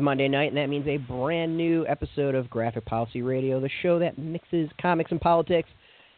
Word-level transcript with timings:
Monday 0.00 0.28
night, 0.28 0.48
and 0.48 0.56
that 0.56 0.68
means 0.68 0.86
a 0.86 0.96
brand 0.96 1.56
new 1.56 1.86
episode 1.86 2.34
of 2.34 2.48
Graphic 2.50 2.84
Policy 2.84 3.22
Radio, 3.22 3.60
the 3.60 3.70
show 3.82 3.98
that 3.98 4.18
mixes 4.18 4.68
comics 4.80 5.10
and 5.10 5.20
politics. 5.20 5.68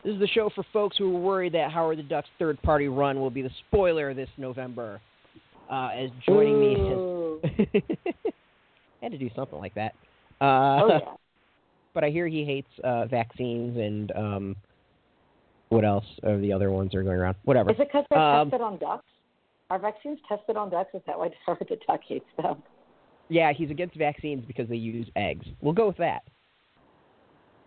This 0.04 0.14
is 0.14 0.20
the 0.20 0.26
show 0.28 0.50
for 0.54 0.64
folks 0.72 0.96
who 0.96 1.14
are 1.14 1.20
worried 1.20 1.52
that 1.54 1.70
Howard 1.70 1.98
the 1.98 2.02
Duck's 2.02 2.28
third 2.38 2.60
party 2.62 2.88
run 2.88 3.20
will 3.20 3.30
be 3.30 3.42
the 3.42 3.50
spoiler 3.68 4.14
this 4.14 4.28
November. 4.36 5.00
Uh, 5.70 5.88
as 5.94 6.10
joining 6.26 6.54
Ooh. 6.54 7.40
me 7.42 7.70
is. 7.74 7.82
had 9.02 9.12
to 9.12 9.18
do 9.18 9.30
something 9.34 9.58
like 9.58 9.74
that. 9.74 9.94
Uh, 10.40 10.44
oh 10.44 10.88
yeah. 10.88 10.98
But 11.94 12.04
I 12.04 12.08
hear 12.08 12.26
he 12.26 12.42
hates 12.42 12.70
uh, 12.82 13.04
vaccines 13.04 13.76
and 13.76 14.12
um, 14.12 14.56
what 15.68 15.84
else 15.84 16.06
are 16.24 16.38
the 16.38 16.50
other 16.50 16.70
ones 16.70 16.90
that 16.92 16.98
are 16.98 17.02
going 17.02 17.18
around? 17.18 17.36
Whatever. 17.44 17.70
Is 17.70 17.76
it 17.78 17.88
because 17.88 18.06
they're 18.08 18.18
Um, 18.18 18.50
tested 18.50 18.64
on 18.64 18.78
ducks? 18.78 19.04
Are 19.68 19.78
vaccines 19.78 20.18
tested 20.26 20.56
on 20.56 20.70
ducks? 20.70 20.94
Is 20.94 21.02
that 21.06 21.18
why 21.18 21.28
Howard 21.46 21.66
the 21.68 21.76
Duck 21.86 22.00
hates 22.08 22.24
them? 22.38 22.62
Yeah, 23.32 23.54
he's 23.54 23.70
against 23.70 23.96
vaccines 23.96 24.44
because 24.46 24.68
they 24.68 24.76
use 24.76 25.08
eggs. 25.16 25.46
We'll 25.62 25.72
go 25.72 25.86
with 25.86 25.96
that. 25.96 26.22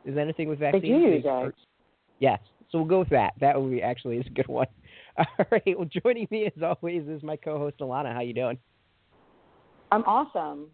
Is 0.05 0.13
that 0.13 0.21
anything 0.21 0.47
with 0.47 0.59
vaccines? 0.59 0.83
They 0.83 0.89
do 0.89 1.15
use 1.15 1.25
Or- 1.25 1.47
eggs. 1.47 1.55
Yes. 2.19 2.39
So 2.69 2.77
we'll 2.77 2.87
go 2.87 2.99
with 2.99 3.09
that. 3.09 3.33
That 3.39 3.59
would 3.59 3.71
be 3.71 3.81
actually 3.81 4.17
is 4.17 4.27
a 4.27 4.29
good 4.29 4.47
one. 4.47 4.67
All 5.17 5.25
right. 5.51 5.75
Well, 5.75 5.89
joining 6.03 6.27
me 6.29 6.45
as 6.45 6.61
always 6.61 7.07
is 7.07 7.23
my 7.23 7.35
co-host 7.35 7.79
Alana. 7.79 8.13
How 8.13 8.21
you 8.21 8.33
doing? 8.33 8.59
I'm 9.91 10.03
awesome. 10.03 10.67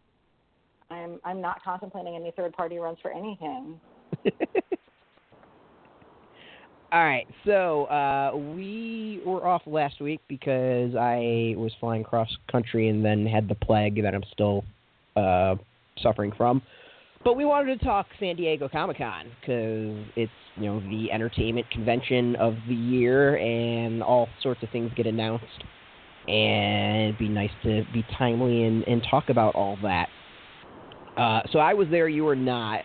I'm 0.89 1.21
I'm 1.23 1.39
not 1.39 1.63
contemplating 1.63 2.15
any 2.17 2.31
third 2.31 2.51
party 2.51 2.77
runs 2.77 2.97
for 3.01 3.11
anything. 3.13 3.79
All 6.91 7.05
right. 7.05 7.27
So 7.45 7.85
uh, 7.85 8.35
we 8.35 9.21
were 9.25 9.47
off 9.47 9.61
last 9.65 10.01
week 10.01 10.19
because 10.27 10.95
I 10.95 11.55
was 11.57 11.71
flying 11.79 12.03
cross 12.03 12.35
country 12.51 12.89
and 12.89 13.05
then 13.05 13.25
had 13.25 13.47
the 13.47 13.55
plague 13.55 14.03
that 14.03 14.13
I'm 14.13 14.25
still 14.33 14.65
uh, 15.15 15.55
suffering 16.01 16.31
from. 16.37 16.61
But 17.23 17.35
we 17.35 17.45
wanted 17.45 17.79
to 17.79 17.85
talk 17.85 18.07
San 18.19 18.35
Diego 18.35 18.67
Comic 18.67 18.97
Con 18.97 19.25
because 19.39 20.05
it's 20.15 20.31
you 20.55 20.65
know 20.65 20.79
the 20.89 21.11
entertainment 21.11 21.69
convention 21.69 22.35
of 22.37 22.55
the 22.67 22.73
year 22.73 23.37
and 23.37 24.01
all 24.01 24.27
sorts 24.41 24.63
of 24.63 24.69
things 24.69 24.91
get 24.95 25.05
announced. 25.05 25.45
And 26.27 27.03
it'd 27.03 27.19
be 27.19 27.29
nice 27.29 27.51
to 27.63 27.83
be 27.93 28.05
timely 28.17 28.63
and, 28.63 28.83
and 28.87 29.05
talk 29.09 29.29
about 29.29 29.55
all 29.55 29.77
that. 29.83 30.07
Uh, 31.17 31.41
so 31.51 31.59
I 31.59 31.73
was 31.73 31.87
there, 31.89 32.07
you 32.07 32.23
were 32.23 32.35
not. 32.35 32.81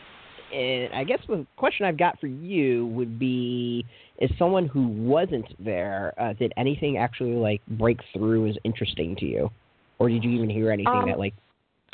And 0.55 0.93
I 0.95 1.05
guess 1.05 1.19
the 1.29 1.47
question 1.57 1.87
I've 1.87 1.99
got 1.99 2.21
for 2.21 2.29
you 2.29 2.87
would 2.89 3.19
be: 3.19 3.85
As 4.21 4.31
someone 4.39 4.67
who 4.67 4.87
wasn't 4.89 5.47
there, 5.65 6.15
uh, 6.19 6.35
did 6.35 6.53
anything 6.57 6.99
actually 6.99 7.35
like 7.35 7.61
break 7.67 7.99
through 8.13 8.49
as 8.49 8.57
interesting 8.65 9.17
to 9.17 9.27
you, 9.27 9.51
or 9.99 10.09
did 10.09 10.23
you 10.23 10.31
even 10.31 10.51
hear 10.51 10.71
anything 10.71 10.93
Um, 10.93 11.09
that 11.09 11.19
like 11.19 11.35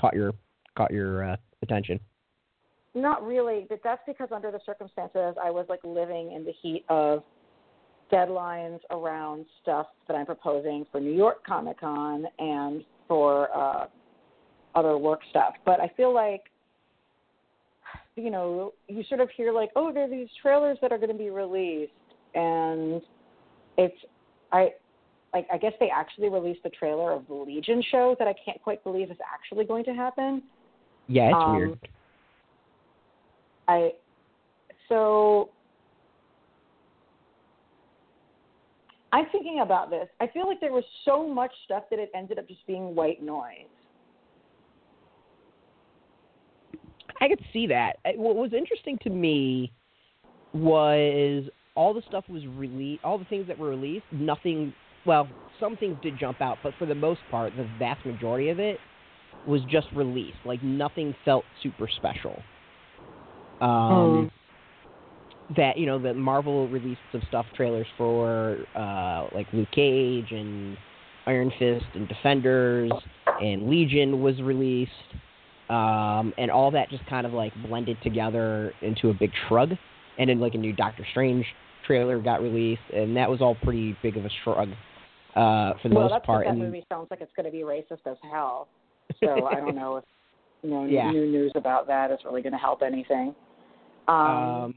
caught 0.03 0.15
your 0.15 0.33
caught 0.77 0.91
your 0.91 1.31
uh, 1.31 1.37
attention? 1.63 1.99
Not 2.95 3.27
really, 3.27 3.67
but 3.71 3.81
that's 3.83 4.03
because 4.07 4.29
under 4.33 4.51
the 4.51 4.61
circumstances, 4.67 5.35
I 5.43 5.51
was 5.51 5.65
like 5.71 5.81
living 5.85 6.33
in 6.33 6.45
the 6.45 6.53
heat 6.61 6.85
of 6.91 7.23
deadlines 8.13 8.81
around 8.91 9.47
stuff 9.63 9.87
that 10.07 10.15
I'm 10.15 10.27
proposing 10.27 10.85
for 10.93 11.01
New 11.01 11.15
York 11.15 11.47
Comic 11.47 11.81
Con 11.81 12.27
and 12.39 12.85
for 13.09 13.49
uh, 13.57 13.87
other 14.75 14.99
work 14.99 15.21
stuff. 15.31 15.55
But 15.65 15.81
I 15.81 15.91
feel 15.97 16.13
like, 16.13 16.43
you 18.17 18.31
know, 18.31 18.75
you 18.89 19.03
sort 19.09 19.21
of 19.21 19.31
hear 19.35 19.53
like, 19.53 19.71
oh, 19.77 19.91
there 19.91 20.05
are 20.05 20.11
these 20.11 20.29
trailers 20.43 20.77
that 20.83 20.93
are 20.93 20.99
going 20.99 21.13
to 21.13 21.17
be 21.17 21.31
released, 21.31 21.93
and 22.35 23.01
it's 23.79 23.97
I. 24.51 24.73
Like 25.33 25.47
I 25.53 25.59
guess 25.59 25.73
they 25.81 25.89
actually 25.89 26.29
released 26.29 26.63
the 26.63 26.71
trailer 26.71 27.13
of 27.13 27.27
the 27.27 27.35
Legion 27.35 27.83
show 27.91 28.15
that 28.19 28.29
I 28.29 28.35
can't 28.45 28.61
quite 28.63 28.83
believe 28.85 29.11
is 29.11 29.17
actually 29.33 29.65
going 29.65 29.85
to 29.85 29.95
happen. 29.95 30.43
Yeah, 31.09 31.29
it's 31.29 31.37
um, 31.37 31.57
weird. 31.57 31.79
I 33.69 33.93
so 34.89 35.51
I'm 39.13 39.27
thinking 39.31 39.61
about 39.61 39.91
this. 39.91 40.09
I 40.21 40.27
feel 40.29 40.47
like 40.47 40.61
there 40.61 40.73
was 40.73 40.85
so 41.05 41.29
much 41.29 41.53
stuff 41.65 41.85
that 41.91 41.99
it 41.99 42.11
ended 42.15 42.39
up 42.39 42.49
just 42.49 42.67
being 42.67 42.95
white 42.95 43.23
noise. 43.23 43.69
I 47.21 47.29
could 47.29 47.41
see 47.53 47.67
that. 47.69 47.99
What 48.17 48.37
was 48.37 48.53
interesting 48.53 48.99
to 49.03 49.11
me 49.11 49.71
was 50.55 51.45
all 51.75 51.95
the 51.95 52.03
stuff 52.09 52.25
was 52.29 52.45
released, 52.57 53.05
all 53.05 53.19
the 53.19 53.25
things 53.27 53.47
that 53.49 53.59
were 53.59 53.69
released. 53.69 54.07
Nothing. 54.13 54.73
Well, 55.05 55.29
some 55.59 55.77
things 55.77 55.97
did 56.03 56.19
jump 56.19 56.41
out, 56.41 56.59
but 56.63 56.75
for 56.79 56.87
the 56.87 56.95
most 56.95 57.21
part, 57.31 57.53
the 57.57 57.69
vast 57.79 58.05
majority 58.05 58.51
of 58.51 58.59
it 58.59 58.79
was 59.47 59.63
just 59.69 59.87
released. 59.95 60.39
Like 60.45 60.63
nothing 60.63 61.15
felt 61.25 61.45
super 61.63 61.89
special. 61.89 62.41
Um, 63.61 64.31
That 65.57 65.77
you 65.77 65.87
know, 65.87 65.99
that 66.01 66.15
Marvel 66.15 66.69
released 66.69 67.01
some 67.11 67.23
stuff 67.29 67.47
trailers 67.57 67.87
for 67.99 68.59
uh, 68.75 69.27
like 69.35 69.47
Luke 69.53 69.69
Cage 69.73 70.31
and 70.31 70.77
Iron 71.27 71.53
Fist 71.59 71.85
and 71.95 72.09
Defenders 72.09 72.91
and 73.41 73.69
Legion 73.69 74.23
was 74.23 74.41
released 74.41 74.91
um, 75.69 76.33
and 76.39 76.51
all 76.51 76.71
that 76.71 76.91
just 76.91 77.05
kind 77.07 77.27
of 77.27 77.33
like 77.33 77.53
blended 77.67 77.97
together 78.03 78.73
into 78.83 79.11
a 79.11 79.15
big 79.15 79.31
shrug. 79.49 79.71
And 80.19 80.29
then 80.29 80.41
like 80.41 80.55
a 80.55 80.59
new 80.59 80.73
Doctor 80.73 81.07
Strange 81.11 81.47
trailer 81.87 82.21
got 82.21 82.43
released, 82.43 82.83
and 82.93 83.17
that 83.17 83.31
was 83.31 83.41
all 83.41 83.57
pretty 83.57 83.97
big 84.03 84.17
of 84.17 84.25
a 84.25 84.31
shrug 84.45 84.69
uh, 85.35 85.75
for 85.81 85.89
the 85.89 85.95
well, 85.95 86.05
most 86.05 86.13
that's 86.13 86.27
part. 86.27 86.45
because 86.45 86.57
that 86.57 86.63
and 86.63 86.73
movie 86.73 86.85
sounds 86.89 87.09
like 87.11 87.21
it's 87.21 87.33
going 87.37 87.47
to 87.47 87.53
be 87.53 87.63
racist 87.63 88.11
as 88.11 88.17
hell. 88.31 88.69
So 89.21 89.47
I 89.47 89.57
don't 89.57 89.75
know 89.75 89.97
if 89.97 90.05
you 90.63 90.71
know 90.71 90.85
Yeah. 90.89 91.11
new 91.11 91.27
news 91.27 91.53
about 91.55 91.87
that 91.89 92.11
is 92.11 92.19
really 92.25 92.43
going 92.43 92.53
to 92.53 92.59
help 92.59 92.83
anything. 92.83 93.35
Um, 94.09 94.17
um, 94.17 94.75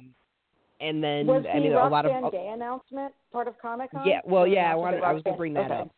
and 0.81 1.03
then 1.03 1.27
was 1.27 1.45
I 1.51 1.59
mean 1.59 1.73
a 1.73 1.87
lot 1.87 2.05
of 2.05 2.31
Gay 2.31 2.51
announcement 2.53 3.13
part 3.31 3.47
of 3.47 3.57
Comic 3.61 3.91
Con? 3.91 4.03
yeah, 4.05 4.19
well 4.25 4.45
yeah, 4.45 4.71
I 4.71 4.75
wanted 4.75 5.01
I 5.01 5.13
was 5.13 5.23
going 5.23 5.33
gonna 5.33 5.37
bring 5.37 5.53
that 5.53 5.71
okay. 5.71 5.81
up. 5.81 5.91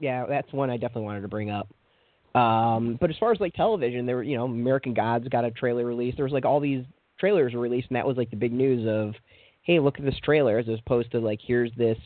Yeah, 0.00 0.26
that's 0.26 0.52
one 0.52 0.70
I 0.70 0.76
definitely 0.76 1.04
wanted 1.04 1.22
to 1.22 1.28
bring 1.28 1.50
up. 1.50 1.68
Um, 2.34 2.98
but 3.00 3.10
as 3.10 3.16
far 3.18 3.32
as 3.32 3.40
like 3.40 3.54
television, 3.54 4.06
there 4.06 4.16
were 4.16 4.22
you 4.22 4.36
know 4.36 4.44
American 4.44 4.94
Gods 4.94 5.28
got 5.28 5.44
a 5.44 5.50
trailer 5.50 5.86
released. 5.86 6.16
There 6.16 6.24
was 6.24 6.32
like 6.32 6.44
all 6.44 6.60
these 6.60 6.84
trailers 7.18 7.54
were 7.54 7.60
released, 7.60 7.88
and 7.88 7.96
that 7.96 8.06
was 8.06 8.16
like 8.16 8.30
the 8.30 8.36
big 8.36 8.52
news 8.52 8.86
of, 8.88 9.14
hey, 9.62 9.80
look 9.80 9.98
at 9.98 10.04
this 10.04 10.18
trailer, 10.22 10.58
as 10.58 10.66
opposed 10.68 11.10
to 11.12 11.18
like 11.18 11.40
here's 11.46 11.70
this 11.76 11.98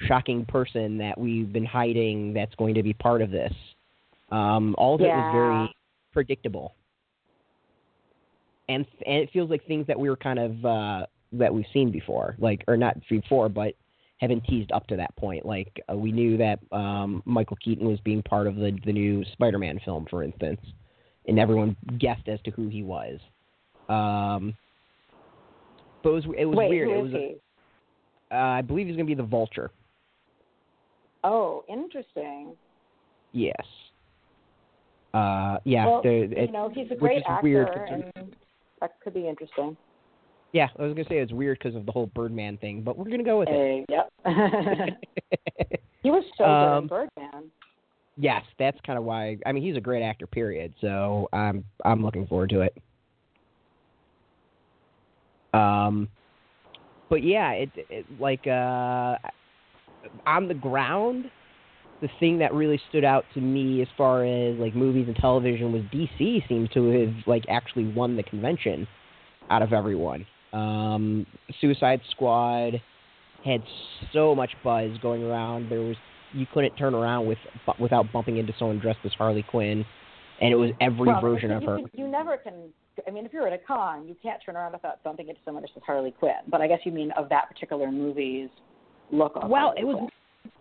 shocking 0.00 0.44
person 0.46 0.98
that 0.98 1.18
we've 1.18 1.52
been 1.52 1.64
hiding 1.64 2.32
that's 2.34 2.54
going 2.56 2.74
to 2.74 2.82
be 2.82 2.92
part 2.92 3.22
of 3.22 3.30
this. 3.30 3.52
Um, 4.30 4.74
all 4.78 4.94
of 4.94 5.00
it 5.00 5.08
was 5.08 5.32
very 5.32 5.74
predictable, 6.12 6.74
and 8.68 8.86
and 9.06 9.16
it 9.18 9.30
feels 9.32 9.50
like 9.50 9.66
things 9.66 9.86
that 9.86 9.98
we 9.98 10.08
were 10.08 10.16
kind 10.16 10.38
of 10.38 10.64
uh, 10.64 11.06
that 11.32 11.52
we've 11.52 11.66
seen 11.72 11.90
before, 11.90 12.34
like 12.38 12.64
or 12.66 12.76
not 12.76 12.96
before, 13.08 13.48
but 13.48 13.74
have 14.18 14.28
been 14.28 14.40
teased 14.42 14.72
up 14.72 14.86
to 14.86 14.96
that 14.96 15.14
point. 15.16 15.44
Like 15.44 15.80
uh, 15.90 15.96
we 15.96 16.12
knew 16.12 16.36
that 16.38 16.60
um, 16.72 17.22
Michael 17.26 17.58
Keaton 17.62 17.86
was 17.86 18.00
being 18.00 18.22
part 18.22 18.46
of 18.46 18.56
the 18.56 18.76
the 18.84 18.92
new 18.92 19.24
Spider-Man 19.32 19.80
film, 19.84 20.06
for 20.08 20.22
instance, 20.22 20.60
and 21.26 21.38
everyone 21.38 21.76
guessed 21.98 22.28
as 22.28 22.40
to 22.42 22.50
who 22.52 22.68
he 22.68 22.82
was. 22.82 23.18
Um, 23.88 24.54
but 26.02 26.10
it 26.10 26.12
was 26.12 26.24
it 26.38 26.44
was 26.46 26.56
Wait, 26.56 26.70
weird. 26.70 26.88
who 26.88 26.94
it 26.94 26.98
is 26.98 27.12
was 27.12 27.20
he? 27.20 27.36
uh, 28.30 28.36
I 28.36 28.62
believe 28.62 28.86
he's 28.86 28.96
going 28.96 29.06
to 29.06 29.10
be 29.10 29.20
the 29.20 29.28
Vulture. 29.28 29.70
Oh, 31.24 31.64
interesting. 31.68 32.54
Yes. 33.32 33.54
Uh, 35.14 35.58
yeah. 35.64 35.86
well, 35.86 36.02
the- 36.02 36.28
you 36.36 36.52
know, 36.52 36.70
he's 36.74 36.90
a 36.90 36.94
great 36.94 37.22
actor, 37.28 37.42
weird 37.42 37.68
and 37.88 38.34
that 38.80 38.92
could 39.02 39.14
be 39.14 39.28
interesting. 39.28 39.76
yeah, 40.52 40.68
I 40.78 40.82
was 40.82 40.94
going 40.94 41.04
to 41.04 41.08
say 41.10 41.18
it's 41.18 41.32
weird 41.32 41.58
because 41.58 41.74
of 41.76 41.86
the 41.86 41.92
whole 41.92 42.06
Birdman 42.14 42.56
thing, 42.58 42.82
but 42.82 42.96
we're 42.98 43.04
going 43.06 43.18
to 43.18 43.24
go 43.24 43.38
with 43.38 43.48
it. 43.50 43.86
Yep. 43.88 44.12
he 46.02 46.10
was 46.10 46.24
so 46.36 46.44
Um, 46.44 46.86
good 46.88 47.02
in 47.02 47.08
Birdman. 47.16 47.50
yes, 48.16 48.42
that's 48.58 48.78
kind 48.86 48.98
of 48.98 49.04
why. 49.04 49.38
I 49.46 49.52
mean, 49.52 49.62
he's 49.62 49.76
a 49.76 49.80
great 49.80 50.02
actor. 50.02 50.26
Period. 50.26 50.72
So 50.80 51.28
I'm 51.32 51.64
I'm 51.84 52.02
looking 52.02 52.26
forward 52.26 52.50
to 52.50 52.62
it. 52.62 52.76
Um, 55.54 56.08
but 57.10 57.22
yeah, 57.22 57.52
it, 57.52 57.70
it 57.90 58.06
like 58.18 58.46
uh, 58.46 59.16
on 60.26 60.48
the 60.48 60.54
ground, 60.54 61.30
the 62.00 62.08
thing 62.18 62.38
that 62.38 62.52
really 62.52 62.80
stood 62.88 63.04
out 63.04 63.24
to 63.34 63.40
me 63.40 63.80
as 63.80 63.88
far 63.96 64.24
as 64.24 64.56
like 64.58 64.74
movies 64.74 65.06
and 65.06 65.16
television 65.16 65.72
was 65.72 65.82
DC 65.92 66.46
seems 66.48 66.68
to 66.70 66.90
have 66.90 67.14
like 67.26 67.44
actually 67.48 67.86
won 67.92 68.16
the 68.16 68.22
convention 68.22 68.86
out 69.50 69.62
of 69.62 69.72
everyone. 69.72 70.26
Um, 70.52 71.26
Suicide 71.60 72.00
Squad 72.10 72.80
had 73.44 73.62
so 74.12 74.34
much 74.34 74.50
buzz 74.62 74.90
going 75.00 75.22
around. 75.22 75.70
There 75.70 75.80
was 75.80 75.96
you 76.32 76.46
couldn't 76.52 76.76
turn 76.76 76.94
around 76.94 77.26
with 77.26 77.38
without 77.78 78.12
bumping 78.12 78.38
into 78.38 78.52
someone 78.58 78.78
dressed 78.78 79.00
as 79.04 79.12
Harley 79.12 79.44
Quinn, 79.48 79.84
and 80.40 80.52
it 80.52 80.56
was 80.56 80.70
every 80.80 81.06
well, 81.06 81.20
version 81.20 81.50
you, 81.50 81.56
of 81.56 81.62
her. 81.64 81.78
You, 81.78 81.88
you 81.94 82.08
never 82.08 82.36
can. 82.36 82.54
I 83.06 83.10
mean, 83.10 83.24
if 83.24 83.32
you're 83.32 83.46
at 83.46 83.52
a 83.52 83.58
con, 83.58 84.06
you 84.06 84.16
can't 84.22 84.40
turn 84.44 84.56
around 84.56 84.72
without 84.72 85.02
bumping 85.02 85.28
into 85.28 85.40
someone 85.44 85.62
dressed 85.62 85.76
as 85.76 85.82
Harley 85.86 86.10
Quinn. 86.10 86.34
But 86.48 86.60
I 86.60 86.68
guess 86.68 86.80
you 86.84 86.92
mean 86.92 87.10
of 87.12 87.28
that 87.30 87.48
particular 87.48 87.90
movie's 87.90 88.50
look. 89.12 89.32
Of 89.36 89.48
Well, 89.48 89.74
it 89.76 89.84
was 89.84 90.08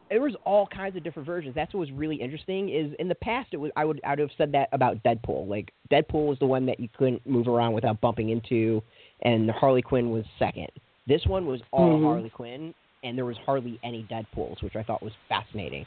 there 0.09 0.21
was 0.21 0.35
all 0.45 0.67
kinds 0.67 0.97
of 0.97 1.03
different 1.03 1.25
versions. 1.25 1.55
That's 1.55 1.73
what 1.73 1.79
was 1.79 1.91
really 1.93 2.17
interesting. 2.17 2.67
Is 2.69 2.93
in 2.99 3.07
the 3.07 3.15
past, 3.15 3.49
it 3.53 3.57
was 3.57 3.71
I 3.75 3.85
would 3.85 4.01
I 4.03 4.11
would 4.11 4.19
have 4.19 4.29
said 4.37 4.51
that 4.51 4.67
about 4.73 5.01
Deadpool. 5.03 5.47
Like 5.47 5.71
Deadpool 5.89 6.27
was 6.27 6.37
the 6.39 6.45
one 6.45 6.65
that 6.65 6.79
you 6.79 6.89
couldn't 6.97 7.25
move 7.25 7.47
around 7.47 7.73
without 7.73 7.99
bumping 8.01 8.29
into, 8.29 8.83
and 9.23 9.49
Harley 9.49 9.81
Quinn 9.81 10.11
was 10.11 10.25
second. 10.37 10.67
This 11.07 11.25
one 11.25 11.45
was 11.45 11.61
all 11.71 11.97
Mhm. 11.97 12.03
Harley 12.03 12.29
Quinn, 12.29 12.73
and 13.03 13.17
there 13.17 13.25
was 13.25 13.37
hardly 13.37 13.79
any 13.83 14.03
Deadpools, 14.03 14.61
which 14.61 14.75
I 14.75 14.83
thought 14.83 15.01
was 15.01 15.13
fascinating. 15.29 15.85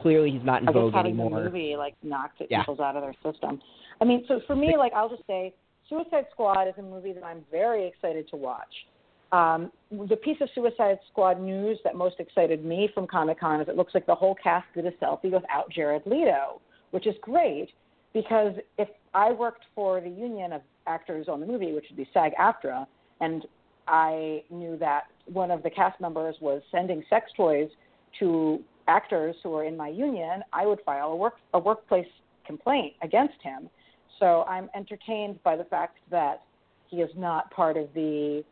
Clearly, 0.00 0.30
he's 0.32 0.42
not 0.42 0.62
in 0.62 0.68
I 0.68 0.72
vogue 0.72 0.94
having 0.94 1.16
the 1.16 1.28
movie 1.28 1.76
like 1.76 1.94
knocked 2.02 2.40
it 2.40 2.48
Yeah. 2.50 2.60
people's 2.60 2.80
out 2.80 2.96
of 2.96 3.02
their 3.02 3.14
system. 3.22 3.60
I 4.00 4.04
mean, 4.04 4.24
so 4.26 4.40
for 4.40 4.56
me, 4.56 4.76
like 4.76 4.92
I'll 4.94 5.08
just 5.08 5.26
say, 5.26 5.54
Suicide 5.88 6.26
Squad 6.32 6.68
is 6.68 6.74
a 6.78 6.82
movie 6.82 7.12
that 7.12 7.22
I'm 7.22 7.44
very 7.50 7.86
excited 7.86 8.26
to 8.28 8.36
watch. 8.36 8.86
Um, 9.32 9.72
the 9.90 10.16
piece 10.16 10.36
of 10.42 10.48
Suicide 10.54 10.98
Squad 11.10 11.40
news 11.40 11.78
that 11.84 11.96
most 11.96 12.16
excited 12.20 12.64
me 12.64 12.90
from 12.92 13.06
Comic 13.06 13.40
Con 13.40 13.60
is 13.60 13.68
it 13.68 13.76
looks 13.76 13.94
like 13.94 14.06
the 14.06 14.14
whole 14.14 14.34
cast 14.34 14.66
did 14.74 14.86
a 14.86 14.92
selfie 14.92 15.32
without 15.32 15.70
Jared 15.70 16.02
Leto, 16.04 16.60
which 16.90 17.06
is 17.06 17.14
great 17.22 17.70
because 18.12 18.52
if 18.76 18.88
I 19.14 19.32
worked 19.32 19.64
for 19.74 20.02
the 20.02 20.08
union 20.10 20.52
of 20.52 20.60
actors 20.86 21.28
on 21.28 21.40
the 21.40 21.46
movie, 21.46 21.72
which 21.72 21.86
would 21.88 21.96
be 21.96 22.08
SAG-AFTRA, 22.12 22.86
and 23.20 23.46
I 23.88 24.42
knew 24.50 24.76
that 24.78 25.04
one 25.26 25.50
of 25.50 25.62
the 25.62 25.70
cast 25.70 25.98
members 25.98 26.36
was 26.40 26.60
sending 26.70 27.02
sex 27.08 27.30
toys 27.34 27.70
to 28.18 28.60
actors 28.86 29.34
who 29.42 29.54
are 29.54 29.64
in 29.64 29.76
my 29.76 29.88
union, 29.88 30.42
I 30.52 30.66
would 30.66 30.80
file 30.84 31.08
a 31.08 31.16
work 31.16 31.36
a 31.54 31.58
workplace 31.58 32.06
complaint 32.46 32.94
against 33.02 33.40
him. 33.42 33.70
So 34.18 34.42
I'm 34.42 34.68
entertained 34.74 35.42
by 35.42 35.56
the 35.56 35.64
fact 35.64 35.98
that 36.10 36.42
he 36.88 36.98
is 36.98 37.10
not 37.16 37.50
part 37.50 37.76
of 37.76 37.88
the 37.94 38.44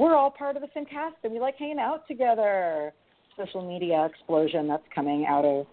we're 0.00 0.14
all 0.16 0.30
part 0.30 0.56
of 0.56 0.62
the 0.62 0.68
same 0.72 0.86
cast 0.86 1.16
and 1.24 1.32
we 1.32 1.38
like 1.38 1.56
hanging 1.56 1.78
out 1.78 2.08
together 2.08 2.92
social 3.36 3.66
media 3.66 4.06
explosion 4.06 4.66
that's 4.66 4.82
coming 4.94 5.26
out 5.28 5.44
of 5.44 5.66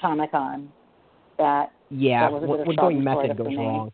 Comic 0.00 0.30
Con. 0.30 0.72
That 1.36 1.70
Yeah, 1.90 2.22
That 2.30 2.32
was 2.32 2.42
a 2.42 2.46
bit 2.46 2.60
of 2.60 2.66
when 2.66 2.76
going 2.76 3.04
method 3.04 3.36
goes 3.36 3.46
wrong. 3.56 3.92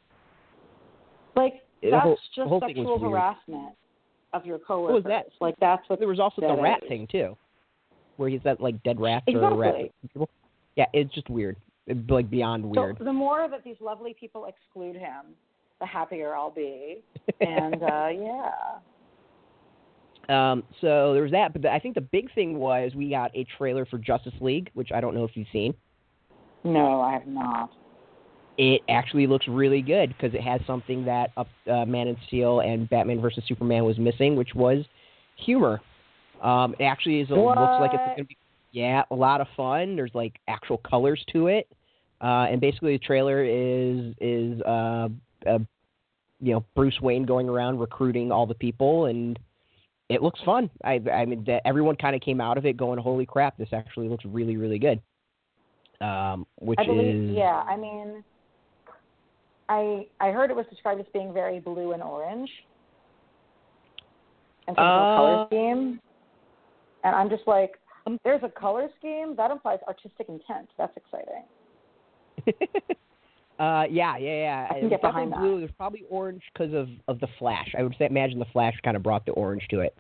like 1.37 1.55
that's 1.83 2.03
whole- 2.03 2.19
just 2.35 2.49
whole 2.49 2.61
thing 2.61 2.77
was 2.77 2.87
sexual 2.87 2.99
harassment 2.99 3.75
of 4.33 4.47
your 4.47 4.59
What 4.59 4.67
coworkers. 4.67 4.95
was 4.95 5.05
that? 5.05 5.27
Like 5.41 5.55
that's 5.61 5.87
what 5.89 5.99
There 5.99 6.09
was 6.09 6.21
also 6.21 6.41
the 6.41 6.55
rat 6.63 6.83
is. 6.85 6.89
thing 6.89 7.07
too, 7.09 7.37
where 8.17 8.29
he's 8.29 8.43
that 8.45 8.61
like 8.61 8.81
dead 8.85 9.01
rats 9.01 9.25
or 9.29 9.37
Exactly. 9.37 9.93
rat. 10.17 10.29
Yeah, 10.77 10.87
it's 10.93 11.13
just 11.15 11.29
weird, 11.29 11.57
It- 11.87 12.11
like 12.11 12.31
beyond 12.31 12.65
weird. 12.65 12.97
So 12.99 13.05
the 13.05 13.13
more 13.13 13.47
that 13.49 13.63
these 13.65 13.81
lovely 13.81 14.15
people 14.15 14.47
exclude 14.47 14.97
him, 14.97 15.37
the 15.81 15.87
happier 15.87 16.35
I'll 16.35 16.51
be. 16.51 17.03
And 17.41 17.83
uh 17.83 18.09
yeah. 18.13 18.51
Um, 20.29 20.63
so 20.81 21.13
there 21.13 21.23
was 21.23 21.33
that, 21.33 21.53
but 21.53 21.63
the, 21.63 21.71
I 21.71 21.79
think 21.79 21.95
the 21.95 22.01
big 22.01 22.33
thing 22.35 22.59
was 22.59 22.93
we 22.95 23.11
got 23.11 23.31
a 23.37 23.47
trailer 23.59 23.85
for 23.85 23.99
Justice 23.99 24.33
League, 24.41 24.71
which 24.75 24.91
I 24.93 25.01
don't 25.01 25.15
know 25.15 25.25
if 25.25 25.33
you've 25.35 25.49
seen. 25.53 25.75
No, 26.65 27.01
I 27.01 27.13
have 27.13 27.27
not. 27.27 27.71
It 28.57 28.81
actually 28.89 29.27
looks 29.27 29.47
really 29.49 29.83
good 29.83 30.15
because 30.17 30.35
it 30.35 30.41
has 30.41 30.61
something 30.67 31.05
that 31.05 31.33
uh, 31.37 31.85
Man 31.85 32.09
of 32.09 32.17
Steel 32.29 32.61
and 32.61 32.89
Batman 32.89 33.21
versus 33.21 33.43
Superman 33.47 33.85
was 33.85 33.99
missing, 33.99 34.37
which 34.37 34.55
was 34.55 34.85
humor. 35.37 35.81
Um, 36.43 36.75
it 36.79 36.85
actually 36.85 37.21
is, 37.21 37.29
it 37.31 37.35
looks 37.35 37.57
like 37.57 37.91
it's 37.93 38.03
going 38.07 38.17
to 38.19 38.25
be 38.25 38.37
yeah 38.73 39.03
a 39.11 39.15
lot 39.15 39.41
of 39.41 39.47
fun. 39.57 39.97
There's 39.97 40.15
like 40.15 40.35
actual 40.49 40.79
colors 40.79 41.23
to 41.33 41.49
it, 41.49 41.69
uh, 42.21 42.47
and 42.51 42.61
basically 42.61 42.97
the 42.97 43.05
trailer 43.05 43.45
is 43.45 44.15
is 44.21 44.61
uh, 44.63 45.09
uh, 45.47 45.59
you 46.41 46.53
know 46.53 46.65
Bruce 46.75 47.01
Wayne 47.01 47.25
going 47.25 47.49
around 47.49 47.79
recruiting 47.79 48.31
all 48.33 48.47
the 48.47 48.55
people 48.55 49.07
and 49.07 49.39
it 50.09 50.23
looks 50.23 50.41
fun. 50.45 50.71
I 50.85 51.01
I 51.13 51.25
mean 51.25 51.45
that 51.47 51.63
everyone 51.65 51.97
kind 51.97 52.15
of 52.15 52.21
came 52.21 52.41
out 52.41 52.59
of 52.59 52.67
it 52.67 52.77
going, 52.77 52.99
"Holy 52.99 53.27
crap, 53.27 53.57
this 53.57 53.73
actually 53.73 54.09
looks 54.09 54.25
really 54.25 54.57
really 54.57 54.79
good." 54.79 55.01
Um, 56.01 56.47
which 56.61 56.79
I 56.79 56.85
believe 56.85 57.31
is 57.31 57.37
yeah, 57.37 57.65
I 57.67 57.77
mean 57.77 58.23
I 59.69 60.07
I 60.21 60.31
heard 60.31 60.51
it 60.51 60.57
was 60.57 60.67
described 60.71 61.01
as 61.01 61.07
being 61.13 61.33
very 61.33 61.61
blue 61.61 61.93
and 61.93 62.03
orange. 62.03 62.51
And 64.67 64.77
some 64.77 64.85
Uh, 64.85 65.17
color 65.17 65.47
scheme. 65.47 66.01
And 67.05 67.15
I'm 67.15 67.29
just 67.29 67.47
like, 67.47 67.79
Um, 68.07 68.19
there's 68.25 68.43
a 68.43 68.49
color 68.49 68.91
scheme 68.99 69.35
that 69.37 69.51
implies 69.51 69.79
artistic 69.89 70.29
intent. 70.29 70.71
That's 70.77 70.97
exciting. 70.97 71.45
uh, 73.59 73.85
yeah, 73.91 74.17
yeah, 74.17 74.19
yeah. 74.19 74.67
I 74.71 74.75
can 74.75 74.87
It 74.87 74.91
get 74.91 75.03
was 75.03 75.11
behind 75.11 75.31
definitely 75.31 75.49
blue. 75.51 75.61
There's 75.61 75.77
probably 75.77 76.05
orange 76.11 76.43
because 76.53 76.75
of 76.75 76.89
of 77.09 77.21
the 77.21 77.29
Flash. 77.39 77.73
I 77.79 77.83
would 77.83 77.95
say 77.99 78.07
imagine 78.07 78.39
the 78.39 78.47
Flash 78.47 78.75
kind 78.83 78.97
of 78.97 79.03
brought 79.03 79.25
the 79.27 79.33
orange 79.33 79.67
to 79.71 79.81
it. 79.81 79.97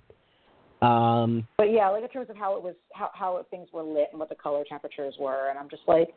Um, 0.82 1.46
But 1.56 1.72
yeah, 1.72 1.88
like 1.88 2.02
in 2.02 2.08
terms 2.10 2.28
of 2.30 2.36
how 2.36 2.56
it 2.56 2.62
was, 2.62 2.74
how 2.92 3.10
how 3.14 3.44
things 3.50 3.68
were 3.72 3.82
lit 3.82 4.08
and 4.10 4.18
what 4.18 4.28
the 4.28 4.34
color 4.34 4.64
temperatures 4.68 5.14
were, 5.18 5.48
and 5.50 5.58
I'm 5.58 5.70
just 5.70 5.82
like, 5.86 6.08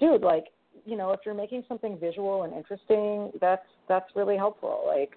dude, 0.00 0.22
like 0.22 0.44
you 0.84 0.96
know, 0.96 1.12
if 1.12 1.20
you're 1.24 1.34
making 1.34 1.64
something 1.68 1.98
visual 1.98 2.42
and 2.42 2.52
interesting, 2.52 3.32
that's 3.40 3.66
that's 3.88 4.06
really 4.14 4.36
helpful. 4.36 4.84
Like, 4.86 5.16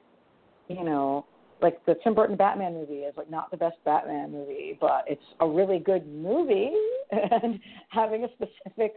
you 0.68 0.83
know, 0.83 1.25
like 1.62 1.86
the 1.86 1.95
Tim 2.04 2.16
Burton 2.16 2.36
Batman 2.36 2.74
movie 2.74 3.00
is 3.00 3.13
like 3.18 3.30
not 3.30 3.51
the 3.51 3.57
best 3.57 3.77
Batman 3.83 4.31
movie, 4.31 4.77
but 4.80 5.04
it's 5.07 5.22
a 5.39 5.48
really 5.48 5.80
good 5.80 6.07
movie, 6.07 6.72
and 7.12 7.60
having 7.89 8.24
a 8.24 8.27
specific 8.33 8.95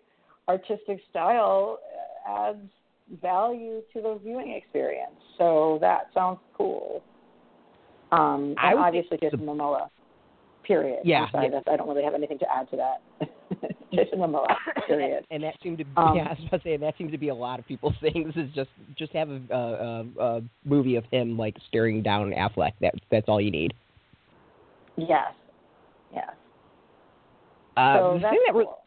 artistic 0.48 1.00
style 1.10 1.78
adds 2.28 2.68
value 3.22 3.82
to 3.92 4.02
the 4.02 4.18
viewing 4.22 4.52
experience. 4.52 5.12
So 5.38 5.78
that 5.80 6.08
sounds 6.12 6.38
cool. 6.56 7.02
Um, 8.12 8.54
I 8.58 8.74
obviously 8.74 9.18
think 9.18 9.32
Jason 9.32 9.46
Momoa. 9.46 9.88
Period. 10.64 11.00
Yeah, 11.04 11.22
I'm 11.22 11.28
sorry, 11.32 11.50
yeah. 11.50 11.60
I 11.72 11.76
don't 11.76 11.88
really 11.88 12.04
have 12.04 12.14
anything 12.14 12.38
to 12.40 12.46
add 12.52 12.70
to 12.70 12.76
that. 12.76 13.28
Jason 13.92 14.18
Momoa. 14.18 14.54
Period. 14.86 15.24
and 15.30 15.42
that 15.42 15.54
seemed 15.62 15.78
to 15.78 15.84
be, 15.84 15.90
Um, 15.96 16.16
yeah, 16.16 16.24
I 16.24 16.30
was 16.30 16.38
about 16.46 16.58
to 16.58 16.62
say 16.64 16.74
and 16.74 16.82
that 16.82 16.94
seems 16.98 17.10
to 17.12 17.18
be 17.18 17.28
a 17.28 17.34
lot 17.34 17.58
of 17.58 17.66
people's 17.66 17.94
things 18.00 18.34
is 18.36 18.50
just 18.54 18.70
just 18.96 19.12
have 19.12 19.30
a, 19.30 19.40
a, 19.50 20.06
a, 20.22 20.42
movie 20.64 20.96
of 20.96 21.04
him 21.10 21.38
like 21.38 21.56
staring 21.68 22.02
down 22.02 22.30
Affleck. 22.32 22.72
That 22.80 22.94
that's 23.10 23.28
all 23.28 23.40
you 23.40 23.50
need. 23.50 23.72
Yes. 24.96 25.32
Yes. 26.12 26.30
Uh, 27.76 27.98
so 27.98 28.14
the 28.14 28.20
that's 28.20 28.32
thing 28.32 28.40
that 28.46 28.54
re- 28.54 28.64
cool. 28.64 28.78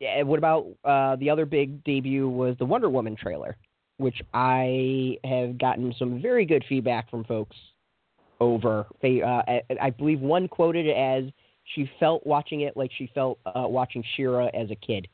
Yeah, 0.00 0.22
what 0.22 0.38
about 0.38 0.66
uh, 0.84 1.16
the 1.16 1.28
other 1.28 1.44
big 1.44 1.84
debut 1.84 2.28
was 2.28 2.56
the 2.58 2.64
Wonder 2.64 2.88
Woman 2.88 3.16
trailer, 3.16 3.56
which 3.98 4.20
I 4.32 5.18
have 5.24 5.58
gotten 5.58 5.94
some 5.98 6.22
very 6.22 6.46
good 6.46 6.64
feedback 6.68 7.10
from 7.10 7.24
folks 7.24 7.56
over. 8.40 8.86
They, 9.02 9.20
uh, 9.20 9.42
I, 9.46 9.62
I 9.80 9.90
believe 9.90 10.20
one 10.20 10.48
quoted 10.48 10.86
it 10.86 10.96
as 10.96 11.24
she 11.74 11.90
felt 12.00 12.26
watching 12.26 12.62
it 12.62 12.76
like 12.76 12.90
she 12.96 13.10
felt 13.14 13.38
uh, 13.44 13.66
watching 13.66 14.02
She-Ra 14.16 14.46
as 14.54 14.70
a 14.70 14.74
kid. 14.74 15.06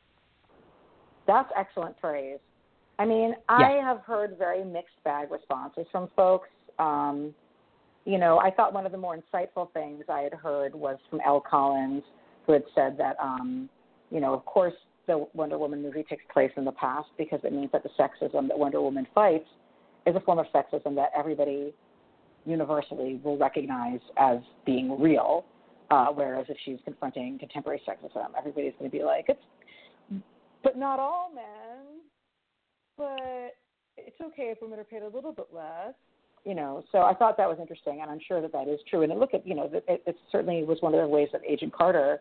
That's 1.26 1.50
excellent 1.58 2.00
praise. 2.00 2.38
I 2.98 3.04
mean, 3.04 3.34
I 3.48 3.80
have 3.82 3.98
heard 4.06 4.36
very 4.38 4.64
mixed 4.64 5.02
bag 5.04 5.30
responses 5.30 5.86
from 5.92 6.08
folks. 6.16 6.48
Um, 6.78 7.34
you 8.04 8.18
know, 8.18 8.38
I 8.38 8.50
thought 8.52 8.72
one 8.72 8.86
of 8.86 8.92
the 8.92 8.98
more 8.98 9.18
insightful 9.18 9.70
things 9.72 10.04
I 10.08 10.20
had 10.20 10.32
heard 10.32 10.74
was 10.74 10.96
from 11.10 11.20
Elle 11.26 11.40
Collins, 11.40 12.04
who 12.46 12.52
had 12.52 12.62
said 12.74 12.96
that, 12.98 13.16
um, 13.20 13.68
you 14.10 14.20
know, 14.20 14.34
of 14.34 14.44
course, 14.44 14.74
the 15.06 15.26
Wonder 15.34 15.58
Woman 15.58 15.82
movie 15.82 16.04
takes 16.08 16.24
place 16.32 16.50
in 16.56 16.64
the 16.64 16.72
past 16.72 17.08
because 17.16 17.40
it 17.44 17.52
means 17.52 17.70
that 17.72 17.82
the 17.82 17.90
sexism 17.98 18.48
that 18.48 18.58
Wonder 18.58 18.80
Woman 18.80 19.06
fights 19.14 19.48
is 20.06 20.16
a 20.16 20.20
form 20.20 20.38
of 20.38 20.46
sexism 20.54 20.94
that 20.96 21.10
everybody 21.16 21.72
universally 22.44 23.20
will 23.22 23.36
recognize 23.36 24.00
as 24.16 24.38
being 24.64 25.00
real. 25.00 25.44
Uh, 25.90 26.06
whereas 26.06 26.46
if 26.48 26.56
she's 26.64 26.78
confronting 26.84 27.38
contemporary 27.38 27.80
sexism, 27.88 28.26
everybody's 28.36 28.72
going 28.78 28.90
to 28.90 28.96
be 28.96 29.04
like, 29.04 29.26
it's, 29.28 30.22
but 30.64 30.76
not 30.76 30.98
all 30.98 31.30
men. 31.32 32.00
But 32.96 33.54
it's 33.96 34.20
okay 34.20 34.50
if 34.50 34.58
women 34.60 34.78
are 34.78 34.84
paid 34.84 35.02
a 35.02 35.08
little 35.08 35.32
bit 35.32 35.48
less. 35.52 35.94
You 36.44 36.54
know, 36.54 36.84
so 36.92 36.98
I 36.98 37.12
thought 37.12 37.36
that 37.38 37.48
was 37.48 37.58
interesting, 37.60 38.00
and 38.02 38.10
I'm 38.10 38.20
sure 38.26 38.40
that 38.40 38.52
that 38.52 38.68
is 38.68 38.78
true. 38.88 39.02
And 39.02 39.12
look 39.18 39.34
at, 39.34 39.44
you 39.46 39.54
know, 39.54 39.68
it, 39.72 40.02
it 40.06 40.16
certainly 40.30 40.62
was 40.62 40.78
one 40.80 40.94
of 40.94 41.00
the 41.00 41.08
ways 41.08 41.28
that 41.32 41.40
Agent 41.44 41.72
Carter 41.72 42.20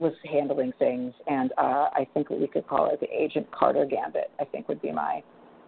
was 0.00 0.12
handling 0.30 0.72
things, 0.78 1.14
and 1.26 1.52
uh, 1.56 1.88
I 1.92 2.06
think 2.14 2.30
we 2.30 2.46
could 2.46 2.66
call 2.66 2.90
it 2.90 3.00
the 3.00 3.06
Agent 3.06 3.46
Carter 3.52 3.86
Gambit. 3.86 4.30
I 4.40 4.44
think 4.44 4.68
would 4.68 4.82
be 4.82 4.92
my 4.92 5.22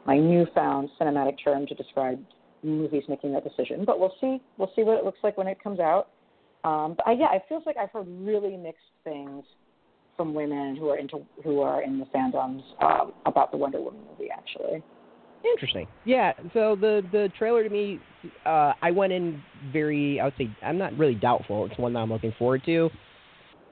my 0.07 0.19
newfound 0.19 0.89
cinematic 1.01 1.35
term 1.43 1.67
to 1.67 1.75
describe 1.75 2.23
movies 2.63 3.03
making 3.09 3.33
that 3.33 3.45
decision. 3.45 3.85
But 3.85 3.99
we'll 4.01 4.15
see. 4.21 4.41
We'll 4.59 4.73
see 4.77 4.83
what 4.83 4.99
it 4.99 5.05
looks 5.05 5.19
like 5.23 5.37
when 5.37 5.47
it 5.47 5.63
comes 5.63 5.81
out. 5.81 6.09
Um, 6.65 6.95
but 6.97 7.07
I, 7.07 7.13
yeah, 7.13 7.35
it 7.35 7.43
feels 7.49 7.63
like 7.67 7.77
I've 7.77 7.91
heard 7.91 8.07
really 8.09 8.57
mixed 8.57 8.81
things 9.05 9.45
from 10.17 10.35
women 10.35 10.77
who 10.77 10.89
are 10.89 10.99
into 10.99 11.25
who 11.45 11.61
are 11.61 11.83
in 11.83 11.99
the 11.99 12.07
fandoms 12.07 12.63
um, 12.83 13.13
about 13.27 13.53
the 13.53 13.57
Wonder 13.57 13.81
Woman 13.81 14.01
movie. 14.11 14.31
Actually, 14.31 14.83
Interesting. 15.45 15.87
Yeah. 16.05 16.33
So 16.53 16.77
the 16.79 17.03
the 17.13 17.31
trailer 17.39 17.63
to 17.63 17.71
me, 17.71 18.01
uh, 18.45 18.73
I 18.83 18.91
went 18.91 19.13
in 19.13 19.43
very. 19.73 20.21
I 20.21 20.25
would 20.25 20.35
say 20.39 20.51
I'm 20.63 20.79
not 20.79 20.97
really 20.99 21.15
doubtful. 21.15 21.67
It's 21.67 21.79
one 21.79 21.93
that 21.93 22.01
I'm 22.01 22.11
looking 22.11 22.35
forward 22.39 22.63
to, 22.67 22.91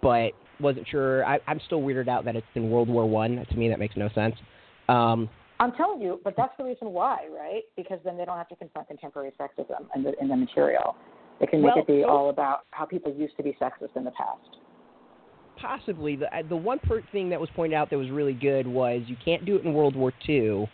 but 0.02 0.30
wasn't 0.60 0.86
sure. 0.88 1.24
I, 1.24 1.38
I'm 1.46 1.60
still 1.66 1.80
weirded 1.80 2.08
out 2.08 2.24
that 2.24 2.36
it's 2.36 2.46
in 2.54 2.70
World 2.70 2.88
War 2.88 3.08
One. 3.08 3.44
To 3.48 3.56
me, 3.56 3.68
that 3.68 3.78
makes 3.78 3.96
no 3.96 4.08
sense. 4.14 4.34
Um, 4.88 5.28
I'm 5.60 5.72
telling 5.72 6.00
you, 6.00 6.20
but 6.24 6.34
that's 6.36 6.52
the 6.58 6.64
reason 6.64 6.90
why, 6.90 7.26
right? 7.36 7.62
Because 7.76 7.98
then 8.04 8.16
they 8.16 8.24
don't 8.24 8.36
have 8.36 8.48
to 8.48 8.56
confront 8.56 8.88
contemporary 8.88 9.32
sexism 9.40 9.86
in 9.94 10.02
the 10.02 10.12
in 10.20 10.28
the 10.28 10.36
material. 10.36 10.96
It 11.40 11.50
can 11.50 11.62
make 11.62 11.74
Well, 11.74 11.82
it 11.82 11.86
be 11.86 12.02
so- 12.02 12.10
all 12.10 12.30
about 12.30 12.60
how 12.70 12.84
people 12.84 13.12
used 13.14 13.36
to 13.36 13.42
be 13.42 13.56
sexist 13.60 13.96
in 13.96 14.04
the 14.04 14.10
past. 14.12 14.58
Possibly 15.60 16.16
the 16.16 16.26
uh, 16.36 16.42
the 16.48 16.56
one 16.56 16.78
per- 16.80 17.02
thing 17.12 17.30
that 17.30 17.40
was 17.40 17.48
pointed 17.54 17.76
out 17.76 17.88
that 17.90 17.98
was 17.98 18.10
really 18.10 18.34
good 18.34 18.66
was 18.66 19.02
you 19.06 19.16
can't 19.24 19.44
do 19.44 19.56
it 19.56 19.64
in 19.64 19.72
World 19.72 19.94
War 19.96 20.12
II 20.28 20.68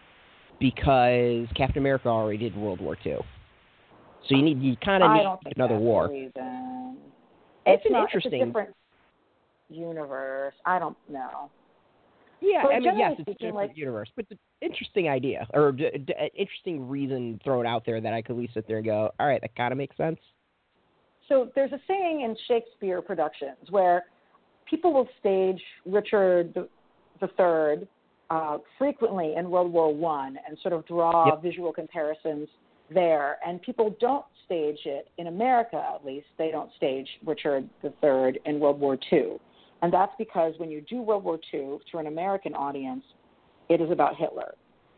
because 0.59 1.47
Captain 1.57 1.79
America 1.79 2.09
already 2.09 2.39
did 2.39 2.57
World 2.57 2.81
War 2.81 2.97
II. 3.05 3.17
So 4.29 4.37
you 4.37 4.43
need 4.43 4.61
you 4.61 4.77
kind 4.77 5.03
of 5.03 5.11
I 5.11 5.17
need 5.19 5.23
don't 5.25 5.43
think 5.43 5.57
another 5.57 5.75
that's 5.75 5.83
war. 5.83 6.09
Reason. 6.11 6.97
It's 7.67 7.85
an 7.87 7.93
not, 7.93 8.03
interesting- 8.05 8.33
It's 8.35 8.43
a 8.43 8.47
different 8.47 8.75
universe. 9.71 10.55
I 10.67 10.79
don't 10.79 10.97
know. 11.09 11.51
Yeah, 12.43 12.63
But 12.65 12.73
I 12.75 12.81
mean, 12.81 12.99
yes, 12.99 13.13
it's 13.19 13.29
a 13.29 13.33
different 13.35 13.55
like- 13.55 13.77
universe, 13.77 14.09
but 14.17 14.25
it's 14.31 14.33
an 14.33 14.69
interesting 14.71 15.09
idea 15.11 15.47
or 15.53 15.73
d- 15.73 15.91
d- 16.07 16.15
interesting 16.35 16.89
reason 16.89 17.39
thrown 17.45 17.67
out 17.67 17.85
there 17.85 18.01
that 18.01 18.15
I 18.15 18.23
could 18.23 18.33
at 18.33 18.39
least 18.39 18.55
sit 18.55 18.67
there 18.67 18.79
and 18.79 18.87
go, 18.87 19.11
all 19.21 19.27
right, 19.27 19.41
that 19.43 19.55
kind 19.57 19.73
of 19.73 19.79
makes 19.79 19.95
sense. 19.97 20.19
So 21.29 21.51
there's 21.55 21.73
a 21.73 21.81
saying 21.87 22.23
in 22.23 22.35
Shakespeare 22.49 23.03
productions 23.03 23.59
where 23.71 24.05
people 24.65 24.93
will 24.95 25.09
stage 25.21 25.61
Richard 25.85 26.55
the, 26.55 26.67
the 27.21 27.29
Third 27.37 27.87
uh, 28.31 28.59
frequently 28.79 29.35
in 29.37 29.51
World 29.51 29.71
War 29.73 29.93
One 29.95 30.39
and 30.49 30.57
sort 30.63 30.73
of 30.73 30.87
draw 30.87 31.27
Yep. 31.27 31.43
visual 31.43 31.73
comparisons 31.73 32.49
there. 32.93 33.37
And 33.47 33.61
people 33.61 33.95
don't 34.01 34.25
stage 34.47 34.79
it 34.87 35.09
in 35.19 35.27
America, 35.27 35.85
at 35.95 36.05
least 36.07 36.27
they 36.39 36.51
don't 36.51 36.71
stage 36.77 37.07
Richard 37.27 37.69
the 37.83 37.93
Third 38.01 38.39
in 38.47 38.59
World 38.61 38.81
War 38.81 38.97
Two, 39.11 39.39
and 39.83 39.93
that's 39.93 40.13
because 40.19 40.55
when 40.59 40.71
you 40.71 40.81
do 40.83 41.01
World 41.03 41.25
War 41.25 41.39
II 41.53 41.79
to 41.91 41.99
an 41.99 42.07
American 42.07 42.55
audience, 42.55 43.05
it 43.69 43.81
is 43.81 43.91
about 43.91 44.17
Hitler. 44.17 44.55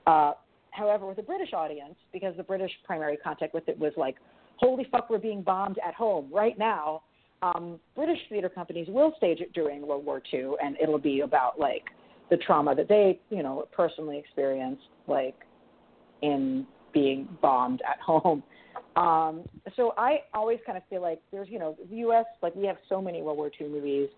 Uh, 0.06 0.32
however, 0.70 1.06
with 1.06 1.18
a 1.18 1.22
British 1.22 1.52
audience, 1.52 1.94
because 2.12 2.36
the 2.36 2.42
British 2.42 2.72
primary 2.84 3.16
contact 3.16 3.54
with 3.54 3.68
it 3.68 3.78
was 3.78 3.92
like, 3.96 4.16
holy 4.56 4.86
fuck, 4.90 5.10
we're 5.10 5.18
being 5.18 5.42
bombed 5.42 5.78
at 5.86 5.94
home 5.94 6.28
right 6.32 6.58
now. 6.58 7.02
Um, 7.42 7.80
British 7.94 8.18
theater 8.28 8.48
companies 8.48 8.86
will 8.88 9.14
stage 9.16 9.40
it 9.40 9.52
during 9.52 9.86
World 9.86 10.04
War 10.04 10.22
II, 10.32 10.52
and 10.62 10.76
it'll 10.80 10.98
be 10.98 11.20
about 11.20 11.58
like 11.58 11.84
the 12.30 12.36
trauma 12.36 12.74
that 12.74 12.88
they, 12.88 13.20
you 13.30 13.42
know, 13.42 13.66
personally 13.72 14.18
experienced, 14.18 14.82
like 15.06 15.34
in 16.22 16.66
being 16.92 17.28
bombed 17.40 17.82
at 17.88 18.00
home. 18.00 18.42
Um, 18.94 19.44
so 19.74 19.94
I 19.96 20.20
always 20.34 20.58
kind 20.66 20.76
of 20.76 20.84
feel 20.90 21.00
like 21.00 21.18
there's, 21.30 21.48
you 21.48 21.58
know, 21.58 21.76
the 21.90 21.96
U.S. 21.96 22.26
like 22.42 22.54
we 22.54 22.66
have 22.66 22.76
so 22.90 23.00
many 23.00 23.22
World 23.22 23.38
War 23.38 23.50
II 23.58 23.68
movies. 23.68 24.08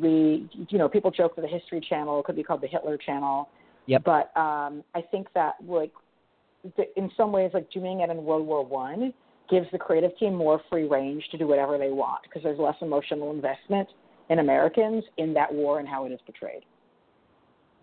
We, 0.00 0.48
you 0.68 0.78
know, 0.78 0.88
people 0.88 1.10
joke 1.10 1.36
that 1.36 1.42
the 1.42 1.48
History 1.48 1.80
Channel 1.80 2.22
could 2.22 2.36
be 2.36 2.42
called 2.42 2.60
the 2.60 2.66
Hitler 2.66 2.96
Channel. 2.96 3.48
Yep. 3.86 4.02
But 4.04 4.36
um, 4.38 4.84
I 4.94 5.02
think 5.10 5.28
that 5.34 5.54
like 5.66 5.92
in 6.96 7.10
some 7.16 7.32
ways, 7.32 7.50
like 7.54 7.70
doing 7.70 8.00
it 8.00 8.10
in 8.10 8.24
World 8.24 8.46
War 8.46 8.64
One 8.64 9.12
gives 9.48 9.66
the 9.72 9.78
creative 9.78 10.16
team 10.18 10.34
more 10.34 10.60
free 10.68 10.88
range 10.88 11.24
to 11.30 11.38
do 11.38 11.46
whatever 11.46 11.78
they 11.78 11.90
want 11.90 12.22
because 12.24 12.42
there's 12.42 12.58
less 12.58 12.74
emotional 12.82 13.30
investment 13.30 13.88
in 14.28 14.40
Americans 14.40 15.04
in 15.18 15.32
that 15.34 15.52
war 15.52 15.78
and 15.78 15.88
how 15.88 16.04
it 16.04 16.12
is 16.12 16.18
portrayed. 16.26 16.64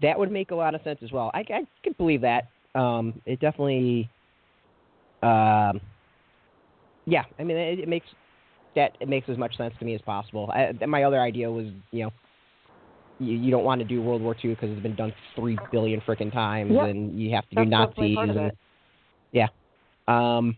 That 0.01 0.19
would 0.19 0.31
make 0.31 0.51
a 0.51 0.55
lot 0.55 0.75
of 0.75 0.81
sense 0.83 0.99
as 1.01 1.11
well. 1.11 1.31
I, 1.33 1.39
I 1.39 1.65
can 1.83 1.93
believe 1.97 2.21
that. 2.21 2.49
Um, 2.75 3.21
it 3.25 3.39
definitely, 3.39 4.09
um, 5.21 5.79
yeah. 7.05 7.23
I 7.39 7.43
mean, 7.43 7.55
it, 7.55 7.79
it 7.79 7.87
makes 7.87 8.07
that 8.75 8.97
it 8.99 9.07
makes 9.07 9.29
as 9.29 9.37
much 9.37 9.55
sense 9.57 9.73
to 9.79 9.85
me 9.85 9.95
as 9.95 10.01
possible. 10.01 10.49
I, 10.51 10.73
my 10.85 11.03
other 11.03 11.19
idea 11.21 11.49
was, 11.51 11.67
you 11.91 12.03
know, 12.03 12.11
you, 13.19 13.35
you 13.35 13.51
don't 13.51 13.63
want 13.63 13.79
to 13.79 13.85
do 13.85 14.01
World 14.01 14.21
War 14.21 14.35
II 14.43 14.51
because 14.55 14.71
it's 14.71 14.81
been 14.81 14.95
done 14.95 15.13
three 15.35 15.57
billion 15.71 16.01
freaking 16.01 16.31
times, 16.31 16.71
Yep. 16.73 16.87
and 16.89 17.19
you 17.19 17.33
have 17.35 17.47
to 17.49 17.55
do 17.55 17.69
That's 17.69 17.89
definitely 17.89 18.15
Nazis 18.15 18.35
and 18.37 18.51
yeah. 19.31 19.47
Um, 20.07 20.57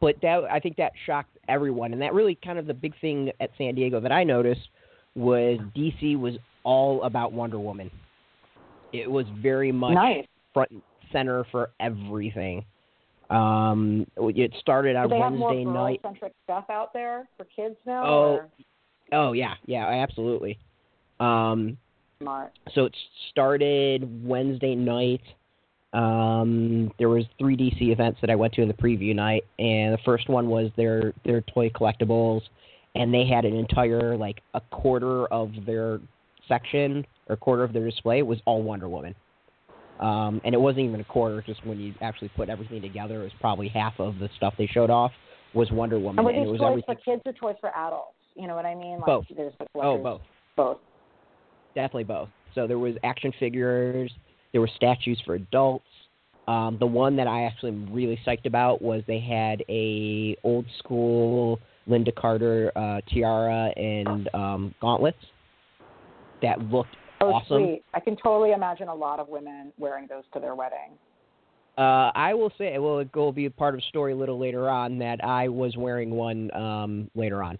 but 0.00 0.16
that 0.22 0.44
I 0.50 0.58
think 0.60 0.76
that 0.76 0.92
shocked 1.06 1.36
everyone, 1.48 1.92
and 1.92 2.02
that 2.02 2.12
really 2.14 2.38
kind 2.44 2.58
of 2.58 2.66
the 2.66 2.74
big 2.74 2.92
thing 3.00 3.30
at 3.40 3.50
San 3.58 3.74
Diego 3.74 4.00
that 4.00 4.12
I 4.12 4.24
noticed 4.24 4.68
was 5.14 5.58
DC 5.76 6.18
was 6.18 6.34
all 6.64 7.02
about 7.04 7.32
Wonder 7.32 7.58
Woman. 7.58 7.90
It 8.92 9.10
was 9.10 9.26
very 9.40 9.72
much 9.72 9.94
Nice. 9.94 10.26
front 10.54 10.70
and 10.70 10.82
center 11.10 11.44
for 11.50 11.70
everything. 11.80 12.64
Um, 13.32 14.06
it 14.16 14.52
started 14.60 14.94
on 14.94 15.08
they 15.08 15.18
have 15.18 15.32
more 15.32 15.48
Wednesday 15.48 15.64
night. 15.64 16.02
girl-centric 16.02 16.34
stuff 16.44 16.64
out 16.70 16.92
there 16.92 17.28
for 17.36 17.44
kids 17.44 17.76
now? 17.86 18.04
Oh. 18.04 18.32
or 18.34 18.48
Oh 19.12 19.32
yeah, 19.32 19.54
yeah, 19.66 19.86
absolutely. 19.86 20.58
Um, 21.20 21.76
smart. 22.20 22.52
so 22.74 22.86
it 22.86 22.96
started 23.30 24.26
Wednesday 24.26 24.74
night. 24.74 25.20
Um, 25.92 26.90
there 26.98 27.10
was 27.10 27.24
three 27.38 27.56
DC 27.56 27.92
events 27.92 28.18
that 28.22 28.30
I 28.30 28.34
went 28.34 28.54
to 28.54 28.62
in 28.62 28.68
the 28.68 28.74
preview 28.74 29.14
night, 29.14 29.44
and 29.58 29.92
the 29.92 29.98
first 30.04 30.28
one 30.28 30.48
was 30.48 30.70
their 30.76 31.12
their 31.24 31.42
toy 31.42 31.68
collectibles, 31.70 32.40
and 32.94 33.12
they 33.12 33.26
had 33.26 33.44
an 33.44 33.54
entire 33.54 34.16
like 34.16 34.40
a 34.54 34.60
quarter 34.60 35.26
of 35.26 35.52
their 35.66 36.00
section 36.48 37.06
or 37.28 37.36
quarter 37.36 37.62
of 37.62 37.72
their 37.72 37.84
display 37.84 38.22
was 38.22 38.38
all 38.46 38.62
Wonder 38.62 38.88
Woman. 38.88 39.14
Um, 40.02 40.40
and 40.44 40.54
it 40.54 40.58
wasn't 40.60 40.86
even 40.86 41.00
a 41.00 41.04
quarter. 41.04 41.42
Just 41.46 41.64
when 41.64 41.78
you 41.78 41.94
actually 42.00 42.30
put 42.36 42.48
everything 42.48 42.82
together, 42.82 43.20
it 43.20 43.24
was 43.24 43.32
probably 43.40 43.68
half 43.68 43.94
of 43.98 44.18
the 44.18 44.28
stuff 44.36 44.54
they 44.58 44.66
showed 44.66 44.90
off 44.90 45.12
was 45.54 45.70
Wonder 45.70 45.98
Woman, 45.98 46.18
And 46.18 46.24
were 46.26 46.32
and 46.32 46.42
it 46.42 46.44
these 46.46 46.52
was 46.52 46.60
toys 46.60 46.68
everything. 46.70 46.96
for 46.96 47.12
kids 47.12 47.22
or 47.26 47.32
toys 47.32 47.56
for 47.60 47.70
adults? 47.76 48.14
You 48.34 48.48
know 48.48 48.56
what 48.56 48.64
I 48.66 48.74
mean? 48.74 48.96
Like 48.96 49.06
Both. 49.06 49.26
There's 49.34 49.52
the 49.58 49.66
Oh, 49.76 49.98
both. 49.98 50.20
Both. 50.56 50.78
definitely 51.74 52.04
both. 52.04 52.28
So 52.54 52.66
there 52.66 52.78
was 52.78 52.94
action 53.04 53.32
figures, 53.38 54.10
there 54.52 54.60
were 54.60 54.70
statues 54.76 55.20
for 55.24 55.34
adults. 55.34 55.84
Um, 56.48 56.76
the 56.80 56.86
one 56.86 57.14
that 57.16 57.26
I 57.26 57.44
actually 57.44 57.70
am 57.70 57.92
really 57.92 58.18
psyched 58.26 58.46
about 58.46 58.82
was 58.82 59.02
they 59.06 59.20
had 59.20 59.62
a 59.68 60.36
old 60.42 60.66
school 60.78 61.60
Lynda 61.88 62.14
Carter 62.14 62.72
uh, 62.76 63.00
tiara 63.08 63.72
and 63.76 64.28
um, 64.34 64.74
gauntlets 64.80 65.18
that 66.42 66.60
looked 66.60 66.96
Oh, 67.22 67.34
awesome. 67.34 67.62
sweet. 67.64 67.82
I 67.94 68.00
can 68.00 68.16
totally 68.16 68.52
imagine 68.52 68.88
a 68.88 68.94
lot 68.94 69.20
of 69.20 69.28
women 69.28 69.72
wearing 69.78 70.06
those 70.08 70.24
to 70.34 70.40
their 70.40 70.54
wedding. 70.54 70.98
Uh, 71.78 72.12
I 72.14 72.34
will 72.34 72.52
say, 72.58 72.76
well, 72.78 72.98
it 72.98 73.14
will 73.14 73.32
be 73.32 73.46
a 73.46 73.50
part 73.50 73.74
of 73.74 73.80
the 73.80 73.86
story 73.88 74.12
a 74.12 74.16
little 74.16 74.38
later 74.38 74.68
on 74.68 74.98
that 74.98 75.24
I 75.24 75.48
was 75.48 75.76
wearing 75.76 76.10
one 76.10 76.52
um, 76.54 77.10
later 77.14 77.42
on. 77.42 77.58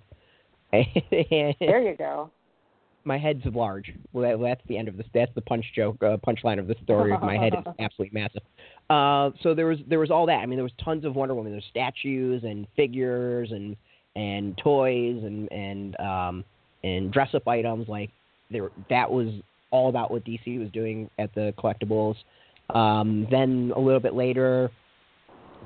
There 1.11 1.81
you 1.83 1.95
go. 1.99 2.31
my 3.05 3.19
head's 3.19 3.43
large. 3.47 3.93
Well, 4.13 4.39
that, 4.39 4.43
that's 4.43 4.67
the 4.69 4.79
end 4.79 4.89
of 4.89 4.97
this. 4.97 5.07
That's 5.13 5.33
the 5.35 5.43
punch 5.43 5.65
joke, 5.75 6.03
uh, 6.03 6.17
punchline 6.27 6.59
of 6.59 6.67
the 6.67 6.75
story. 6.83 7.13
my 7.19 7.37
head 7.37 7.55
is 7.55 7.65
absolutely 7.79 8.19
massive. 8.19 8.43
Uh, 8.89 9.37
so 9.43 9.55
there 9.55 9.67
was 9.67 9.79
there 9.87 9.99
was 9.99 10.11
all 10.11 10.27
that. 10.27 10.39
I 10.39 10.47
mean, 10.47 10.57
there 10.57 10.65
was 10.65 10.73
tons 10.83 11.05
of 11.05 11.15
Wonder 11.15 11.35
Woman. 11.35 11.53
There's 11.53 11.65
statues 11.71 12.45
and 12.45 12.67
figures 12.75 13.51
and 13.53 13.77
and 14.17 14.57
toys 14.59 15.23
and 15.23 15.51
and 15.53 16.01
um, 16.01 16.45
and 16.85 17.13
dress 17.13 17.35
up 17.35 17.47
items. 17.47 17.89
Like 17.89 18.11
there, 18.51 18.71
that 18.89 19.11
was 19.11 19.29
all 19.73 19.89
about 19.89 20.13
what 20.13 20.25
DC 20.25 20.61
was 20.61 20.71
doing 20.71 21.11
at 21.19 21.35
the 21.35 21.53
collectibles. 21.59 22.15
Um, 22.71 23.27
then 23.31 23.73
a 23.75 23.81
little 23.81 24.01
bit 24.01 24.15
later, 24.15 24.71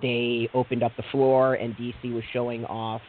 they 0.01 0.49
opened 0.55 0.83
up 0.83 0.93
the 0.97 1.05
floor 1.13 1.55
and 1.55 1.75
DC 1.77 2.15
was 2.15 2.25
showing 2.33 2.65
off 2.65 3.03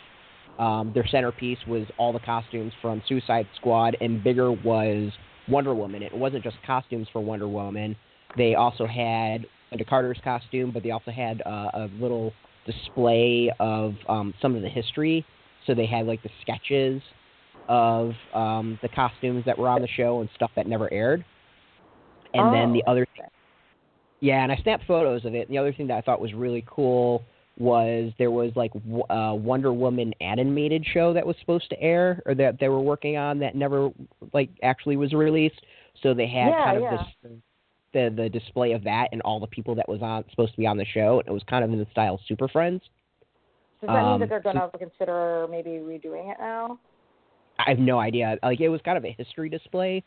um, 0.60 0.92
their 0.94 1.06
centerpiece 1.08 1.60
was 1.68 1.86
all 1.98 2.12
the 2.12 2.20
costumes 2.20 2.74
from 2.82 3.02
Suicide 3.08 3.48
Squad, 3.58 3.96
and 4.02 4.24
bigger 4.24 4.52
was 4.52 5.12
Wonder 5.48 5.74
Woman. 5.74 6.02
It 6.02 6.14
wasn't 6.14 6.44
just 6.44 6.58
costumes 6.66 7.08
for 7.14 7.22
Wonder 7.22 7.48
Woman. 7.48 7.96
They 8.36 8.56
also 8.56 8.86
had 8.86 9.46
Lynda 9.72 9.88
Carter's 9.88 10.20
costume, 10.24 10.72
but 10.72 10.84
they 10.84 10.92
also 10.92 11.12
had 11.12 11.42
uh, 11.46 11.70
a 11.74 11.90
little 12.00 12.34
display 12.66 13.52
of 13.60 13.94
um, 14.10 14.34
some 14.42 14.56
of 14.56 14.62
the 14.62 14.70
history. 14.70 15.26
So 15.66 15.76
they 15.76 15.86
had 15.86 16.08
like 16.08 16.24
the 16.24 16.30
sketches 16.42 17.02
of 17.68 18.14
um, 18.34 18.80
the 18.82 18.90
costumes 18.90 19.44
that 19.46 19.58
were 19.58 19.70
on 19.70 19.82
the 19.82 19.88
show 19.88 20.22
and 20.22 20.30
stuff 20.36 20.52
that 20.56 20.68
never 20.68 20.92
aired. 20.94 21.26
And 22.34 22.52
then 22.54 22.74
the 22.74 22.84
Oh, 22.84 22.88
other 22.88 23.06
thing, 23.16 23.26
yeah, 24.22 24.44
and 24.44 24.52
I 24.52 24.58
snapped 24.58 24.86
photos 24.86 25.26
of 25.26 25.36
it. 25.36 25.50
The 25.50 25.58
other 25.58 25.74
thing 25.74 25.88
that 25.88 25.98
I 25.98 26.02
thought 26.02 26.20
was 26.22 26.34
really 26.34 26.64
cool 26.68 27.24
was 27.60 28.12
there 28.20 28.32
was 28.32 28.52
like 28.56 28.74
w- 28.74 29.04
uh, 29.10 29.34
Wonder 29.34 29.74
Woman 29.74 30.14
animated 30.22 30.86
show 30.94 31.14
that 31.14 31.26
was 31.26 31.36
supposed 31.40 31.70
to 31.70 31.82
air 31.82 32.22
or 32.26 32.36
that 32.36 32.60
they 32.60 32.70
were 32.70 32.80
working 32.82 33.18
on 33.18 33.40
that 33.40 33.56
never 33.56 33.90
like 34.34 34.50
actually 34.64 34.98
was 34.98 35.14
released. 35.14 35.62
So 36.04 36.14
they 36.14 36.28
had 36.28 36.50
Yeah, 36.50 36.64
kind 36.64 36.78
of 36.78 36.84
yeah. 36.84 37.04
this 37.24 37.42
the 37.94 38.14
the 38.16 38.30
display 38.30 38.74
of 38.74 38.84
that 38.84 39.10
and 39.12 39.22
all 39.22 39.40
the 39.40 39.48
people 39.48 39.74
that 39.76 39.88
was 39.88 40.02
on 40.02 40.24
supposed 40.30 40.52
to 40.54 40.58
be 40.58 40.68
on 40.68 40.78
the 40.78 40.86
show. 40.86 41.20
And 41.20 41.28
it 41.28 41.32
was 41.34 41.44
kind 41.50 41.64
of 41.64 41.72
in 41.72 41.80
the 41.80 41.88
style 41.92 42.16
of 42.16 42.20
Super 42.28 42.48
Friends. 42.48 42.82
Does 43.82 43.92
that 43.92 44.06
mean 44.06 44.20
Um, 44.20 44.20
that 44.20 44.30
they're 44.30 44.40
going 44.42 44.56
to 44.56 44.70
consider 44.78 45.48
maybe 45.50 45.72
redoing 45.72 46.32
it 46.32 46.38
now? 46.40 46.80
I 47.60 47.70
have 47.70 47.80
no 47.80 48.00
idea. 48.00 48.38
Like 48.44 48.60
it 48.62 48.70
was 48.70 48.82
kind 48.84 48.98
of 48.98 49.06
a 49.06 49.16
history 49.18 49.50
display. 49.50 50.04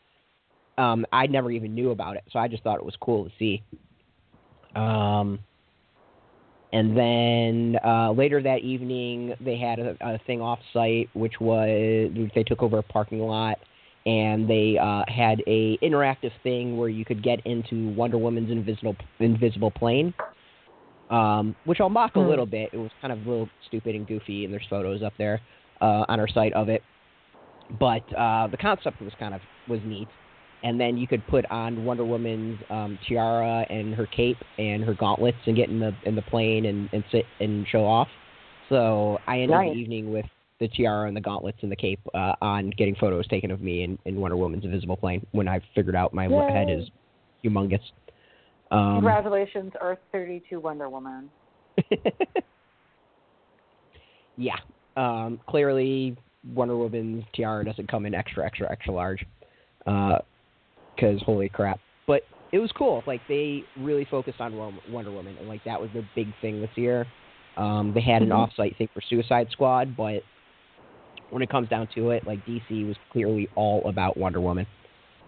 Um, 0.77 1.05
I 1.11 1.27
never 1.27 1.51
even 1.51 1.75
knew 1.75 1.91
about 1.91 2.15
it, 2.15 2.23
so 2.31 2.39
I 2.39 2.47
just 2.47 2.63
thought 2.63 2.77
it 2.77 2.85
was 2.85 2.95
cool 3.01 3.25
to 3.25 3.31
see. 3.37 3.61
Um, 4.75 5.39
and 6.73 6.95
then 6.97 7.77
uh, 7.85 8.11
later 8.11 8.41
that 8.41 8.59
evening, 8.59 9.33
they 9.41 9.57
had 9.57 9.79
a, 9.79 9.97
a 10.01 10.17
thing 10.25 10.41
off 10.41 10.59
site, 10.73 11.09
which 11.13 11.39
was 11.41 11.67
they 12.33 12.43
took 12.43 12.63
over 12.63 12.77
a 12.79 12.83
parking 12.83 13.19
lot, 13.19 13.57
and 14.05 14.49
they 14.49 14.77
uh, 14.81 15.03
had 15.07 15.41
a 15.47 15.77
interactive 15.79 16.31
thing 16.43 16.77
where 16.77 16.89
you 16.89 17.03
could 17.05 17.21
get 17.21 17.45
into 17.45 17.89
Wonder 17.89 18.17
Woman's 18.17 18.49
invisible 18.49 18.95
invisible 19.19 19.71
plane. 19.71 20.13
um, 21.09 21.55
which 21.65 21.81
I'll 21.81 21.89
mock 21.89 22.15
a 22.15 22.19
Hmm. 22.21 22.27
little 22.29 22.45
bit. 22.45 22.69
It 22.71 22.77
was 22.77 22.91
kind 23.01 23.11
of 23.11 23.25
a 23.25 23.29
little 23.29 23.49
stupid 23.67 23.95
and 23.95 24.07
goofy, 24.07 24.45
and 24.45 24.53
there's 24.53 24.65
photos 24.69 25.03
up 25.03 25.13
there 25.17 25.41
uh, 25.81 26.05
on 26.07 26.19
our 26.21 26.27
site 26.29 26.53
of 26.53 26.69
it. 26.69 26.81
But 27.79 28.03
uh, 28.15 28.47
the 28.47 28.57
concept 28.57 29.01
was 29.01 29.13
kind 29.19 29.33
of 29.33 29.41
was 29.67 29.79
neat. 29.85 30.07
And 30.63 30.79
then 30.79 30.95
you 30.95 31.07
could 31.07 31.25
put 31.27 31.49
on 31.49 31.85
Wonder 31.85 32.05
Woman's 32.05 32.59
um, 32.69 32.99
tiara 33.07 33.65
and 33.69 33.95
her 33.95 34.05
cape 34.05 34.37
and 34.59 34.83
her 34.83 34.93
gauntlets 34.93 35.37
and 35.47 35.55
get 35.55 35.69
in 35.69 35.79
the 35.79 35.91
in 36.05 36.15
the 36.15 36.21
plane 36.21 36.65
and, 36.65 36.87
and 36.93 37.03
sit 37.11 37.25
and 37.39 37.65
show 37.67 37.83
off. 37.85 38.07
So 38.69 39.17
I 39.27 39.41
ended 39.41 39.49
Nice. 39.51 39.73
the 39.73 39.79
evening 39.79 40.11
with 40.11 40.25
the 40.59 40.67
tiara 40.67 41.07
and 41.07 41.17
the 41.17 41.21
gauntlets 41.21 41.57
and 41.61 41.71
the 41.71 41.75
cape 41.75 41.99
uh, 42.13 42.33
on 42.41 42.69
getting 42.77 42.95
photos 42.95 43.27
taken 43.27 43.49
of 43.49 43.61
me 43.61 43.83
in, 43.83 43.97
in 44.05 44.15
Wonder 44.17 44.37
Woman's 44.37 44.63
invisible 44.63 44.95
plane 44.95 45.25
when 45.31 45.47
I 45.47 45.59
figured 45.73 45.95
out 45.95 46.13
my 46.13 46.27
Yay. 46.27 46.53
head 46.53 46.69
is 46.69 46.87
humongous. 47.43 47.81
Um, 48.69 48.95
Congratulations, 48.95 49.73
Earth 49.81 49.99
32 50.11 50.59
Wonder 50.59 50.89
Woman. 50.89 51.29
yeah. 54.37 54.57
Um, 54.95 55.39
clearly, 55.49 56.15
Wonder 56.53 56.75
Woman's 56.75 57.23
tiara 57.35 57.63
doesn't 57.63 57.89
come 57.89 58.05
in 58.05 58.13
extra, 58.13 58.45
extra, 58.45 58.71
extra 58.71 58.93
large. 58.93 59.25
Because 59.85 61.21
holy 61.23 61.49
crap! 61.49 61.79
But 62.07 62.23
it 62.51 62.59
was 62.59 62.71
cool. 62.73 63.03
Like 63.07 63.21
they 63.27 63.63
really 63.77 64.05
focused 64.05 64.41
on 64.41 64.79
Wonder 64.89 65.11
Woman, 65.11 65.37
and 65.37 65.47
like 65.47 65.63
that 65.63 65.79
was 65.79 65.89
their 65.93 66.03
big 66.15 66.27
thing 66.41 66.61
this 66.61 66.75
year. 66.75 67.05
Um, 67.57 67.93
they 67.93 68.01
had 68.01 68.21
an 68.21 68.29
Mhm. 68.29 68.35
off-site 68.35 68.77
thing 68.77 68.87
for 68.93 69.01
Suicide 69.01 69.49
Squad, 69.51 69.95
but 69.95 70.23
when 71.29 71.41
it 71.41 71.49
comes 71.49 71.69
down 71.69 71.87
to 71.87 72.11
it, 72.11 72.25
like 72.25 72.43
DC 72.45 72.85
was 72.85 72.97
clearly 73.09 73.49
all 73.55 73.87
about 73.87 74.17
Wonder 74.17 74.41
Woman. 74.41 74.65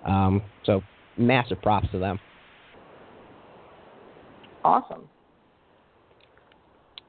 Um, 0.06 0.42
so 0.66 0.84
massive 1.18 1.62
props 1.62 1.90
to 1.92 2.00
them. 2.00 2.20
Awesome. 4.64 5.10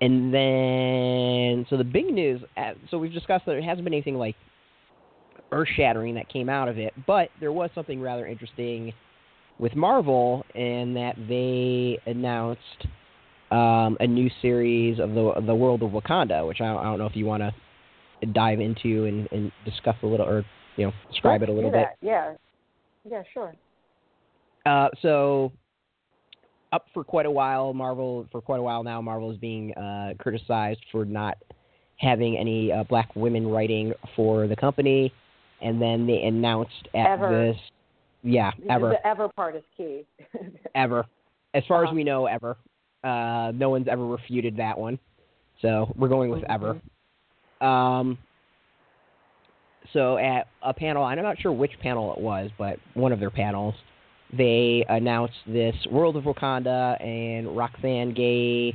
And 0.01 0.35
then, 0.35 1.67
so 1.71 1.77
the 1.77 1.85
big 1.85 2.07
news. 2.07 2.43
So 2.91 2.99
we've 2.99 3.13
discussed 3.13 3.47
that 3.47 3.53
there 3.53 3.63
hasn't 3.63 3.85
been 3.85 3.95
anything 3.95 4.17
like 4.17 4.37
earth-shattering 5.53 6.15
that 6.17 6.29
came 6.29 6.49
out 6.49 6.69
of 6.69 6.79
it, 6.79 6.93
but 7.07 7.29
there 7.41 7.53
was 7.53 7.71
something 7.75 8.01
rather 8.01 8.27
interesting 8.27 8.93
with 9.59 9.77
Marvel, 9.77 10.45
and 10.55 10.97
that 10.97 11.15
they 11.29 11.99
announced 12.07 12.87
um, 13.51 13.97
a 14.01 14.07
new 14.07 14.29
series 14.43 14.99
of 14.99 15.11
the 15.11 15.33
the 15.47 15.55
World 15.55 15.83
of 15.85 15.93
Wakanda, 15.93 16.47
which 16.47 16.61
I 16.61 16.67
don't, 16.67 16.79
I 16.79 16.83
don't 16.85 16.99
know 16.99 17.07
if 17.07 17.15
you 17.15 17.25
want 17.25 17.45
to 17.45 18.27
dive 18.33 18.59
into 18.59 19.05
and, 19.05 19.29
and 19.31 19.53
discuss 19.65 19.95
a 20.03 20.07
little, 20.07 20.27
or 20.27 20.45
you 20.77 20.87
know, 20.87 20.93
describe 21.09 21.41
Let's 21.41 21.51
it 21.51 21.53
a 21.53 21.55
little 21.55 21.71
bit. 21.71 21.87
Yeah. 22.01 22.35
Yeah, 23.09 23.23
sure. 23.33 23.55
Uh, 24.67 24.89
so 25.03 25.53
up 26.75 26.87
for 26.93 27.05
quite 27.05 27.27
a 27.27 27.31
while, 27.31 27.73
Marvel 27.73 28.27
for 28.33 28.41
quite 28.41 28.59
a 28.59 28.63
while 28.63 28.83
now, 28.83 29.01
Marvel 29.01 29.31
is 29.31 29.39
being 29.39 29.73
uh, 29.75 30.15
criticized 30.19 30.81
for 30.91 31.05
not 31.05 31.39
having 31.99 32.37
any 32.37 32.73
uh, 32.73 32.83
black 32.85 33.15
women 33.15 33.47
writing 33.47 33.93
for 34.17 34.49
the 34.49 34.57
company, 34.57 35.13
and 35.63 35.81
then 35.81 36.07
they 36.07 36.23
announced 36.23 36.89
at 36.95 37.07
Ever. 37.11 37.53
this, 37.53 37.57
yeah, 38.25 38.51
ever, 38.69 38.91
The 38.91 39.07
ever 39.07 39.29
part 39.29 39.55
is 39.55 39.63
key. 39.77 40.05
ever, 40.75 41.07
as 41.55 41.63
far 41.69 41.85
as 41.85 41.89
Uh-huh. 41.89 41.95
we 41.95 42.05
know, 42.05 42.27
ever. 42.27 42.57
Uh, 43.05 43.53
no 43.55 43.71
one's 43.71 43.87
ever 43.87 44.05
refuted 44.07 44.57
that 44.57 44.77
one, 44.77 44.99
so 45.63 45.93
we're 45.97 46.09
going 46.09 46.31
with 46.31 46.43
ever. 46.51 46.81
Um, 47.61 48.19
so 49.93 50.17
at 50.17 50.49
a 50.63 50.73
panel, 50.75 51.05
I'm 51.05 51.23
not 51.23 51.39
sure 51.39 51.53
which 51.53 51.73
panel 51.81 52.13
it 52.15 52.21
was, 52.21 52.51
but 52.59 52.79
one 52.95 53.13
of 53.13 53.21
their 53.21 53.31
panels, 53.31 53.75
they 54.37 54.85
announced 54.89 55.35
this 55.47 55.75
World 55.91 56.17
of 56.17 56.25
Wakanda, 56.25 57.01
and 57.05 57.57
Roxane 57.57 58.15
Gay 58.15 58.75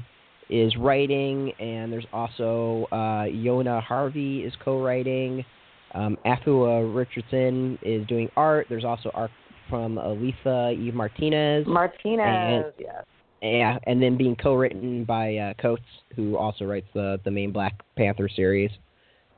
is 0.50 0.75
writing, 0.78 1.51
and 1.60 1.91
there's 1.91 2.08
also 2.12 2.88
uh, 2.91 3.26
Yona 3.26 3.82
Harvey 3.84 4.39
is 4.39 4.54
co-writing. 4.63 5.45
Um, 5.93 6.17
Afua 6.26 6.95
Richardson 6.95 7.78
is 7.82 8.06
doing 8.08 8.30
art. 8.36 8.67
There's 8.69 8.86
also 8.86 9.12
art 9.13 9.32
from 9.69 9.98
Alitha 9.98 10.72
Eve 10.72 10.93
Martinez. 10.95 11.65
Martinez, 11.67 12.65
And- 12.65 12.74
yes. 12.80 13.06
Yeah, 13.41 13.78
and 13.84 14.02
then 14.02 14.17
being 14.17 14.36
co-written 14.36 15.06
by 15.06 15.38
uh, 15.38 15.54
Coates, 15.62 15.82
who 16.13 16.36
also 16.36 16.65
writes 16.65 16.88
the 16.93 17.22
the 17.24 17.32
main 17.32 17.54
Black 17.54 17.74
Panther 17.95 18.28
series. 18.28 18.69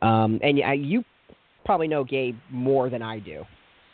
Um, 0.02 0.40
and 0.42 0.58
yeah, 0.58 0.74
you 0.74 1.04
probably 1.66 1.88
know 1.88 2.04
Gabe 2.04 2.36
more 2.50 2.90
than 2.90 3.04
I 3.04 3.20
do. 3.20 3.46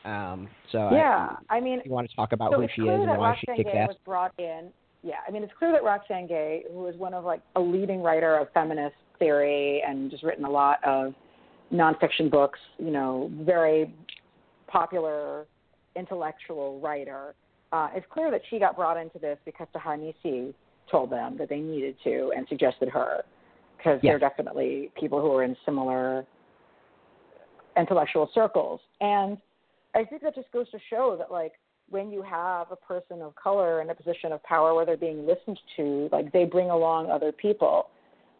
Um, 0.07 0.47
so 0.71 0.89
Yeah, 0.91 1.35
I 1.49 1.59
mean, 1.59 1.81
you 1.83 1.91
want 1.91 2.09
to 2.09 2.15
talk 2.15 2.31
about 2.31 2.53
so 2.53 2.61
who 2.61 2.67
she 2.73 2.81
is 2.83 3.01
and 3.01 3.09
why 3.17 3.31
Roxane 3.31 3.57
she 3.57 3.63
kicks 3.63 3.73
Gay 3.73 3.79
ass? 3.79 3.87
was 3.89 3.97
brought 4.05 4.33
in. 4.39 4.69
Yeah, 5.03 5.15
I 5.27 5.31
mean, 5.31 5.43
it's 5.43 5.51
clear 5.59 5.71
that 5.73 5.83
Roxane 5.83 6.27
Gay, 6.27 6.63
who 6.71 6.87
is 6.87 6.95
one 6.95 7.13
of 7.13 7.25
like 7.25 7.41
a 7.57 7.59
leading 7.59 8.01
writer 8.01 8.37
of 8.37 8.47
feminist 8.53 8.95
theory 9.19 9.83
and 9.85 10.09
just 10.09 10.23
written 10.23 10.45
a 10.45 10.49
lot 10.49 10.81
of 10.85 11.13
nonfiction 11.73 12.31
books, 12.31 12.59
you 12.77 12.89
know, 12.89 13.29
very 13.41 13.93
popular 14.67 15.45
intellectual 15.97 16.79
writer. 16.79 17.35
Uh, 17.73 17.89
it's 17.93 18.05
clear 18.09 18.31
that 18.31 18.41
she 18.49 18.59
got 18.59 18.77
brought 18.77 18.95
into 18.95 19.19
this 19.19 19.37
because 19.43 19.67
Ta-Nehisi 19.73 20.53
told 20.89 21.09
them 21.09 21.37
that 21.37 21.49
they 21.49 21.59
needed 21.59 21.95
to 22.05 22.31
and 22.35 22.47
suggested 22.47 22.87
her 22.87 23.23
because 23.77 23.99
they're 24.01 24.19
definitely 24.19 24.89
people 24.97 25.19
who 25.19 25.33
are 25.33 25.43
in 25.43 25.55
similar 25.65 26.25
intellectual 27.75 28.29
circles. 28.33 28.79
And 29.01 29.37
I 29.97 30.05
think 30.05 30.21
that 30.21 30.35
just 30.35 30.51
goes 30.51 30.69
to 30.69 30.77
show 30.91 31.15
that 31.17 31.31
like 31.31 31.53
when 31.89 32.11
you 32.11 32.21
have 32.21 32.67
a 32.71 32.75
person 32.75 33.21
of 33.21 33.33
color 33.35 33.81
in 33.81 33.89
a 33.89 33.95
position 33.95 34.31
of 34.31 34.43
power 34.43 34.75
where 34.75 34.85
they're 34.85 34.97
being 34.97 35.25
listened 35.25 35.59
to, 35.77 36.09
like 36.11 36.31
they 36.31 36.45
bring 36.45 36.69
along 36.69 37.09
other 37.09 37.31
people. 37.31 37.87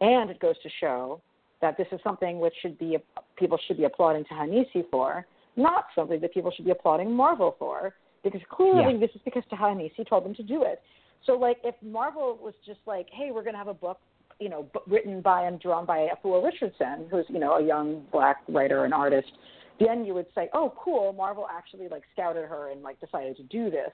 And 0.00 0.30
it 0.30 0.38
goes 0.38 0.54
to 0.62 0.68
show 0.80 1.20
that 1.60 1.76
this 1.76 1.88
is 1.90 1.98
something 2.04 2.38
which 2.38 2.54
should 2.62 2.78
be 2.78 2.98
people 3.36 3.58
should 3.66 3.76
be 3.76 3.84
applauding 3.84 4.24
Ta-Nehisi 4.26 4.84
for, 4.90 5.26
not 5.56 5.86
something 5.96 6.20
that 6.20 6.32
people 6.32 6.52
should 6.54 6.64
be 6.64 6.70
applauding 6.70 7.12
Marvel 7.12 7.56
for, 7.58 7.94
because 8.22 8.40
clearly 8.50 8.92
Yeah. 8.94 9.00
this 9.00 9.10
is 9.16 9.20
because 9.24 9.42
Ta-Nehisi 9.50 10.08
told 10.08 10.24
them 10.24 10.36
to 10.36 10.44
do 10.44 10.62
it. 10.62 10.80
So 11.26 11.32
like 11.32 11.58
if 11.64 11.74
Marvel 11.82 12.38
was 12.40 12.54
just 12.64 12.80
like, 12.86 13.08
hey, 13.10 13.30
we're 13.32 13.42
going 13.42 13.54
to 13.54 13.58
have 13.58 13.66
a 13.66 13.74
book, 13.74 13.98
you 14.38 14.48
know, 14.48 14.66
written 14.86 15.20
by 15.20 15.42
and 15.48 15.58
drawn 15.58 15.84
by 15.84 16.06
Afua 16.14 16.44
Richardson, 16.44 17.06
who's 17.10 17.24
you 17.28 17.40
know 17.40 17.54
a 17.54 17.64
young 17.64 18.04
black 18.12 18.36
writer 18.48 18.84
and 18.84 18.94
artist, 18.94 19.32
then 19.78 20.04
you 20.04 20.14
would 20.14 20.26
say, 20.34 20.48
oh, 20.52 20.74
cool, 20.82 21.12
Marvel 21.12 21.46
actually 21.50 21.88
like 21.88 22.02
scouted 22.12 22.48
her 22.48 22.70
and 22.70 22.82
like 22.82 23.00
decided 23.00 23.36
to 23.36 23.42
do 23.44 23.70
this. 23.70 23.90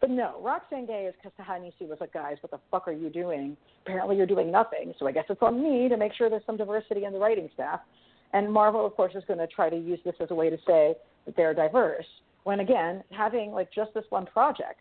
But 0.00 0.10
no, 0.10 0.38
Roxane 0.42 0.86
Gay 0.86 1.06
is 1.08 1.14
because 1.16 1.32
Ta-Nehisi 1.46 1.88
was 1.88 1.98
like, 2.00 2.12
guys, 2.12 2.36
what 2.42 2.50
the 2.50 2.60
fuck 2.70 2.86
are 2.88 2.92
you 2.92 3.08
doing? 3.08 3.56
Apparently 3.86 4.16
you're 4.16 4.26
doing 4.26 4.50
nothing. 4.50 4.92
So 4.98 5.06
I 5.06 5.12
guess 5.12 5.24
it's 5.30 5.40
on 5.40 5.62
me 5.62 5.88
to 5.88 5.96
make 5.96 6.12
sure 6.12 6.28
there's 6.28 6.42
some 6.44 6.58
diversity 6.58 7.04
in 7.04 7.12
the 7.12 7.18
writing 7.18 7.48
staff. 7.54 7.80
And 8.34 8.52
Marvel, 8.52 8.84
of 8.84 8.94
course, 8.96 9.14
is 9.14 9.22
going 9.26 9.38
to 9.38 9.46
try 9.46 9.70
to 9.70 9.76
use 9.76 10.00
this 10.04 10.14
as 10.20 10.30
a 10.30 10.34
way 10.34 10.50
to 10.50 10.58
say 10.66 10.94
that 11.24 11.36
they're 11.36 11.54
diverse. 11.54 12.04
When 12.42 12.60
again, 12.60 13.02
having 13.10 13.52
like 13.52 13.72
just 13.72 13.94
this 13.94 14.04
one 14.10 14.26
project 14.26 14.80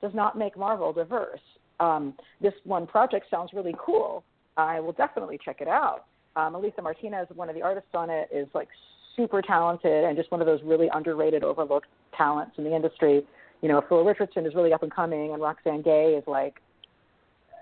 does 0.00 0.12
not 0.14 0.36
make 0.36 0.58
Marvel 0.58 0.92
diverse. 0.92 1.40
Um, 1.78 2.14
this 2.40 2.54
one 2.64 2.86
project 2.86 3.26
sounds 3.30 3.50
really 3.52 3.74
cool. 3.78 4.24
I 4.56 4.80
will 4.80 4.92
definitely 4.92 5.38
check 5.44 5.60
it 5.60 5.68
out. 5.68 6.06
Um, 6.34 6.54
Alitha 6.54 6.82
Martinez, 6.82 7.28
one 7.34 7.48
of 7.48 7.54
the 7.54 7.62
artists 7.62 7.90
on 7.94 8.10
it, 8.10 8.28
is 8.32 8.48
like 8.54 8.68
super 9.16 9.42
talented 9.42 10.04
and 10.04 10.16
just 10.16 10.30
one 10.30 10.40
of 10.40 10.46
those 10.46 10.60
really 10.62 10.88
underrated, 10.92 11.42
overlooked 11.42 11.88
talents 12.16 12.52
in 12.58 12.64
the 12.64 12.74
industry. 12.74 13.26
You 13.62 13.68
know, 13.68 13.82
Phil 13.88 14.04
Richardson 14.04 14.46
is 14.46 14.54
really 14.54 14.72
up 14.72 14.82
and 14.82 14.94
coming, 14.94 15.32
and 15.32 15.42
Roxane 15.42 15.82
Gay 15.82 16.14
is 16.18 16.24
like, 16.26 16.60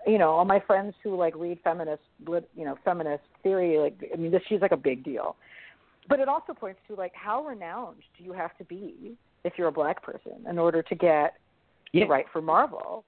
you 0.06 0.18
know, 0.18 0.30
all 0.30 0.44
my 0.44 0.60
friends 0.60 0.94
who 1.02 1.16
like 1.16 1.34
read 1.36 1.58
feminist, 1.64 2.02
you 2.26 2.64
know, 2.64 2.76
feminist 2.84 3.24
theory, 3.42 3.78
like, 3.78 4.10
I 4.12 4.16
mean, 4.16 4.30
this 4.30 4.42
she's 4.48 4.60
like 4.60 4.72
a 4.72 4.76
big 4.76 5.02
deal. 5.04 5.36
But 6.08 6.20
it 6.20 6.28
also 6.28 6.52
points 6.52 6.80
to 6.88 6.94
like 6.94 7.12
how 7.14 7.44
renowned 7.44 8.02
do 8.18 8.24
you 8.24 8.32
have 8.32 8.56
to 8.58 8.64
be 8.64 9.16
if 9.44 9.54
you're 9.56 9.68
a 9.68 9.72
black 9.72 10.02
person 10.02 10.44
in 10.48 10.58
order 10.58 10.82
to 10.82 10.94
get 10.94 11.34
Yeah. 11.92 12.04
to 12.04 12.10
write 12.10 12.26
for 12.32 12.42
Marvel. 12.42 13.04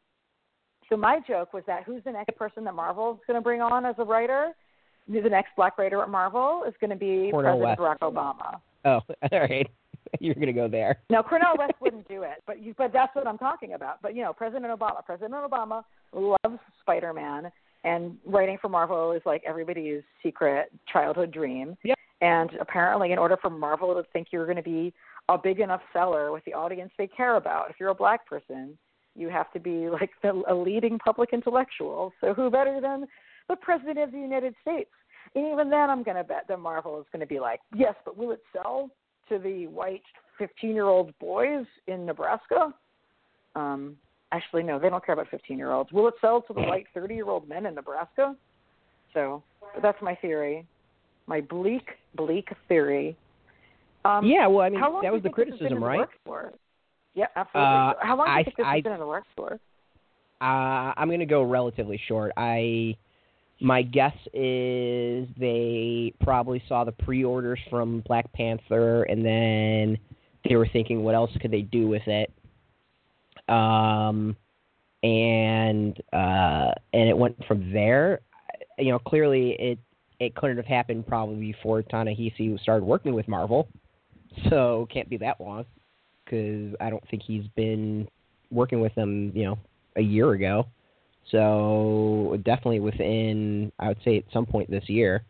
So 0.88 0.96
my 0.96 1.20
joke 1.26 1.52
was 1.52 1.64
that 1.66 1.82
who's 1.84 2.04
the 2.04 2.12
next 2.12 2.36
person 2.36 2.64
that 2.64 2.74
Marvel's 2.74 3.18
going 3.26 3.34
to 3.34 3.42
bring 3.42 3.60
on 3.60 3.84
as 3.84 3.96
a 3.98 4.04
writer? 4.04 4.52
The 5.08 5.28
next 5.28 5.50
black 5.56 5.78
writer 5.78 6.02
at 6.02 6.08
Marvel 6.08 6.64
is 6.66 6.74
going 6.80 6.90
to 6.90 6.96
be 6.96 7.30
Cornel 7.30 7.58
President 7.58 7.80
West. 7.80 8.00
Barack 8.00 8.12
Obama. 8.12 8.60
Oh, 8.84 9.00
all 9.32 9.40
right. 9.40 9.66
You're 10.20 10.34
gonna 10.34 10.52
go 10.52 10.68
there. 10.68 11.00
Now 11.10 11.22
Cornel 11.22 11.56
West 11.58 11.74
wouldn't 11.80 12.08
do 12.08 12.22
it, 12.22 12.42
but 12.46 12.62
you, 12.62 12.74
but 12.76 12.92
that's 12.92 13.14
what 13.14 13.26
I'm 13.26 13.38
talking 13.38 13.74
about. 13.74 14.00
But 14.02 14.14
you 14.14 14.22
know, 14.22 14.32
President 14.32 14.66
Obama, 14.66 15.04
President 15.04 15.34
Obama 15.34 15.82
loves 16.12 16.60
Spider-Man, 16.80 17.50
and 17.84 18.16
writing 18.24 18.58
for 18.60 18.68
Marvel 18.68 19.12
is 19.12 19.22
like 19.26 19.42
everybody's 19.46 20.02
secret 20.22 20.70
childhood 20.92 21.32
dream. 21.32 21.76
Yep. 21.84 21.98
And 22.20 22.50
apparently, 22.60 23.12
in 23.12 23.18
order 23.18 23.36
for 23.36 23.50
Marvel 23.50 23.94
to 23.94 24.02
think 24.12 24.28
you're 24.30 24.46
going 24.46 24.56
to 24.56 24.62
be 24.62 24.94
a 25.28 25.36
big 25.36 25.60
enough 25.60 25.82
seller 25.92 26.32
with 26.32 26.44
the 26.44 26.54
audience 26.54 26.90
they 26.96 27.06
care 27.06 27.36
about, 27.36 27.68
if 27.68 27.76
you're 27.78 27.90
a 27.90 27.94
black 27.94 28.26
person, 28.26 28.78
you 29.14 29.28
have 29.28 29.52
to 29.52 29.60
be 29.60 29.88
like 29.88 30.10
the, 30.22 30.42
a 30.48 30.54
leading 30.54 30.98
public 30.98 31.30
intellectual. 31.32 32.12
So 32.20 32.32
who 32.32 32.50
better 32.50 32.80
than 32.80 33.06
the 33.48 33.56
President 33.56 33.98
of 33.98 34.12
the 34.12 34.18
United 34.18 34.54
States? 34.62 34.90
And 35.34 35.46
even 35.52 35.68
then, 35.70 35.90
I'm 35.90 36.02
going 36.02 36.16
to 36.16 36.24
bet 36.24 36.44
that 36.48 36.58
Marvel 36.58 36.98
is 37.00 37.06
going 37.12 37.20
to 37.20 37.26
be 37.26 37.40
like, 37.40 37.60
yes, 37.74 37.94
but 38.04 38.16
will 38.16 38.30
it 38.30 38.40
sell 38.52 38.90
to 39.28 39.38
the 39.38 39.66
white 39.66 40.02
15 40.38 40.70
year 40.74 40.86
old 40.86 41.16
boys 41.18 41.66
in 41.86 42.06
Nebraska? 42.06 42.72
Um, 43.54 43.96
actually 44.32 44.62
no, 44.62 44.78
they 44.78 44.88
don't 44.88 45.04
care 45.04 45.14
about 45.14 45.28
15 45.30 45.56
year 45.58 45.72
olds. 45.72 45.92
Will 45.92 46.08
it 46.08 46.14
sell 46.20 46.42
to 46.42 46.52
the 46.52 46.60
white 46.62 46.86
30 46.94 47.14
year 47.14 47.28
old 47.28 47.48
men 47.48 47.66
in 47.66 47.74
Nebraska? 47.74 48.34
So 49.14 49.42
that's 49.82 50.00
my 50.02 50.14
theory, 50.16 50.66
my 51.26 51.40
bleak, 51.40 51.88
bleak 52.16 52.48
theory. 52.68 53.16
Um, 54.04 54.26
yeah, 54.26 54.46
well, 54.46 54.60
I 54.60 54.68
mean, 54.68 54.80
that 54.80 55.12
was 55.12 55.22
the 55.22 55.30
think 55.30 55.36
this 55.36 55.44
has 55.46 55.58
been 55.58 55.58
criticism, 55.58 55.80
the 55.80 55.86
right? 55.86 56.08
for? 56.24 56.52
Yeah, 57.14 57.26
absolutely. 57.34 57.66
Uh, 57.66 57.94
how 58.02 58.16
long 58.16 58.26
do 58.26 58.32
you 58.32 58.38
I- 58.38 58.44
think 58.44 58.56
this 58.56 58.66
I- 58.66 58.74
has 58.76 58.82
been 58.84 58.92
in 58.92 59.00
the 59.00 59.06
works 59.06 59.28
for? 59.34 59.58
Uh, 60.40 60.92
I'm 60.96 61.08
going 61.08 61.20
to 61.20 61.26
go 61.26 61.42
relatively 61.42 61.98
short. 62.06 62.30
I 62.36 62.94
my 63.60 63.82
guess 63.82 64.14
is 64.34 65.28
they 65.38 66.12
probably 66.20 66.62
saw 66.68 66.84
the 66.84 66.92
pre-orders 66.92 67.58
from 67.70 68.00
Black 68.06 68.30
Panther, 68.32 69.04
and 69.04 69.24
then 69.24 69.98
they 70.48 70.56
were 70.56 70.68
thinking, 70.72 71.02
what 71.02 71.14
else 71.14 71.30
could 71.40 71.50
they 71.50 71.62
do 71.62 71.88
with 71.88 72.06
it? 72.06 72.32
Um, 73.48 74.36
and 75.02 76.00
uh, 76.12 76.72
and 76.92 77.08
it 77.08 77.16
went 77.16 77.36
from 77.46 77.72
there. 77.72 78.20
You 78.78 78.90
know, 78.90 78.98
clearly 78.98 79.56
it 79.58 79.78
it 80.20 80.34
couldn't 80.34 80.56
have 80.56 80.66
happened 80.66 81.06
probably 81.06 81.52
before 81.52 81.82
Ta-Nehisi 81.82 82.58
started 82.60 82.84
working 82.84 83.14
with 83.14 83.28
Marvel, 83.28 83.68
so 84.50 84.86
can't 84.92 85.08
be 85.08 85.16
that 85.18 85.40
long 85.40 85.64
because 86.24 86.74
I 86.80 86.90
don't 86.90 87.06
think 87.08 87.22
he's 87.22 87.46
been 87.54 88.08
working 88.50 88.80
with 88.80 88.94
them. 88.94 89.32
You 89.34 89.44
know, 89.44 89.58
a 89.96 90.02
year 90.02 90.32
ago. 90.32 90.66
So 91.30 92.38
definitely 92.44 92.80
within, 92.80 93.72
I 93.78 93.88
would 93.88 93.98
say 94.04 94.18
at 94.18 94.24
some 94.32 94.46
point 94.46 94.70
this 94.70 94.88
year. 94.88 95.24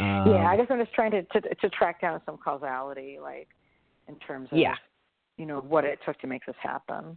Um, 0.00 0.32
yeah, 0.32 0.48
I 0.48 0.56
guess 0.56 0.66
I'm 0.70 0.80
just 0.80 0.92
trying 0.92 1.12
to, 1.12 1.22
to 1.22 1.40
to 1.40 1.68
track 1.70 2.00
down 2.00 2.20
some 2.26 2.36
causality, 2.36 3.18
like 3.20 3.48
in 4.08 4.16
terms 4.16 4.48
of 4.50 4.58
Yeah. 4.58 4.74
you 5.36 5.46
know 5.46 5.60
what 5.60 5.84
it 5.84 6.00
took 6.04 6.18
to 6.20 6.26
make 6.26 6.44
this 6.46 6.56
happen. 6.60 7.16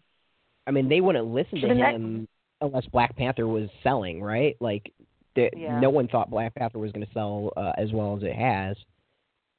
I 0.68 0.72
mean, 0.72 0.88
they 0.88 1.02
wouldn't 1.02 1.26
listen 1.28 1.60
to 1.62 1.74
him 1.74 2.28
unless 2.62 2.86
Black 2.88 3.16
Panther 3.16 3.48
was 3.48 3.68
selling, 3.82 4.22
right? 4.22 4.56
Like, 4.60 4.94
the, 5.36 5.50
Yeah. 5.58 5.80
no 5.80 5.90
one 5.90 6.08
thought 6.08 6.30
Black 6.30 6.54
Panther 6.54 6.78
was 6.78 6.92
going 6.92 7.06
to 7.06 7.12
sell 7.14 7.52
uh, 7.58 7.72
as 7.78 7.92
well 7.92 8.16
as 8.16 8.22
it 8.22 8.36
has. 8.36 8.78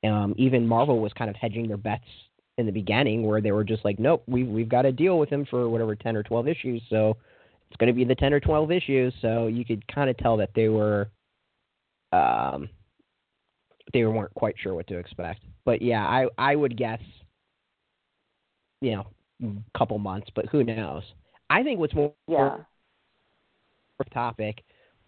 Um, 0.05 0.35
even 0.37 0.67
Marvel 0.67 1.01
was 1.01 1.13
kind 1.15 1.29
of 1.29 1.35
hedging 1.35 1.67
their 1.67 1.77
bets 1.77 2.05
in 2.59 2.67
the 2.67 2.73
beginning, 2.73 3.27
where 3.27 3.41
they 3.41 3.51
were 3.51 3.65
just 3.65 3.85
like, 3.85 3.99
"Nope, 3.99 4.23
we've 4.27 4.47
we've 4.49 4.69
got 4.69 4.83
to 4.83 4.93
deal 4.93 5.19
with 5.19 5.29
him 5.29 5.45
for 5.47 5.69
whatever 5.69 5.97
ten 5.97 6.17
or 6.17 6.23
twelve 6.23 6.47
issues." 6.47 6.83
So 6.91 7.17
it's 7.73 7.79
going 7.79 7.89
to 7.89 7.95
be 7.95 8.05
the 8.05 8.15
ten 8.15 8.35
or 8.35 8.41
twelve 8.41 8.71
issues. 8.71 9.15
So 9.23 9.47
you 9.47 9.65
could 9.65 9.87
kind 9.89 10.11
of 10.11 10.17
tell 10.19 10.37
that 10.37 10.51
they 10.55 10.69
were, 10.69 11.09
um, 12.13 12.69
they 13.95 14.05
weren't 14.05 14.35
quite 14.35 14.57
sure 14.59 14.75
what 14.75 14.87
to 14.89 14.99
expect. 14.99 15.41
But 15.65 15.81
yeah, 15.81 16.07
I 16.07 16.27
I 16.37 16.55
would 16.55 16.77
guess, 16.77 17.01
you 18.83 18.93
know, 18.93 19.07
a 19.43 19.79
couple 19.79 19.99
months, 19.99 20.29
but 20.35 20.47
who 20.47 20.65
knows? 20.65 21.03
I 21.49 21.63
think 21.63 21.81
what's 21.81 21.95
more 21.95 22.13
Yeah. 22.29 22.59
topic, 24.13 24.63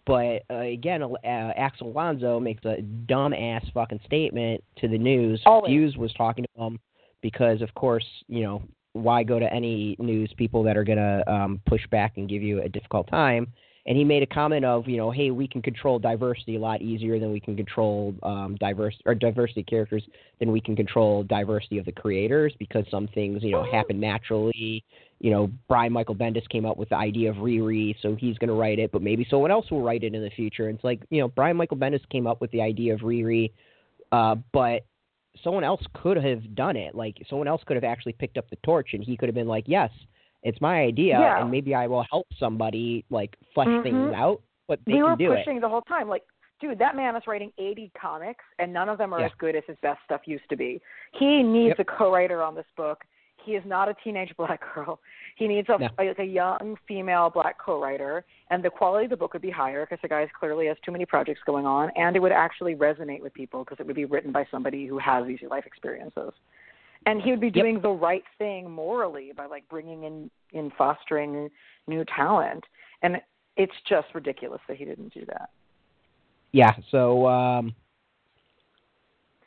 but 0.07 0.41
uh, 0.49 0.55
again, 0.55 1.03
uh, 1.03 1.17
Axel 1.23 1.89
Alonso 1.89 2.39
makes 2.39 2.65
a 2.65 2.81
dumb 2.81 3.33
ass 3.33 3.63
fucking 3.75 3.99
statement 4.05 4.63
to 4.77 4.87
the 4.87 4.97
news. 4.97 5.39
Always. 5.45 5.69
Fuse 5.69 5.97
was 5.97 6.11
talking 6.13 6.45
to 6.55 6.63
him 6.63 6.79
because, 7.21 7.61
of 7.61 7.71
course, 7.75 8.05
you 8.27 8.41
know 8.41 8.63
why 8.95 9.23
go 9.23 9.39
to 9.39 9.53
any 9.53 9.95
news 9.99 10.31
people 10.37 10.63
that 10.63 10.77
are 10.77 10.83
gonna 10.83 11.23
um, 11.27 11.61
push 11.65 11.85
back 11.91 12.13
and 12.17 12.29
give 12.29 12.41
you 12.41 12.61
a 12.61 12.69
difficult 12.69 13.07
time. 13.07 13.47
And 13.87 13.95
he 13.95 14.03
made 14.03 14.23
a 14.23 14.25
comment 14.25 14.65
of, 14.65 14.87
you 14.87 14.97
know, 14.97 15.11
hey, 15.11 15.29
we 15.29 15.47
can 15.47 15.61
control 15.61 15.99
diversity 15.99 16.55
a 16.55 16.59
lot 16.59 16.81
easier 16.81 17.19
than 17.19 17.31
we 17.31 17.39
can 17.39 17.55
control 17.55 18.15
um, 18.23 18.57
diverse 18.59 18.95
or 19.05 19.13
diversity 19.13 19.61
characters 19.61 20.03
than 20.39 20.51
we 20.51 20.59
can 20.59 20.75
control 20.75 21.21
diversity 21.21 21.77
of 21.77 21.85
the 21.85 21.91
creators 21.91 22.51
because 22.57 22.83
some 22.89 23.07
things, 23.09 23.43
you 23.43 23.51
know, 23.51 23.63
happen 23.71 23.99
naturally 23.99 24.83
you 25.19 25.31
know, 25.31 25.49
Brian 25.67 25.93
Michael 25.93 26.15
Bendis 26.15 26.47
came 26.49 26.65
up 26.65 26.77
with 26.77 26.89
the 26.89 26.95
idea 26.95 27.29
of 27.29 27.37
Riri, 27.37 27.95
so 28.01 28.15
he's 28.15 28.37
going 28.37 28.49
to 28.49 28.53
write 28.53 28.79
it, 28.79 28.91
but 28.91 29.01
maybe 29.01 29.25
someone 29.29 29.51
else 29.51 29.69
will 29.71 29.81
write 29.81 30.03
it 30.03 30.13
in 30.13 30.21
the 30.21 30.29
future. 30.29 30.67
And 30.67 30.75
it's 30.75 30.83
like, 30.83 31.01
you 31.09 31.21
know, 31.21 31.27
Brian 31.29 31.57
Michael 31.57 31.77
Bendis 31.77 32.07
came 32.09 32.27
up 32.27 32.41
with 32.41 32.51
the 32.51 32.61
idea 32.61 32.93
of 32.93 32.99
Riri, 32.99 33.51
uh, 34.11 34.35
but 34.51 34.85
someone 35.43 35.63
else 35.63 35.81
could 35.93 36.17
have 36.17 36.55
done 36.55 36.75
it. 36.75 36.95
Like, 36.95 37.17
someone 37.29 37.47
else 37.47 37.61
could 37.65 37.75
have 37.75 37.83
actually 37.83 38.13
picked 38.13 38.37
up 38.37 38.49
the 38.49 38.57
torch, 38.57 38.93
and 38.93 39.03
he 39.03 39.17
could 39.17 39.27
have 39.29 39.35
been 39.35 39.47
like, 39.47 39.65
yes, 39.67 39.91
it's 40.43 40.59
my 40.61 40.81
idea, 40.81 41.19
Yeah. 41.19 41.41
and 41.41 41.51
maybe 41.51 41.73
I 41.73 41.87
will 41.87 42.03
help 42.09 42.27
somebody, 42.37 43.03
like, 43.09 43.35
flesh 43.53 43.67
things 43.83 43.95
Mhm. 43.95 44.13
out, 44.13 44.41
but 44.67 44.79
they 44.85 45.01
were 45.01 45.15
pushing 45.17 45.59
the 45.59 45.69
whole 45.69 45.81
time. 45.81 46.07
Like, 46.07 46.23
dude, 46.59 46.79
that 46.79 46.95
man 46.95 47.15
is 47.15 47.27
writing 47.27 47.51
80 47.57 47.91
comics, 47.99 48.43
and 48.59 48.71
none 48.71 48.87
of 48.89 48.97
them 48.97 49.13
are 49.13 49.19
Yeah. 49.19 49.25
as 49.25 49.33
good 49.33 49.55
as 49.55 49.63
his 49.65 49.77
best 49.79 50.03
stuff 50.03 50.27
used 50.27 50.47
to 50.49 50.55
be. 50.55 50.81
He 51.13 51.43
needs 51.43 51.77
Yep. 51.77 51.79
a 51.79 51.85
co-writer 51.85 52.41
on 52.41 52.55
this 52.55 52.67
book. 52.77 53.03
He 53.43 53.55
is 53.55 53.65
not 53.65 53.89
a 53.89 53.93
teenage 53.95 54.35
black 54.37 54.61
girl. 54.73 54.99
He 55.35 55.47
needs 55.47 55.67
a 55.69 55.77
No. 55.77 55.89
like 55.97 56.17
a 56.19 56.23
young 56.23 56.77
female 56.87 57.29
black 57.29 57.57
co-writer, 57.59 58.23
and 58.49 58.63
the 58.63 58.69
quality 58.69 59.05
of 59.05 59.09
the 59.11 59.17
book 59.17 59.33
would 59.33 59.41
be 59.41 59.49
higher 59.51 59.85
because 59.85 60.01
the 60.01 60.07
guy 60.07 60.25
clearly 60.27 60.67
has 60.67 60.77
too 60.79 60.91
many 60.91 61.05
projects 61.05 61.41
going 61.45 61.65
on, 61.65 61.91
and 61.97 62.15
it 62.15 62.21
would 62.21 62.31
actually 62.31 62.75
resonate 62.75 63.21
with 63.21 63.33
people 63.33 63.63
because 63.63 63.79
it 63.79 63.85
would 63.85 63.97
be 63.97 64.05
written 64.05 64.31
by 64.31 64.45
somebody 64.49 64.87
who 64.87 64.97
has 64.97 65.27
these 65.27 65.41
life 65.49 65.65
experiences. 65.65 66.31
And 67.05 67.21
he 67.21 67.31
would 67.31 67.41
be 67.41 67.51
doing 67.51 67.81
the 67.81 67.89
right 67.89 68.23
thing 68.37 68.71
morally 68.71 69.31
by 69.35 69.45
like 69.45 69.67
bringing 69.69 70.05
in 70.05 70.31
in 70.53 70.71
fostering 70.77 71.51
new 71.85 72.05
talent. 72.05 72.63
And 73.01 73.21
it's 73.57 73.75
just 73.87 74.07
ridiculous 74.15 74.61
that 74.67 74.77
he 74.77 74.85
didn't 74.85 75.13
do 75.13 75.25
that. 75.27 75.49
Yeah, 76.51 76.73
so, 76.89 77.27
um, 77.27 77.75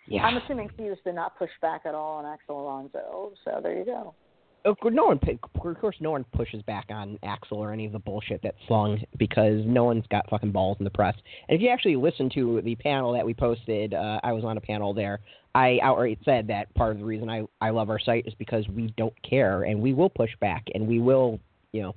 yeah. 0.07 0.25
I'm 0.25 0.37
assuming 0.37 0.69
he 0.77 0.85
Fuse 0.85 0.99
did 1.03 1.15
not 1.15 1.39
push 1.39 1.51
back 1.63 1.83
at 1.87 1.95
all 1.95 2.19
on 2.19 2.27
Axel 2.27 2.61
Alonso. 2.61 3.33
So 3.45 3.61
there 3.63 3.77
you 3.77 3.87
go. 3.87 4.15
Of 4.69 4.79
course, 4.81 4.95
no 4.95 5.07
one, 5.07 5.19
of 5.27 5.81
course, 5.81 5.97
no 6.01 6.11
one 6.11 6.25
pushes 6.37 6.63
back 6.63 6.87
on 6.91 7.19
Axel 7.23 7.57
or 7.59 7.73
any 7.73 7.87
of 7.87 7.93
the 7.93 7.99
bullshit 7.99 8.41
that's 8.43 8.57
slung 8.67 9.01
because 9.19 9.63
no 9.65 9.85
one's 9.85 10.05
got 10.11 10.29
fucking 10.29 10.53
balls 10.53 10.77
in 10.79 10.85
the 10.85 10.91
press. 10.91 11.15
And 11.49 11.57
if 11.57 11.63
you 11.63 11.71
actually 11.71 11.97
listen 11.97 12.29
to 12.35 12.61
the 12.63 12.75
panel 12.77 13.13
that 13.15 13.25
we 13.25 13.33
posted, 13.33 13.95
uh, 13.95 14.21
I 14.23 14.33
was 14.33 14.45
on 14.45 14.59
a 14.59 14.61
panel 14.61 14.93
there. 14.93 15.21
I 15.55 15.79
outright 15.83 16.19
said 16.25 16.47
that 16.49 16.73
part 16.75 16.93
of 16.93 16.99
the 16.99 17.05
reason 17.05 17.31
I 17.31 17.45
I 17.61 17.71
love 17.71 17.89
our 17.89 17.99
site 17.99 18.27
is 18.27 18.35
because 18.35 18.69
we 18.69 18.93
don't 18.99 19.15
care 19.23 19.63
and 19.63 19.81
we 19.81 19.95
will 19.95 20.11
push 20.11 20.31
back 20.41 20.67
and 20.75 20.87
we 20.87 21.01
will, 21.01 21.41
you 21.73 21.81
know, 21.83 21.95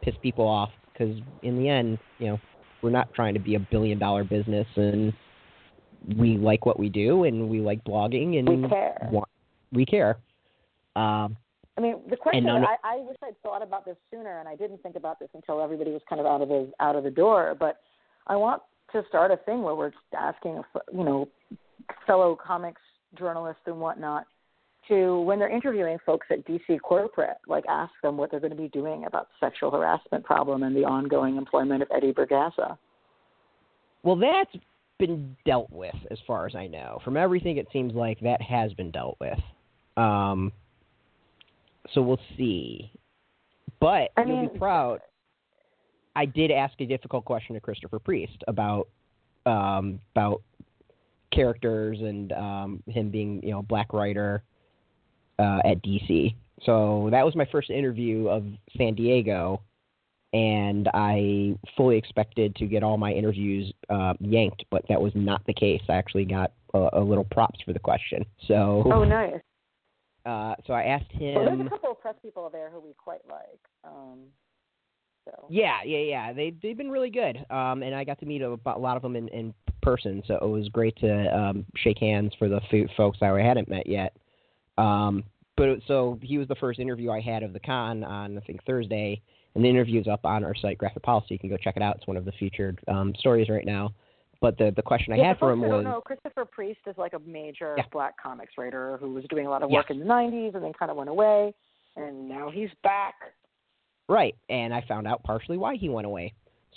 piss 0.00 0.14
people 0.22 0.46
off 0.46 0.70
because 0.92 1.18
in 1.42 1.58
the 1.58 1.68
end, 1.68 1.98
you 2.18 2.28
know, 2.28 2.40
we're 2.80 2.90
not 2.90 3.12
trying 3.12 3.34
to 3.34 3.40
be 3.40 3.56
a 3.56 3.60
billion 3.60 3.98
dollar 3.98 4.24
business 4.24 4.66
and 4.76 5.12
we 6.16 6.38
like 6.38 6.64
what 6.64 6.78
we 6.78 6.88
do 6.88 7.24
and 7.24 7.48
we 7.50 7.60
like 7.60 7.84
blogging 7.84 8.38
and 8.38 8.48
We 8.62 8.68
care. 8.68 9.08
wa- 9.12 9.24
we 9.72 9.84
care. 9.84 10.16
Um, 10.94 11.36
I 11.76 11.80
mean, 11.80 11.96
the 12.08 12.16
question 12.16 12.44
none 12.44 12.62
of- 12.62 12.68
I, 12.82 12.96
I 12.96 12.96
wish 12.98 13.16
I'd 13.22 13.40
thought 13.42 13.62
about 13.62 13.84
this 13.84 13.96
sooner, 14.10 14.38
and 14.38 14.48
I 14.48 14.56
didn't 14.56 14.82
think 14.82 14.96
about 14.96 15.18
this 15.18 15.28
until 15.34 15.60
everybody 15.60 15.90
was 15.90 16.02
kind 16.08 16.20
of 16.20 16.26
out 16.26 16.42
of 16.42 16.48
the 16.48 16.72
out 16.80 16.96
of 16.96 17.04
the 17.04 17.10
door. 17.10 17.54
But 17.58 17.80
I 18.26 18.36
want 18.36 18.62
to 18.92 19.02
start 19.08 19.30
a 19.30 19.36
thing 19.38 19.62
where 19.62 19.74
we're 19.74 19.92
asking, 20.16 20.62
you 20.92 21.04
know, 21.04 21.28
fellow 22.06 22.36
comics 22.36 22.80
journalists 23.18 23.62
and 23.66 23.78
whatnot 23.78 24.26
to 24.88 25.20
when 25.22 25.38
they're 25.38 25.54
interviewing 25.54 25.98
folks 26.06 26.26
at 26.30 26.46
DC 26.46 26.80
corporate, 26.80 27.36
like 27.48 27.64
ask 27.68 27.92
them 28.02 28.16
what 28.16 28.30
they're 28.30 28.40
going 28.40 28.54
to 28.54 28.56
be 28.56 28.68
doing 28.68 29.04
about 29.04 29.28
the 29.28 29.46
sexual 29.46 29.70
harassment 29.70 30.24
problem 30.24 30.62
and 30.62 30.76
the 30.76 30.84
ongoing 30.84 31.36
employment 31.36 31.82
of 31.82 31.88
Eddie 31.94 32.12
Berganza. 32.12 32.78
Well, 34.02 34.16
that's 34.16 34.64
been 34.98 35.36
dealt 35.44 35.70
with, 35.70 35.94
as 36.10 36.18
far 36.26 36.46
as 36.46 36.54
I 36.54 36.68
know. 36.68 37.00
From 37.04 37.16
everything, 37.16 37.56
it 37.56 37.66
seems 37.72 37.94
like 37.94 38.20
that 38.20 38.40
has 38.40 38.72
been 38.74 38.90
dealt 38.92 39.16
with. 39.20 39.38
Um, 39.96 40.52
so 41.92 42.02
we'll 42.02 42.20
see. 42.36 42.90
But 43.80 44.10
I 44.16 44.22
you'll 44.26 44.42
mean- 44.42 44.52
be 44.52 44.58
proud. 44.58 45.00
I 46.14 46.24
did 46.24 46.50
ask 46.50 46.80
a 46.80 46.86
difficult 46.86 47.26
question 47.26 47.54
to 47.54 47.60
Christopher 47.60 47.98
Priest 47.98 48.42
about 48.48 48.88
um, 49.44 50.00
about 50.14 50.42
characters 51.32 51.98
and 52.00 52.32
um, 52.32 52.82
him 52.86 53.10
being, 53.10 53.42
you 53.42 53.50
know, 53.50 53.58
a 53.58 53.62
black 53.62 53.92
writer 53.92 54.42
uh, 55.38 55.58
at 55.64 55.82
DC. 55.84 56.34
So 56.62 57.08
that 57.10 57.24
was 57.24 57.36
my 57.36 57.46
first 57.52 57.68
interview 57.68 58.28
of 58.28 58.44
San 58.78 58.94
Diego, 58.94 59.60
and 60.32 60.88
I 60.94 61.54
fully 61.76 61.98
expected 61.98 62.56
to 62.56 62.66
get 62.66 62.82
all 62.82 62.96
my 62.96 63.12
interviews 63.12 63.70
uh, 63.90 64.14
yanked, 64.18 64.64
but 64.70 64.82
that 64.88 65.00
was 65.00 65.12
not 65.14 65.42
the 65.46 65.52
case. 65.52 65.82
I 65.88 65.94
actually 65.96 66.24
got 66.24 66.52
a, 66.72 66.88
a 66.94 67.00
little 67.00 67.24
props 67.30 67.60
for 67.64 67.74
the 67.74 67.78
question. 67.78 68.24
So, 68.48 68.90
Oh, 68.90 69.04
nice. 69.04 69.34
Uh, 70.26 70.54
so 70.66 70.72
I 70.72 70.84
asked 70.84 71.12
Well, 71.18 71.44
there's 71.44 71.66
a 71.66 71.70
couple 71.70 71.92
of 71.92 72.00
press 72.00 72.16
people 72.20 72.48
there 72.50 72.70
who 72.70 72.80
we 72.80 72.94
quite 72.94 73.22
like. 73.28 73.60
Um, 73.84 74.24
so 75.24 75.46
Yeah, 75.48 75.78
yeah, 75.84 75.98
yeah. 75.98 76.32
They 76.32 76.54
they've 76.62 76.76
been 76.76 76.90
really 76.90 77.10
good, 77.10 77.44
um, 77.50 77.82
and 77.82 77.94
I 77.94 78.04
got 78.04 78.18
to 78.20 78.26
meet 78.26 78.42
a, 78.42 78.58
a 78.66 78.78
lot 78.78 78.96
of 78.96 79.02
them 79.02 79.16
in, 79.16 79.28
in 79.28 79.54
person. 79.82 80.22
So 80.26 80.34
it 80.34 80.48
was 80.48 80.68
great 80.68 80.96
to 80.96 81.36
um, 81.36 81.64
shake 81.76 81.98
hands 81.98 82.32
for 82.38 82.48
the 82.48 82.60
f- 82.72 82.90
folks 82.96 83.18
I 83.22 83.26
hadn't 83.40 83.68
met 83.68 83.86
yet. 83.86 84.16
Um, 84.78 85.24
but 85.56 85.68
so 85.86 86.18
he 86.22 86.38
was 86.38 86.48
the 86.48 86.54
first 86.56 86.80
interview 86.80 87.10
I 87.10 87.20
had 87.20 87.42
of 87.42 87.52
the 87.52 87.60
con 87.60 88.04
on 88.04 88.36
I 88.36 88.40
think 88.42 88.64
Thursday, 88.64 89.22
and 89.54 89.64
the 89.64 89.68
interview 89.68 90.00
is 90.00 90.08
up 90.08 90.24
on 90.24 90.44
our 90.44 90.54
site 90.54 90.78
Graphic 90.78 91.02
Policy. 91.02 91.28
You 91.30 91.38
can 91.38 91.48
go 91.48 91.56
check 91.56 91.76
it 91.76 91.82
out. 91.82 91.96
It's 91.96 92.06
one 92.06 92.16
of 92.16 92.24
the 92.24 92.32
featured 92.32 92.78
um, 92.88 93.14
stories 93.18 93.48
right 93.48 93.64
now. 93.64 93.92
But 94.40 94.58
the 94.58 94.72
the 94.74 94.82
question 94.82 95.12
I 95.12 95.18
had 95.18 95.38
for 95.38 95.52
him 95.52 95.60
was 95.62 95.84
know, 95.84 96.00
Christopher 96.00 96.44
Priest 96.44 96.80
is 96.86 96.96
like 96.98 97.14
a 97.14 97.18
major 97.20 97.74
Yeah. 97.78 97.84
black 97.92 98.20
comics 98.20 98.54
writer 98.58 98.96
who 98.98 99.14
was 99.14 99.24
doing 99.28 99.46
a 99.46 99.50
lot 99.50 99.62
of 99.62 99.70
Yes. 99.70 99.78
work 99.78 99.90
in 99.90 99.98
the 99.98 100.04
'90s 100.04 100.54
and 100.54 100.62
then 100.64 100.72
kind 100.72 100.90
of 100.90 100.96
went 100.96 101.10
away, 101.10 101.54
and 101.96 102.28
now 102.28 102.50
he's 102.50 102.70
back. 102.82 103.14
Right, 104.08 104.36
and 104.48 104.72
I 104.72 104.82
found 104.82 105.06
out 105.06 105.22
partially 105.24 105.56
why 105.56 105.76
he 105.76 105.88
went 105.88 106.06
away. 106.06 106.34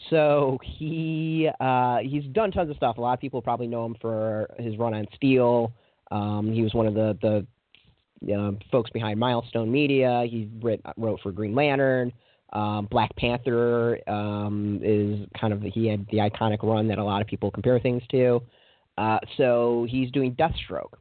So 0.09 0.57
he 0.63 1.49
uh, 1.59 1.97
he's 1.97 2.23
done 2.25 2.51
tons 2.51 2.69
of 2.69 2.77
stuff. 2.77 2.97
A 2.97 3.01
lot 3.01 3.13
of 3.13 3.19
people 3.19 3.41
probably 3.41 3.67
know 3.67 3.85
him 3.85 3.95
for 4.01 4.47
his 4.57 4.77
run 4.77 4.93
on 4.93 5.05
Steel. 5.15 5.71
Um, 6.11 6.51
he 6.51 6.61
was 6.63 6.73
one 6.73 6.87
of 6.87 6.93
the 6.93 7.17
the 7.21 8.33
uh, 8.33 8.51
folks 8.71 8.89
behind 8.91 9.19
Milestone 9.19 9.71
Media. 9.71 10.25
He 10.29 10.49
writ, 10.61 10.81
wrote 10.97 11.19
for 11.21 11.31
Green 11.31 11.53
Lantern. 11.53 12.11
Um, 12.53 12.87
Black 12.89 13.15
Panther 13.15 13.99
um, 14.07 14.79
is 14.83 15.27
kind 15.39 15.53
of 15.53 15.61
he 15.61 15.87
had 15.87 16.05
the 16.11 16.17
iconic 16.17 16.63
run 16.63 16.87
that 16.87 16.97
a 16.97 17.03
lot 17.03 17.21
of 17.21 17.27
people 17.27 17.51
compare 17.51 17.79
things 17.79 18.01
to. 18.11 18.41
Uh, 18.97 19.19
so 19.37 19.87
he's 19.89 20.11
doing 20.11 20.35
Deathstroke. 20.35 20.93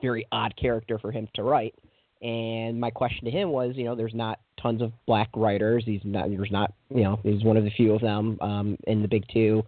Very 0.00 0.26
odd 0.30 0.54
character 0.56 0.98
for 0.98 1.10
him 1.10 1.28
to 1.34 1.42
write. 1.42 1.74
And 2.22 2.80
my 2.80 2.90
question 2.90 3.24
to 3.26 3.30
him 3.30 3.50
was, 3.50 3.72
you 3.76 3.84
know, 3.84 3.94
there's 3.94 4.14
not 4.14 4.40
tons 4.60 4.80
of 4.80 4.92
black 5.06 5.28
writers. 5.36 5.82
He's 5.84 6.00
not. 6.04 6.30
There's 6.30 6.50
not. 6.50 6.72
You 6.94 7.02
know, 7.02 7.20
he's 7.22 7.44
one 7.44 7.56
of 7.56 7.64
the 7.64 7.70
few 7.70 7.94
of 7.94 8.00
them 8.00 8.38
um, 8.40 8.78
in 8.86 9.02
the 9.02 9.08
big 9.08 9.24
two, 9.32 9.62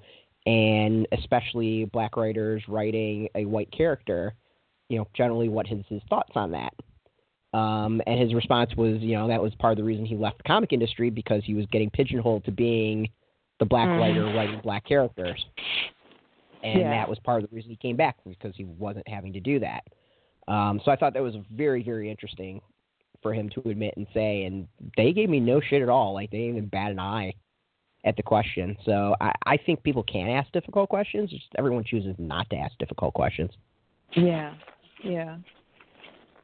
and 0.47 1.07
especially 1.12 1.85
black 1.87 2.17
writers 2.17 2.62
writing 2.69 3.29
a 3.35 3.45
white 3.45 3.71
character. 3.71 4.35
You 4.88 4.99
know, 4.99 5.09
generally, 5.14 5.51
what 5.51 5.67
his 5.67 5.85
his 5.88 6.01
thoughts 6.09 6.33
on 6.35 6.51
that. 6.53 6.73
Um, 7.55 8.03
and 8.07 8.21
his 8.21 8.35
response 8.35 8.75
was, 8.77 8.99
you 9.01 9.15
know, 9.15 9.29
that 9.29 9.43
was 9.43 9.55
part 9.55 9.73
of 9.73 9.79
the 9.79 9.85
reason 9.85 10.05
he 10.05 10.17
left 10.17 10.39
the 10.39 10.43
comic 10.45 10.73
industry 10.73 11.09
because 11.11 11.43
he 11.45 11.55
was 11.55 11.65
getting 11.73 11.91
pigeonholed 11.91 12.45
to 12.45 12.53
being 12.53 13.09
the 13.59 13.65
black 13.65 13.89
mm. 13.89 13.99
writer 13.99 14.25
writing 14.25 14.61
black 14.63 14.87
characters. 14.87 15.45
And 16.63 16.81
yeah. 16.81 16.91
that 16.91 17.09
was 17.09 17.19
part 17.21 17.43
of 17.43 17.49
the 17.49 17.57
reason 17.57 17.71
he 17.71 17.77
came 17.77 17.97
back 17.97 18.17
because 18.27 18.53
he 18.57 18.65
wasn't 18.65 19.09
having 19.09 19.33
to 19.33 19.41
do 19.41 19.61
that. 19.61 19.85
Um, 20.47 20.81
so 20.85 20.91
I 20.91 20.97
thought 20.97 21.15
that 21.15 21.23
was 21.23 21.37
very, 21.53 21.83
very 21.83 22.11
interesting 22.11 22.61
for 23.23 23.33
him 23.33 23.49
to 23.51 23.61
admit 23.69 23.95
and 23.97 24.07
say. 24.13 24.45
And 24.45 24.67
they 24.97 25.13
gave 25.13 25.31
me 25.31 25.41
no 25.41 25.61
shit 25.61 25.83
at 25.83 25.89
all. 25.89 26.15
Like 26.15 26.31
they 26.31 26.39
didn't 26.39 26.57
even 26.57 26.69
bat 26.69 26.91
an 26.91 26.99
eye 26.99 27.33
at 28.05 28.17
the 28.17 28.23
question. 28.23 28.77
So 28.85 29.15
I, 29.21 29.33
I 29.47 29.57
think 29.57 29.83
people 29.83 30.03
can 30.03 30.29
ask 30.29 30.51
difficult 30.53 30.89
questions. 30.89 31.31
Just 31.31 31.47
everyone 31.57 31.85
chooses 31.85 32.15
not 32.19 32.49
to 32.51 32.57
ask 32.57 32.77
difficult 32.79 33.15
questions. 33.15 33.51
Yeah, 34.17 34.55
yeah. 35.05 35.37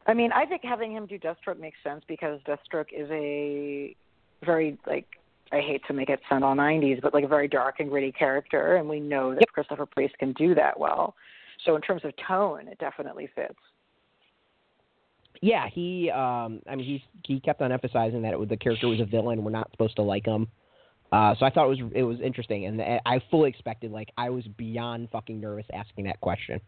I 0.07 0.15
mean, 0.15 0.33
I 0.33 0.45
think 0.45 0.63
having 0.65 0.93
him 0.93 1.07
do 1.07 1.19
Deathstroke 1.19 1.59
makes 1.59 1.79
sense 1.83 2.03
because 2.07 2.41
Deathstroke 2.47 2.89
is 2.93 3.09
a 3.11 3.97
very 4.45 4.79
like 4.87 5.07
I 5.53 5.61
hate 5.61 5.83
to 5.89 5.95
make 5.95 6.09
it 6.09 6.21
sound 6.29 6.43
all 6.43 6.57
90s, 6.57 7.01
but 7.01 7.15
like 7.15 7.25
a 7.25 7.29
very 7.29 7.49
dark 7.49 7.77
and 7.79 7.89
gritty 7.89 8.13
character, 8.13 8.77
and 8.77 8.89
we 8.89 8.99
know 9.01 9.31
that 9.31 9.41
yep. 9.41 9.49
Christopher 9.53 9.87
Priest 9.87 10.15
can 10.19 10.33
do 10.33 10.55
that 10.55 10.79
well. 10.79 11.15
So 11.65 11.77
in 11.77 11.83
terms 11.83 12.03
of 12.05 12.13
tone, 12.27 12.67
it 12.69 12.79
definitely 12.79 13.29
fits 13.35 13.55
yeah, 15.45 15.69
he. 15.69 16.11
Um, 16.11 16.61
I 16.69 16.75
mean, 16.75 16.87
he 16.87 17.05
he 17.25 17.41
kept 17.41 17.61
on 17.61 17.71
emphasizing 17.71 18.23
that 18.23 18.33
it 18.33 18.39
was, 18.39 18.49
the 18.49 18.57
character 18.57 18.89
was 18.89 19.01
a 19.01 19.05
villain. 19.05 19.45
We're 19.45 19.51
not 19.51 19.71
supposed 19.73 19.97
to 19.97 20.03
like 20.03 20.25
him. 20.25 20.49
Uh, 21.13 21.35
so 21.39 21.45
I 21.45 21.51
thought 21.51 21.67
it 21.67 21.69
was 21.69 21.93
it 21.95 22.03
was 22.03 22.19
interesting, 22.23 22.65
and 22.65 22.81
I 23.05 23.21
fully 23.31 23.51
expected. 23.51 23.93
Like 23.93 24.11
I 24.17 24.31
was 24.31 24.45
beyond 24.57 25.11
fucking 25.11 25.41
nervous 25.41 25.67
asking 25.75 26.05
that 26.05 26.21
question. 26.21 26.61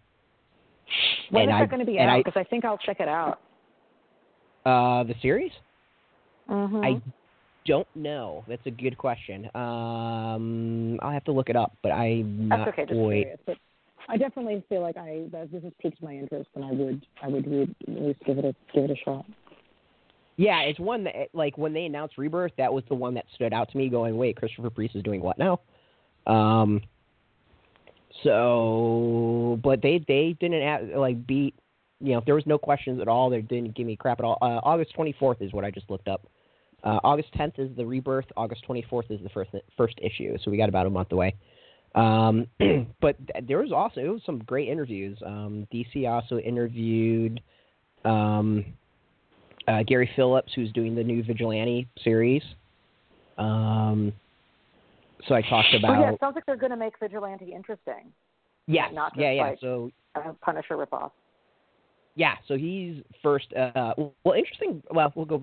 When 1.30 1.48
and 1.48 1.52
is 1.52 1.62
that 1.62 1.70
going 1.70 1.80
to 1.80 1.90
be 1.90 1.98
out? 1.98 2.18
Because 2.18 2.34
I, 2.36 2.40
I, 2.40 2.44
think 2.44 2.64
I'll 2.64 2.78
check 2.78 3.00
it 3.00 3.08
out. 3.08 3.40
Uh, 4.64 5.04
the 5.04 5.14
series? 5.20 5.52
Mm-hmm. 6.48 6.84
I 6.84 7.02
don't 7.66 7.88
know. 7.94 8.44
That's 8.48 8.64
a 8.66 8.70
good 8.70 8.96
question. 8.96 9.50
Um, 9.54 10.98
I'll 11.02 11.12
have 11.12 11.24
to 11.24 11.32
look 11.32 11.48
it 11.48 11.56
up, 11.56 11.76
but 11.82 11.90
I'm 11.90 12.48
That's 12.48 12.60
not 12.60 12.68
okay, 12.68 12.82
just 12.82 12.98
quite. 12.98 13.22
Curious, 13.22 13.40
but 13.46 13.56
I 14.08 14.16
definitely 14.16 14.62
feel 14.68 14.82
like 14.82 14.96
I 14.96 15.24
this 15.32 15.62
has 15.62 15.72
piqued 15.80 16.02
my 16.02 16.12
interest, 16.12 16.48
and 16.54 16.64
I 16.64 16.70
would 16.70 17.06
I 17.22 17.28
would 17.28 17.46
read, 17.46 17.74
at 17.88 18.02
least 18.02 18.20
give 18.24 18.38
it 18.38 18.44
a 18.44 18.54
give 18.72 18.84
it 18.84 18.90
a 18.90 18.96
shot. 19.04 19.26
Yeah, 20.36 20.60
it's 20.60 20.78
one 20.78 21.04
that 21.04 21.28
like 21.32 21.58
when 21.58 21.72
they 21.72 21.86
announced 21.86 22.18
Rebirth, 22.18 22.52
that 22.58 22.72
was 22.72 22.84
the 22.88 22.94
one 22.94 23.14
that 23.14 23.24
stood 23.34 23.52
out 23.52 23.70
to 23.70 23.76
me. 23.76 23.88
Going, 23.88 24.16
wait, 24.16 24.36
Christopher 24.36 24.70
Priest 24.70 24.94
is 24.94 25.02
doing 25.02 25.20
what 25.20 25.38
now? 25.38 25.60
Um. 26.26 26.82
So, 28.22 29.58
but 29.62 29.82
they 29.82 30.04
they 30.06 30.36
didn't 30.40 30.62
have, 30.62 30.88
like 30.96 31.26
beat. 31.26 31.54
You 32.00 32.14
know, 32.14 32.22
there 32.26 32.34
was 32.34 32.46
no 32.46 32.58
questions 32.58 33.00
at 33.00 33.08
all. 33.08 33.30
They 33.30 33.40
didn't 33.40 33.74
give 33.74 33.86
me 33.86 33.96
crap 33.96 34.18
at 34.20 34.24
all. 34.24 34.36
Uh, 34.42 34.60
August 34.62 34.94
24th 34.96 35.40
is 35.40 35.52
what 35.52 35.64
I 35.64 35.70
just 35.70 35.88
looked 35.88 36.08
up. 36.08 36.26
Uh, 36.84 37.00
August 37.02 37.32
10th 37.34 37.58
is 37.58 37.74
the 37.74 37.86
rebirth. 37.86 38.26
August 38.36 38.64
24th 38.68 39.10
is 39.10 39.20
the 39.22 39.30
first 39.30 39.50
first 39.76 39.98
issue. 40.02 40.36
So 40.44 40.50
we 40.50 40.56
got 40.56 40.68
about 40.68 40.86
a 40.86 40.90
month 40.90 41.12
away. 41.12 41.34
Um, 41.94 42.46
but 43.00 43.16
there 43.48 43.58
was 43.58 43.72
also 43.72 44.00
it 44.00 44.08
was 44.08 44.22
some 44.26 44.38
great 44.40 44.68
interviews. 44.68 45.18
Um, 45.24 45.66
DC 45.72 46.08
also 46.08 46.38
interviewed 46.38 47.40
um, 48.04 48.64
uh, 49.66 49.82
Gary 49.84 50.10
Phillips, 50.14 50.52
who's 50.54 50.70
doing 50.72 50.94
the 50.94 51.02
new 51.02 51.22
Vigilante 51.22 51.88
series. 52.04 52.42
Um, 53.38 54.12
so 55.28 55.34
I 55.34 55.42
talked 55.42 55.74
about. 55.74 55.98
Oh, 55.98 56.00
yeah, 56.00 56.12
it 56.12 56.20
sounds 56.20 56.34
like 56.34 56.46
they're 56.46 56.56
going 56.56 56.70
to 56.70 56.76
make 56.76 56.94
Vigilante 56.98 57.52
interesting. 57.52 58.12
Yes. 58.66 58.90
Not 58.92 59.12
just 59.12 59.20
yeah, 59.20 59.32
yeah. 59.32 59.42
Like 59.42 59.58
so 59.60 59.90
a 60.14 60.32
Punisher 60.34 60.76
ripoff. 60.76 61.10
Yeah. 62.14 62.34
So 62.48 62.56
he's 62.56 63.02
first. 63.22 63.52
Uh, 63.52 63.94
well, 63.96 64.34
interesting. 64.36 64.82
Well, 64.90 65.12
we'll 65.14 65.26
go. 65.26 65.42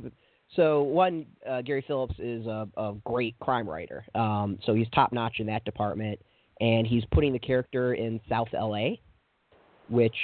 So 0.55 0.83
one, 0.83 1.25
uh, 1.49 1.61
Gary 1.61 1.83
Phillips 1.87 2.15
is 2.19 2.45
a, 2.45 2.67
a 2.77 2.93
great 3.05 3.37
crime 3.39 3.67
writer. 3.67 4.05
Um, 4.13 4.59
so 4.65 4.73
he's 4.73 4.87
top 4.93 5.11
notch 5.11 5.39
in 5.39 5.47
that 5.47 5.65
department 5.65 6.19
and 6.61 6.87
he's 6.87 7.03
putting 7.11 7.33
the 7.33 7.39
character 7.39 7.93
in 7.93 8.19
South 8.29 8.47
LA, 8.53 8.91
which 9.89 10.15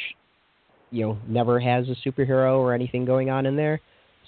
you 0.91 1.05
know 1.05 1.17
never 1.27 1.59
has 1.59 1.85
a 1.89 1.95
superhero 2.07 2.57
or 2.57 2.73
anything 2.73 3.05
going 3.05 3.29
on 3.29 3.45
in 3.45 3.55
there. 3.55 3.81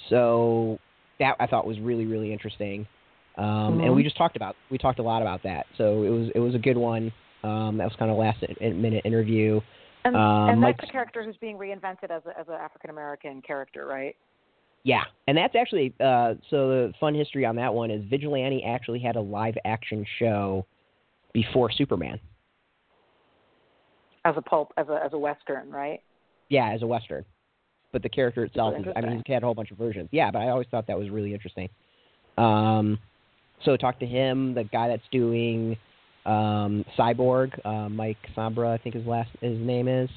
So 0.09 0.79
that 1.19 1.35
I 1.39 1.47
thought 1.47 1.65
was 1.65 1.79
really 1.79 2.05
really 2.05 2.33
interesting. 2.33 2.87
Um, 3.37 3.45
mm-hmm. 3.45 3.81
And 3.81 3.95
we 3.95 4.03
just 4.03 4.17
talked 4.17 4.35
about 4.35 4.55
we 4.69 4.77
talked 4.77 4.99
a 4.99 5.03
lot 5.03 5.21
about 5.21 5.43
that. 5.43 5.65
So 5.77 6.03
it 6.03 6.09
was 6.09 6.29
it 6.35 6.39
was 6.39 6.55
a 6.55 6.59
good 6.59 6.77
one. 6.77 7.11
Um, 7.43 7.77
that 7.77 7.85
was 7.85 7.93
kind 7.97 8.11
of 8.11 8.17
last 8.17 8.43
minute 8.61 9.05
interview. 9.05 9.59
And, 10.03 10.15
um, 10.15 10.49
and 10.49 10.63
that's 10.63 10.77
Mike's, 10.77 10.85
the 10.87 10.91
character 10.91 11.23
who's 11.23 11.37
being 11.37 11.57
reinvented 11.57 12.09
as 12.09 12.23
a, 12.25 12.39
as 12.39 12.47
an 12.47 12.55
African 12.55 12.89
American 12.89 13.41
character, 13.41 13.85
right? 13.85 14.15
Yeah, 14.83 15.03
and 15.27 15.37
that's 15.37 15.55
actually 15.55 15.93
uh, 15.99 16.33
so 16.49 16.69
the 16.69 16.93
fun 16.99 17.13
history 17.13 17.45
on 17.45 17.55
that 17.57 17.73
one 17.73 17.91
is 17.91 18.03
Vigilante 18.09 18.63
actually 18.63 18.99
had 18.99 19.15
a 19.15 19.21
live 19.21 19.55
action 19.63 20.05
show 20.17 20.65
before 21.33 21.71
Superman. 21.71 22.19
As 24.25 24.35
a 24.37 24.41
pulp, 24.41 24.73
as 24.77 24.87
a 24.89 24.99
as 25.03 25.13
a 25.13 25.17
western, 25.19 25.69
right? 25.69 26.01
Yeah, 26.49 26.71
as 26.71 26.81
a 26.81 26.87
western. 26.87 27.25
But 27.91 28.03
the 28.03 28.09
character 28.09 28.45
itself 28.45 28.73
is, 28.79 28.85
I 28.95 29.01
mean, 29.01 29.21
he's 29.25 29.33
had 29.33 29.43
a 29.43 29.45
whole 29.45 29.53
bunch 29.53 29.71
of 29.71 29.77
versions. 29.77 30.07
Yeah, 30.11 30.31
but 30.31 30.39
I 30.39 30.49
always 30.49 30.67
thought 30.71 30.87
that 30.87 30.97
was 30.97 31.09
really 31.09 31.33
interesting. 31.33 31.67
Um, 32.37 32.97
so 33.65 33.77
talk 33.77 33.99
to 33.99 34.05
him, 34.05 34.53
the 34.53 34.63
guy 34.63 34.87
that's 34.87 35.03
doing 35.11 35.77
um, 36.25 36.85
Cyborg, 36.97 37.53
uh, 37.65 37.89
Mike 37.89 38.17
Sombra, 38.35 38.67
I 38.73 38.77
think 38.77 38.95
his 38.95 39.05
last 39.05 39.29
his 39.41 39.57
name 39.59 39.87
is. 39.87 40.09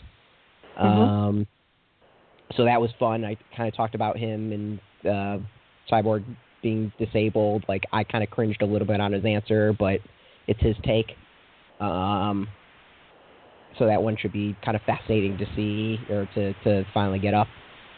Mm-hmm. 0.79 0.87
Um, 0.87 1.47
so 2.57 2.65
that 2.65 2.81
was 2.81 2.91
fun. 2.99 3.25
I 3.25 3.37
kind 3.57 3.69
of 3.69 3.77
talked 3.77 3.95
about 3.95 4.19
him 4.19 4.53
and 4.53 4.81
uh, 5.09 5.39
Cyborg 5.91 6.25
being 6.63 6.93
disabled. 6.99 7.65
Like 7.69 7.85
I 7.93 8.05
kind 8.05 8.23
of 8.25 8.31
cringed 8.31 8.63
a 8.63 8.67
little 8.67 8.87
bit 8.87 9.01
on 9.01 9.13
his 9.13 9.25
answer, 9.25 9.73
but 9.79 10.01
it's 10.47 10.61
his 10.61 10.77
take. 10.85 11.13
Um, 11.81 12.49
so 13.79 13.87
that 13.87 14.03
one 14.03 14.17
should 14.17 14.33
be 14.33 14.57
kind 14.65 14.77
of 14.77 14.83
fascinating 14.83 15.37
to 15.39 15.47
see 15.57 15.99
or 16.11 16.29
to, 16.35 16.53
to 16.65 16.85
finally 16.95 17.19
get 17.19 17.35
up. 17.35 17.49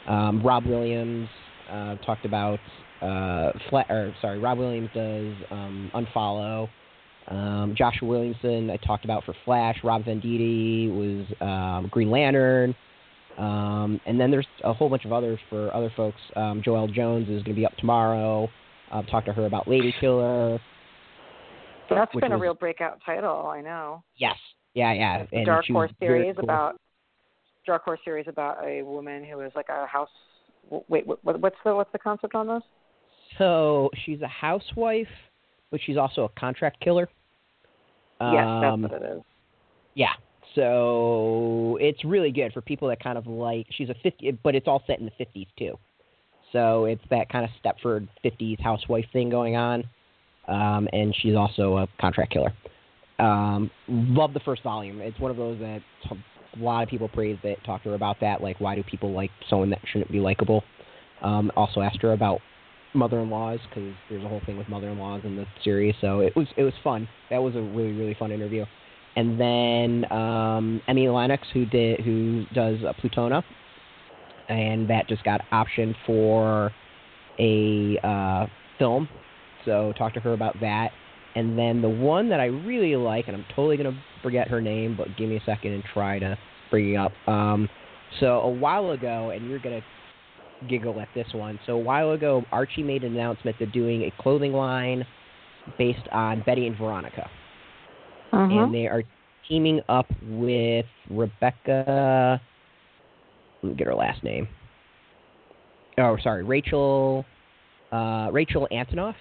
Um, 0.08 0.42
Rob 0.42 0.64
Williams 0.66 1.28
uh, 1.70 1.96
talked 1.96 2.24
about 2.24 2.58
uh, 3.02 3.52
Flat, 3.68 3.90
or 3.90 4.14
sorry, 4.20 4.38
Rob 4.38 4.58
Williams 4.58 4.90
does 4.94 5.34
um, 5.50 5.90
Unfollow. 5.94 6.68
Um, 7.28 7.74
Joshua 7.76 8.06
Williamson 8.08 8.70
I 8.70 8.76
talked 8.76 9.04
about 9.04 9.24
for 9.24 9.34
Flash. 9.44 9.76
Rob 9.82 10.04
Venditti 10.04 10.88
was 10.90 11.26
um, 11.40 11.88
Green 11.90 12.10
Lantern. 12.10 12.74
Um, 13.36 14.00
and 14.06 14.18
then 14.18 14.30
there's 14.30 14.46
a 14.64 14.72
whole 14.72 14.88
bunch 14.88 15.04
of 15.04 15.12
others 15.12 15.38
for 15.50 15.74
other 15.74 15.92
folks. 15.96 16.20
Um, 16.36 16.62
Joelle 16.64 16.92
Jones 16.92 17.28
is 17.28 17.42
going 17.42 17.54
to 17.54 17.54
be 17.54 17.66
up 17.66 17.76
tomorrow. 17.76 18.48
I'll 18.90 19.04
talk 19.04 19.24
to 19.26 19.32
her 19.32 19.46
about 19.46 19.68
Lady 19.68 19.94
Killer. 20.00 20.58
That's 21.90 22.12
been 22.12 22.30
was, 22.30 22.38
a 22.38 22.40
real 22.40 22.54
breakout 22.54 23.00
title. 23.04 23.46
I 23.46 23.60
know. 23.60 24.02
Yes. 24.16 24.36
Yeah. 24.74 24.92
Yeah. 24.92 25.26
And 25.32 25.46
Dark 25.46 25.66
Horse 25.68 25.92
series 26.00 26.34
cool. 26.36 26.44
about 26.44 26.80
Dark 27.66 27.84
Horse 27.84 28.00
series 28.04 28.26
about 28.28 28.64
a 28.64 28.82
woman 28.82 29.24
who 29.24 29.40
is 29.40 29.52
like 29.54 29.68
a 29.68 29.86
house. 29.86 30.08
Wait, 30.88 31.06
what, 31.06 31.22
what's 31.22 31.56
the 31.64 31.74
what's 31.74 31.92
the 31.92 31.98
concept 31.98 32.34
on 32.34 32.48
this? 32.48 32.62
So 33.38 33.90
she's 34.04 34.20
a 34.22 34.28
housewife, 34.28 35.08
but 35.70 35.80
she's 35.84 35.96
also 35.96 36.24
a 36.24 36.40
contract 36.40 36.80
killer. 36.80 37.08
Yes, 38.20 38.46
um, 38.46 38.82
that's 38.82 38.92
what 38.92 39.02
it 39.02 39.16
is. 39.16 39.22
Yeah. 39.94 40.12
So 40.54 41.76
it's 41.80 42.02
really 42.04 42.30
good 42.30 42.52
for 42.52 42.62
people 42.62 42.88
that 42.88 43.02
kind 43.02 43.18
of 43.18 43.26
like. 43.26 43.66
She's 43.70 43.90
a 43.90 43.94
fifty, 44.02 44.30
but 44.42 44.54
it's 44.54 44.66
all 44.66 44.82
set 44.86 44.98
in 44.98 45.04
the 45.04 45.12
fifties 45.18 45.48
too. 45.58 45.78
So 46.52 46.86
it's 46.86 47.02
that 47.10 47.28
kind 47.28 47.44
of 47.44 47.50
Stepford 47.62 48.08
fifties 48.22 48.58
housewife 48.62 49.04
thing 49.12 49.28
going 49.28 49.56
on 49.56 49.84
um, 50.48 50.88
and 50.92 51.14
she's 51.20 51.34
also 51.34 51.78
a 51.78 51.88
contract 52.00 52.32
killer. 52.32 52.52
Um, 53.18 53.70
love 53.88 54.34
the 54.34 54.40
first 54.40 54.62
volume. 54.62 55.00
It's 55.00 55.18
one 55.18 55.30
of 55.30 55.36
those 55.36 55.58
that 55.60 55.80
a 56.10 56.62
lot 56.62 56.82
of 56.82 56.88
people 56.88 57.08
praise 57.08 57.38
that 57.42 57.62
Talked 57.64 57.84
to 57.84 57.90
her 57.90 57.94
about 57.94 58.20
that. 58.20 58.42
Like, 58.42 58.60
why 58.60 58.74
do 58.74 58.82
people 58.82 59.12
like 59.12 59.30
someone 59.48 59.70
that 59.70 59.80
shouldn't 59.90 60.10
be 60.10 60.20
likable? 60.20 60.62
Um, 61.22 61.50
also 61.56 61.80
asked 61.80 62.02
her 62.02 62.12
about 62.12 62.40
mother-in-laws 62.96 63.60
because 63.68 63.92
there's 64.08 64.24
a 64.24 64.28
whole 64.28 64.40
thing 64.46 64.56
with 64.56 64.68
mother-in-laws 64.68 65.22
in 65.24 65.36
the 65.36 65.46
series. 65.62 65.94
So 66.00 66.20
it 66.20 66.34
was 66.36 66.46
it 66.56 66.62
was 66.62 66.74
fun. 66.82 67.08
That 67.30 67.38
was 67.38 67.54
a 67.54 67.60
really 67.60 67.92
really 67.92 68.14
fun 68.18 68.32
interview. 68.32 68.64
And 69.16 69.40
then 69.40 70.12
um, 70.12 70.82
Emi 70.88 71.12
Lenox, 71.12 71.46
who 71.52 71.64
did 71.66 72.00
who 72.00 72.44
does 72.54 72.78
uh, 72.84 72.92
Plutona, 73.02 73.42
and 74.48 74.88
that 74.90 75.08
just 75.08 75.24
got 75.24 75.40
optioned 75.52 75.94
for 76.04 76.70
a 77.38 77.98
uh, 78.02 78.46
film. 78.78 79.08
So 79.64 79.92
talk 79.96 80.14
to 80.14 80.20
her 80.20 80.32
about 80.32 80.56
that. 80.60 80.90
And 81.34 81.58
then 81.58 81.82
the 81.82 81.88
one 81.88 82.30
that 82.30 82.40
I 82.40 82.46
really 82.46 82.96
like, 82.96 83.26
and 83.26 83.36
I'm 83.36 83.44
totally 83.54 83.76
gonna 83.76 83.98
forget 84.22 84.48
her 84.48 84.60
name, 84.60 84.96
but 84.96 85.08
give 85.16 85.28
me 85.28 85.36
a 85.36 85.44
second 85.44 85.72
and 85.72 85.84
try 85.92 86.18
to 86.18 86.36
bring 86.70 86.94
it 86.94 86.96
up. 86.96 87.12
Um, 87.26 87.68
so 88.20 88.40
a 88.40 88.50
while 88.50 88.90
ago, 88.90 89.30
and 89.30 89.48
you're 89.48 89.58
gonna 89.58 89.82
giggle 90.68 91.00
at 91.00 91.08
this 91.14 91.26
one. 91.32 91.58
So 91.66 91.72
a 91.72 91.78
while 91.78 92.12
ago, 92.12 92.44
Archie 92.52 92.82
made 92.82 93.04
an 93.04 93.14
announcement 93.14 93.56
they're 93.58 93.66
doing 93.68 94.02
a 94.04 94.22
clothing 94.22 94.52
line 94.52 95.04
based 95.78 96.06
on 96.12 96.42
Betty 96.46 96.66
and 96.66 96.76
Veronica, 96.76 97.28
Uh-huh. 98.32 98.42
and 98.52 98.74
they 98.74 98.86
are 98.86 99.02
teaming 99.48 99.80
up 99.88 100.06
with 100.22 100.86
Rebecca. 101.10 102.40
Let 103.62 103.70
me 103.70 103.76
get 103.76 103.86
her 103.86 103.94
last 103.94 104.22
name. 104.22 104.48
Oh, 105.98 106.16
sorry, 106.22 106.44
Rachel. 106.44 107.24
Uh, 107.92 108.28
Rachel 108.32 108.68
Antonoff, 108.72 109.14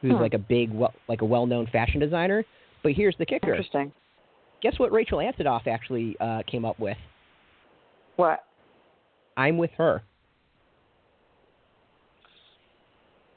who's 0.00 0.12
Hmm. 0.12 0.20
like 0.22 0.34
a 0.34 0.38
big, 0.38 0.72
well, 0.72 0.94
like 1.08 1.22
a 1.22 1.24
well-known 1.24 1.66
fashion 1.66 2.00
designer. 2.00 2.44
But 2.82 2.92
here's 2.92 3.16
the 3.16 3.26
kicker: 3.26 3.50
Interesting. 3.50 3.92
guess 4.62 4.78
what 4.78 4.92
Rachel 4.92 5.18
Antonoff 5.18 5.66
actually 5.66 6.16
uh, 6.20 6.42
came 6.46 6.64
up 6.64 6.78
with? 6.78 6.96
What? 8.16 8.44
I'm 9.36 9.58
with 9.58 9.70
her. 9.78 10.02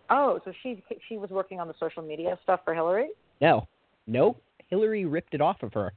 Oh, 0.10 0.40
so 0.44 0.52
she 0.64 0.84
she 1.08 1.18
was 1.18 1.30
working 1.30 1.60
on 1.60 1.68
the 1.68 1.76
social 1.80 2.02
media 2.02 2.38
stuff 2.44 2.62
for 2.66 2.74
Hillary. 2.74 3.10
No, 3.42 3.68
nope. 4.08 4.42
Hillary 4.70 5.06
ripped 5.06 5.34
it 5.34 5.42
off 5.42 5.62
of 5.62 5.74
her. 5.74 5.94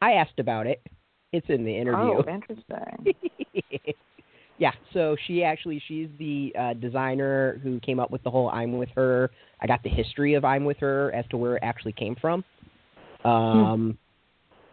I 0.00 0.12
asked 0.12 0.38
about 0.38 0.66
it. 0.66 0.84
It's 1.32 1.46
in 1.48 1.64
the 1.64 1.76
interview. 1.76 2.14
Oh, 2.16 2.24
interesting. 2.28 3.14
yeah, 4.58 4.72
so 4.92 5.16
she 5.26 5.44
actually 5.44 5.80
she's 5.86 6.08
the 6.18 6.52
uh, 6.58 6.74
designer 6.74 7.60
who 7.62 7.80
came 7.80 8.00
up 8.00 8.10
with 8.10 8.22
the 8.22 8.30
whole 8.30 8.50
"I'm 8.50 8.76
with 8.76 8.90
her." 8.96 9.30
I 9.60 9.66
got 9.66 9.82
the 9.82 9.88
history 9.88 10.34
of 10.34 10.44
"I'm 10.44 10.64
with 10.64 10.78
her" 10.78 11.12
as 11.14 11.24
to 11.30 11.36
where 11.36 11.56
it 11.56 11.62
actually 11.62 11.92
came 11.92 12.16
from, 12.20 12.44
um, 13.24 13.96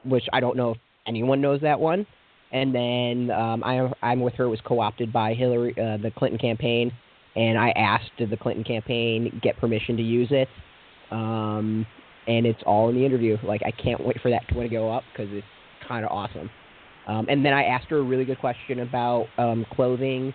which 0.04 0.26
I 0.34 0.40
don't 0.40 0.58
know 0.58 0.72
if 0.72 0.78
anyone 1.08 1.40
knows 1.40 1.62
that 1.62 1.80
one. 1.80 2.08
And 2.52 2.74
then 2.74 3.32
um, 3.32 3.64
"I'm 3.64 3.94
I'm 4.02 4.22
with 4.22 4.34
her" 4.36 4.46
it 4.46 4.50
was 4.50 4.62
co-opted 4.66 5.14
by 5.14 5.34
Hillary, 5.34 5.72
uh, 5.72 5.98
the 5.98 6.12
Clinton 6.18 6.40
campaign, 6.40 6.92
and 7.36 7.58
I 7.58 7.70
asked 7.72 8.12
did 8.18 8.30
the 8.30 8.38
Clinton 8.38 8.64
campaign 8.64 9.40
get 9.44 9.58
permission 9.58 9.96
to 9.98 10.04
use 10.04 10.30
it, 10.32 10.48
um, 11.12 11.86
and 12.28 12.46
it's 12.46 12.62
all 12.66 12.90
in 12.90 12.96
the 12.96 13.06
interview. 13.06 13.38
Like 13.44 13.62
I 13.66 13.72
can't 13.72 14.04
wait 14.06 14.20
for 14.22 14.32
that 14.32 14.48
to 14.48 14.68
go 14.70 14.92
up 14.92 15.04
because 15.12 15.32
it's 15.32 15.46
kind 15.88 16.06
of 16.06 16.12
awesome. 16.12 16.50
Um, 17.08 17.26
and 17.30 17.44
then 17.44 17.54
I 17.54 17.64
asked 17.64 17.88
her 17.90 17.98
a 17.98 18.04
really 18.04 18.26
good 18.26 18.40
question 18.40 18.80
about 18.82 19.26
um, 19.40 19.66
clothing 19.74 20.34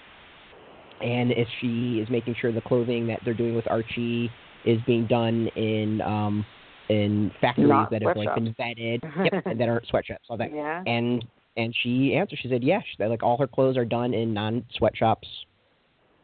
and 1.01 1.33
if 1.33 1.49
she 1.61 2.01
is 2.01 2.09
making 2.11 2.35
sure 2.41 2.53
the 2.53 2.61
clothing 2.63 3.07
that 3.09 3.21
they're 3.25 3.35
doing 3.35 3.55
with 3.55 3.71
Archie 3.71 4.31
is 4.65 4.81
being 4.87 5.07
done 5.07 5.49
in 5.57 6.01
um, 6.01 6.47
in 6.89 7.31
factories 7.41 7.69
Not 7.69 7.91
that 7.91 8.03
have 8.03 8.17
like 8.17 8.35
been 8.35 8.55
vetted, 8.55 9.03
yep, 9.33 9.47
and 9.47 9.61
that 9.61 9.69
aren't 9.69 9.87
sweatshops. 9.87 10.25
All 10.29 10.37
that. 10.37 10.55
Yeah. 10.55 10.83
And 10.87 11.25
and 11.57 11.75
she 11.83 12.15
answered. 12.15 12.39
She 12.43 12.49
said, 12.49 12.63
"Yeah, 12.65 12.81
that, 12.99 13.11
like 13.11 13.23
all 13.23 13.37
her 13.39 13.47
clothes 13.47 13.77
are 13.77 13.85
done 13.85 14.15
in 14.15 14.35
non 14.35 14.65
sweatshops. 14.77 15.29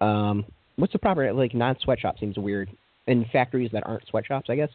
Um, 0.00 0.44
what's 0.76 0.92
the 0.92 0.98
proper 0.98 1.32
like 1.32 1.54
non 1.54 1.76
sweatshop 1.80 2.18
seems 2.18 2.36
weird 2.36 2.70
in 3.06 3.24
factories 3.32 3.70
that 3.72 3.86
aren't 3.86 4.06
sweatshops, 4.08 4.48
I 4.48 4.56
guess. 4.56 4.70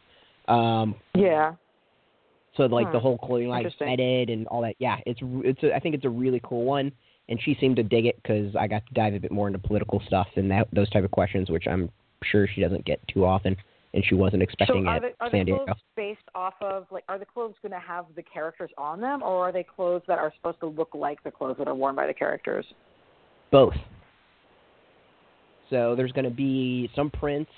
Um, 0.47 0.95
Yeah. 1.15 1.55
so 2.55 2.65
like 2.65 2.91
the 2.91 2.99
Hmm. 2.99 3.03
whole 3.03 3.17
clothing 3.17 3.49
line 3.49 3.65
vetted 3.79 4.31
and 4.31 4.47
all 4.47 4.61
that. 4.61 4.75
Yeah, 4.79 4.99
it's 5.05 5.19
it's 5.21 5.63
a, 5.63 5.75
I 5.75 5.79
think 5.79 5.95
it's 5.95 6.05
a 6.05 6.09
really 6.09 6.41
cool 6.43 6.63
one, 6.63 6.91
and 7.29 7.41
she 7.41 7.55
seemed 7.55 7.75
to 7.77 7.83
dig 7.83 8.05
it 8.05 8.15
because 8.21 8.55
I 8.55 8.67
got 8.67 8.85
to 8.87 8.93
dive 8.93 9.13
a 9.13 9.19
bit 9.19 9.31
more 9.31 9.47
into 9.47 9.59
political 9.59 10.01
stuff 10.07 10.27
and 10.35 10.49
that 10.51 10.67
those 10.71 10.89
type 10.89 11.03
of 11.03 11.11
questions, 11.11 11.49
which 11.49 11.67
I'm 11.67 11.89
sure 12.23 12.47
she 12.47 12.61
doesn't 12.61 12.85
get 12.85 13.05
too 13.07 13.25
often, 13.25 13.57
and 13.95 14.03
she 14.05 14.13
wasn't 14.13 14.43
expecting 14.43 14.83
so 14.83 14.89
are 14.89 14.99
the, 14.99 15.07
are 15.19 15.29
San 15.31 15.39
the 15.39 15.45
Diego. 15.45 15.65
clothes 15.65 15.77
based 15.95 16.19
off 16.35 16.53
of 16.61 16.85
like 16.91 17.05
are 17.07 17.17
the 17.17 17.25
clothes 17.25 17.55
going 17.61 17.71
to 17.71 17.79
have 17.79 18.05
the 18.15 18.21
characters 18.21 18.69
on 18.77 19.01
them, 19.01 19.23
or 19.23 19.49
are 19.49 19.51
they 19.51 19.63
clothes 19.63 20.03
that 20.07 20.19
are 20.19 20.31
supposed 20.35 20.59
to 20.59 20.67
look 20.67 20.89
like 20.93 21.23
the 21.23 21.31
clothes 21.31 21.55
that 21.57 21.67
are 21.67 21.73
worn 21.73 21.95
by 21.95 22.05
the 22.05 22.13
characters? 22.13 22.65
Both. 23.51 23.75
So 25.69 25.95
there's 25.95 26.11
going 26.11 26.25
to 26.25 26.35
be 26.35 26.91
some 26.95 27.09
prints. 27.09 27.49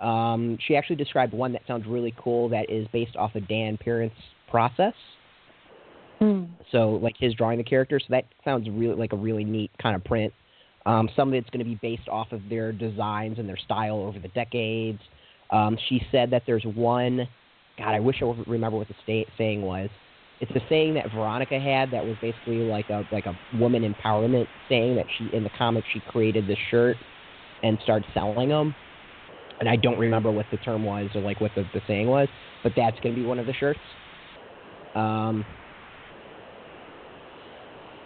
Um, 0.00 0.58
she 0.66 0.76
actually 0.76 0.96
described 0.96 1.32
one 1.32 1.52
that 1.52 1.62
sounds 1.66 1.86
really 1.86 2.14
cool 2.18 2.48
that 2.50 2.68
is 2.68 2.86
based 2.92 3.16
off 3.16 3.34
of 3.34 3.46
Dan 3.48 3.78
Parent's 3.78 4.16
process. 4.50 4.94
So 6.70 6.98
like 7.02 7.16
his 7.18 7.32
drawing 7.34 7.58
the 7.58 7.64
characters. 7.64 8.04
So 8.06 8.12
that 8.12 8.24
sounds 8.44 8.68
really 8.68 8.94
like 8.94 9.12
a 9.12 9.16
really 9.16 9.44
neat 9.44 9.70
kind 9.80 9.96
of 9.96 10.04
print. 10.04 10.32
Um, 10.84 11.08
some 11.16 11.28
of 11.28 11.34
it's 11.34 11.48
going 11.50 11.64
to 11.64 11.64
be 11.64 11.78
based 11.80 12.08
off 12.08 12.32
of 12.32 12.40
their 12.50 12.72
designs 12.72 13.38
and 13.38 13.48
their 13.48 13.56
style 13.56 13.96
over 13.96 14.18
the 14.18 14.28
decades. 14.28 15.00
Um, 15.52 15.76
she 15.88 16.06
said 16.12 16.30
that 16.30 16.44
there's 16.46 16.64
one. 16.64 17.26
God, 17.78 17.94
I 17.94 18.00
wish 18.00 18.22
I 18.22 18.32
remember 18.46 18.76
what 18.78 18.88
the 18.88 18.94
sta- 19.02 19.26
saying 19.36 19.62
was. 19.62 19.88
It's 20.40 20.50
a 20.52 20.60
saying 20.68 20.94
that 20.94 21.10
Veronica 21.12 21.58
had 21.58 21.90
that 21.90 22.04
was 22.04 22.16
basically 22.18 22.60
like 22.62 22.88
a 22.88 23.06
like 23.10 23.26
a 23.26 23.36
woman 23.52 23.82
empowerment 23.82 24.48
saying 24.68 24.96
that 24.96 25.06
she 25.16 25.24
in 25.32 25.44
the 25.44 25.50
comic 25.50 25.84
she 25.92 26.00
created 26.00 26.46
this 26.46 26.58
shirt 26.70 26.98
and 27.62 27.78
started 27.82 28.10
selling 28.14 28.48
them. 28.48 28.74
And 29.60 29.68
I 29.68 29.76
don't 29.76 29.98
remember 29.98 30.32
what 30.32 30.48
the 30.50 30.56
term 30.56 30.82
was 30.84 31.10
or 31.14 31.20
like 31.20 31.40
what 31.40 31.54
the, 31.54 31.68
the 31.74 31.82
saying 31.86 32.06
was, 32.08 32.28
but 32.62 32.72
that's 32.74 32.98
going 33.00 33.14
to 33.14 33.20
be 33.20 33.26
one 33.26 33.38
of 33.38 33.44
the 33.44 33.52
shirts. 33.52 33.80
Um, 34.94 35.44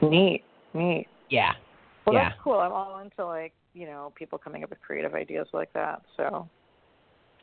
Neat, 0.02 0.44
neat. 0.74 1.08
yeah, 1.30 1.52
Well, 2.06 2.14
Yeah. 2.14 2.28
that's 2.30 2.40
cool. 2.42 2.54
I'm 2.58 2.72
all 2.72 2.98
into 2.98 3.24
like 3.24 3.54
you 3.72 3.86
know 3.86 4.12
people 4.16 4.38
coming 4.38 4.64
up 4.64 4.70
with 4.70 4.80
creative 4.80 5.14
ideas 5.14 5.48
like 5.52 5.72
that. 5.74 6.02
So 6.16 6.48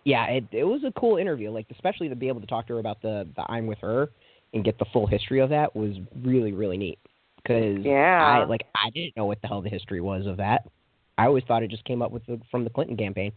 yeah, 0.04 0.26
it 0.26 0.46
it 0.52 0.64
was 0.64 0.84
a 0.84 0.92
cool 1.00 1.18
interview. 1.18 1.52
Like 1.52 1.68
especially 1.72 2.10
to 2.10 2.16
be 2.16 2.28
able 2.28 2.42
to 2.42 2.48
talk 2.48 2.68
to 2.68 2.74
her 2.74 2.80
about 2.80 3.02
the 3.02 3.28
the 3.36 3.44
I'm 3.50 3.68
with 3.68 3.80
her 3.80 4.10
and 4.54 4.64
get 4.64 4.78
the 4.80 4.86
full 4.92 5.08
history 5.08 5.40
of 5.40 5.50
that 5.50 5.76
was 5.76 5.98
really 6.24 6.54
really 6.54 6.78
neat. 6.78 7.00
Because 7.38 7.84
Yeah. 7.84 8.20
I 8.22 8.46
like 8.46 8.62
I 8.76 8.90
didn't 8.92 9.16
know 9.18 9.26
what 9.26 9.42
the 9.42 9.48
hell 9.48 9.62
the 9.62 9.70
history 9.70 10.02
was 10.02 10.26
of 10.26 10.38
that. 10.38 10.68
I 11.18 11.26
always 11.26 11.44
thought 11.48 11.64
it 11.64 11.70
just 11.70 11.86
came 11.86 12.02
up 12.02 12.12
with 12.12 12.26
the, 12.26 12.40
from 12.50 12.64
the 12.64 12.70
Clinton 12.70 12.98
campaign. 12.98 13.32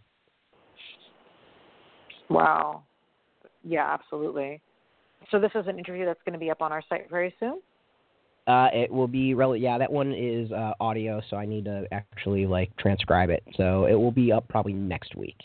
wow, 2.30 2.82
yeah, 3.62 3.92
absolutely. 3.92 4.60
So 5.30 5.38
this 5.38 5.50
is 5.54 5.66
an 5.66 5.78
interview 5.78 6.04
that's 6.06 6.20
going 6.24 6.32
to 6.32 6.38
be 6.38 6.50
up 6.50 6.62
on 6.62 6.72
our 6.72 6.82
site 6.88 7.10
very 7.10 7.34
soon. 7.40 7.60
Uh, 8.46 8.68
it 8.72 8.90
will 8.90 9.08
be 9.08 9.34
rel- 9.34 9.56
yeah, 9.56 9.78
that 9.78 9.90
one 9.90 10.12
is 10.12 10.52
uh, 10.52 10.72
audio, 10.80 11.20
so 11.30 11.36
I 11.36 11.46
need 11.46 11.64
to 11.64 11.86
actually 11.92 12.46
like 12.46 12.74
transcribe 12.76 13.30
it. 13.30 13.42
So 13.56 13.86
it 13.86 13.94
will 13.94 14.12
be 14.12 14.32
up 14.32 14.46
probably 14.48 14.74
next 14.74 15.14
week. 15.14 15.38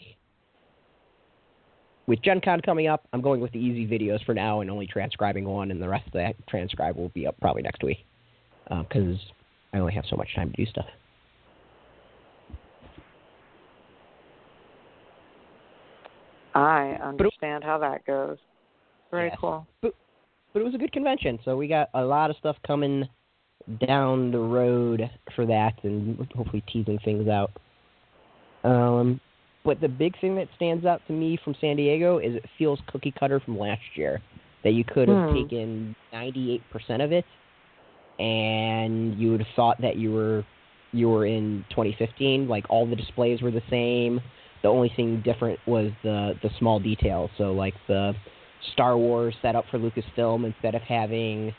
With 2.10 2.24
Gen 2.24 2.42
Con 2.42 2.60
coming 2.62 2.88
up, 2.88 3.08
I'm 3.14 3.22
going 3.22 3.40
with 3.40 3.52
the 3.52 3.60
easy 3.60 3.86
videos 3.86 4.26
for 4.26 4.34
now 4.34 4.62
and 4.62 4.72
only 4.72 4.88
transcribing 4.88 5.46
one, 5.46 5.70
and 5.70 5.80
the 5.80 5.88
rest 5.88 6.08
of 6.08 6.14
that 6.14 6.36
transcribe 6.48 6.96
will 6.96 7.10
be 7.10 7.28
up 7.28 7.36
probably 7.40 7.62
next 7.62 7.84
week 7.84 8.04
because 8.68 9.20
I 9.74 9.78
only 9.78 9.94
have 9.94 10.06
so 10.10 10.16
much 10.16 10.28
time 10.36 10.50
to 10.50 10.58
do 10.58 10.66
stuff. 10.72 10.88
I 16.56 16.98
understand 17.04 17.64
how 17.64 17.78
that 17.78 18.04
goes. 18.06 18.40
Very 19.12 19.28
Yes. 19.28 19.38
cool. 19.40 19.68
But 19.84 19.94
it 20.56 20.64
was 20.64 20.74
a 20.74 20.80
good 20.80 20.92
convention, 20.92 21.38
so 21.46 21.56
we 21.56 21.68
got 21.68 21.90
a 21.94 22.04
lot 22.04 22.32
of 22.32 22.38
stuff 22.38 22.58
coming 22.66 23.08
down 23.86 24.32
the 24.32 24.40
road 24.40 25.08
for 25.36 25.46
that, 25.46 25.76
and 25.84 26.18
hopefully 26.36 26.64
teasing 26.74 26.98
things 27.06 27.28
out. 27.28 27.52
Um, 28.64 29.22
but 29.66 29.82
the 29.82 29.88
big 29.88 30.20
thing 30.20 30.36
that 30.36 30.48
stands 30.56 30.86
out 30.86 31.02
to 31.08 31.14
me 31.14 31.38
from 31.44 31.56
San 31.60 31.76
Diego 31.76 32.20
is 32.20 32.36
it 32.36 32.46
feels 32.58 32.80
cookie 32.88 33.14
cutter 33.20 33.40
from 33.40 33.58
last 33.58 33.82
year. 33.96 34.22
That 34.64 34.72
you 34.72 34.84
could 34.84 35.08
have 35.08 35.26
Hmm. 35.30 35.34
taken 35.34 35.96
98% 36.14 37.02
of 37.02 37.12
it, 37.14 37.26
and 38.20 39.16
you 39.20 39.32
would 39.32 39.40
have 39.40 39.56
thought 39.56 39.82
that 39.82 39.96
you 39.96 40.12
were 40.12 40.44
you 40.92 41.08
were 41.10 41.26
in 41.26 41.64
2015. 41.70 42.48
Like 42.48 42.66
all 42.70 42.86
the 42.86 42.96
displays 42.96 43.42
were 43.42 43.52
the 43.52 43.64
same. 43.70 44.20
The 44.64 44.68
only 44.68 44.92
thing 44.96 45.22
different 45.24 45.60
was 45.66 45.92
the 46.04 46.38
the 46.44 46.50
small 46.60 46.80
details. 46.80 47.30
So 47.38 47.54
like 47.54 47.76
the 47.88 48.14
Star 48.74 48.98
Wars 48.98 49.36
set 49.42 49.56
up 49.56 49.66
for 49.72 49.80
Lucasfilm 49.80 50.46
instead 50.46 50.76
of 50.76 50.82
having, 50.82 51.54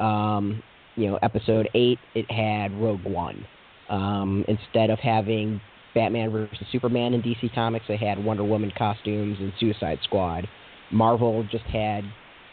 um, 0.00 0.62
you 0.96 1.10
know, 1.10 1.18
Episode 1.22 1.68
Eight, 1.74 1.98
it 2.14 2.30
had 2.30 2.72
Rogue 2.80 3.04
One. 3.04 3.46
Um, 3.88 4.44
instead 4.48 4.90
of 4.90 4.98
having 4.98 5.60
Batman 5.94 6.30
versus 6.30 6.66
Superman 6.70 7.14
in 7.14 7.22
DC 7.22 7.54
Comics, 7.54 7.86
they 7.88 7.96
had 7.96 8.22
Wonder 8.22 8.44
Woman 8.44 8.72
costumes 8.76 9.36
and 9.40 9.52
Suicide 9.60 9.98
Squad. 10.04 10.48
Marvel 10.90 11.44
just 11.50 11.64
had, 11.64 12.04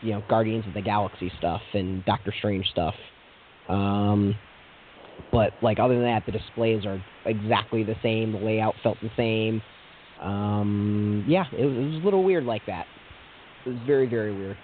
you 0.02 0.14
know, 0.14 0.24
Guardians 0.30 0.66
of 0.68 0.74
the 0.74 0.82
Galaxy 0.82 1.32
stuff 1.38 1.62
and 1.74 2.04
Doctor 2.06 2.34
Strange 2.38 2.68
stuff. 2.68 2.96
Um, 3.68 4.36
but 5.32 5.54
like 5.62 5.80
other 5.80 5.96
than 5.96 6.04
that, 6.04 6.26
the 6.26 6.32
displays 6.32 6.86
are 6.86 7.04
exactly 7.26 7.84
the 7.84 7.96
same. 8.02 8.32
The 8.32 8.40
layout 8.40 8.76
felt 8.82 8.98
the 9.02 9.12
same. 9.16 9.62
Um, 10.22 11.24
yeah, 11.28 11.46
it 11.58 11.66
was, 11.66 11.76
it 11.76 11.94
was 11.94 12.02
a 12.02 12.06
little 12.06 12.24
weird 12.24 12.46
like 12.46 12.66
that. 12.68 12.86
It 13.66 13.70
was 13.70 13.78
very 13.86 14.08
very 14.08 14.34
weird. 14.34 14.58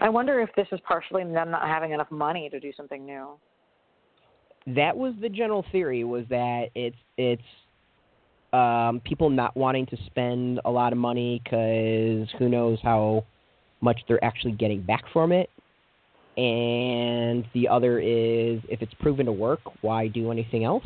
I 0.00 0.08
wonder 0.08 0.40
if 0.40 0.50
this 0.54 0.68
is 0.72 0.80
partially 0.86 1.24
them 1.24 1.50
not 1.50 1.66
having 1.66 1.92
enough 1.92 2.10
money 2.10 2.48
to 2.50 2.60
do 2.60 2.72
something 2.76 3.04
new. 3.04 3.38
That 4.66 4.96
was 4.96 5.14
the 5.20 5.28
general 5.28 5.64
theory 5.70 6.04
was 6.04 6.24
that 6.28 6.70
it's 6.74 6.96
it's 7.16 7.42
um, 8.52 9.00
people 9.04 9.30
not 9.30 9.56
wanting 9.56 9.86
to 9.86 9.96
spend 10.06 10.60
a 10.64 10.70
lot 10.70 10.92
of 10.92 10.98
money 10.98 11.40
because 11.44 12.28
who 12.38 12.48
knows 12.48 12.78
how 12.82 13.24
much 13.80 14.00
they're 14.08 14.22
actually 14.24 14.52
getting 14.52 14.82
back 14.82 15.04
from 15.12 15.32
it. 15.32 15.50
And 16.36 17.46
the 17.54 17.68
other 17.68 17.98
is 17.98 18.60
if 18.68 18.82
it's 18.82 18.92
proven 19.00 19.26
to 19.26 19.32
work, 19.32 19.60
why 19.82 20.08
do 20.08 20.30
anything 20.30 20.64
else? 20.64 20.84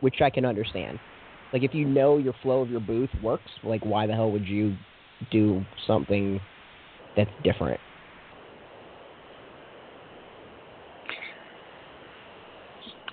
Which 0.00 0.20
I 0.20 0.30
can 0.30 0.44
understand. 0.44 0.98
Like 1.52 1.62
if 1.62 1.74
you 1.74 1.86
know 1.86 2.18
your 2.18 2.34
flow 2.42 2.60
of 2.60 2.70
your 2.70 2.80
booth 2.80 3.10
works, 3.22 3.50
like 3.64 3.84
why 3.84 4.06
the 4.06 4.12
hell 4.12 4.30
would 4.30 4.46
you 4.46 4.76
do 5.30 5.64
something 5.86 6.40
that's 7.16 7.30
different? 7.42 7.80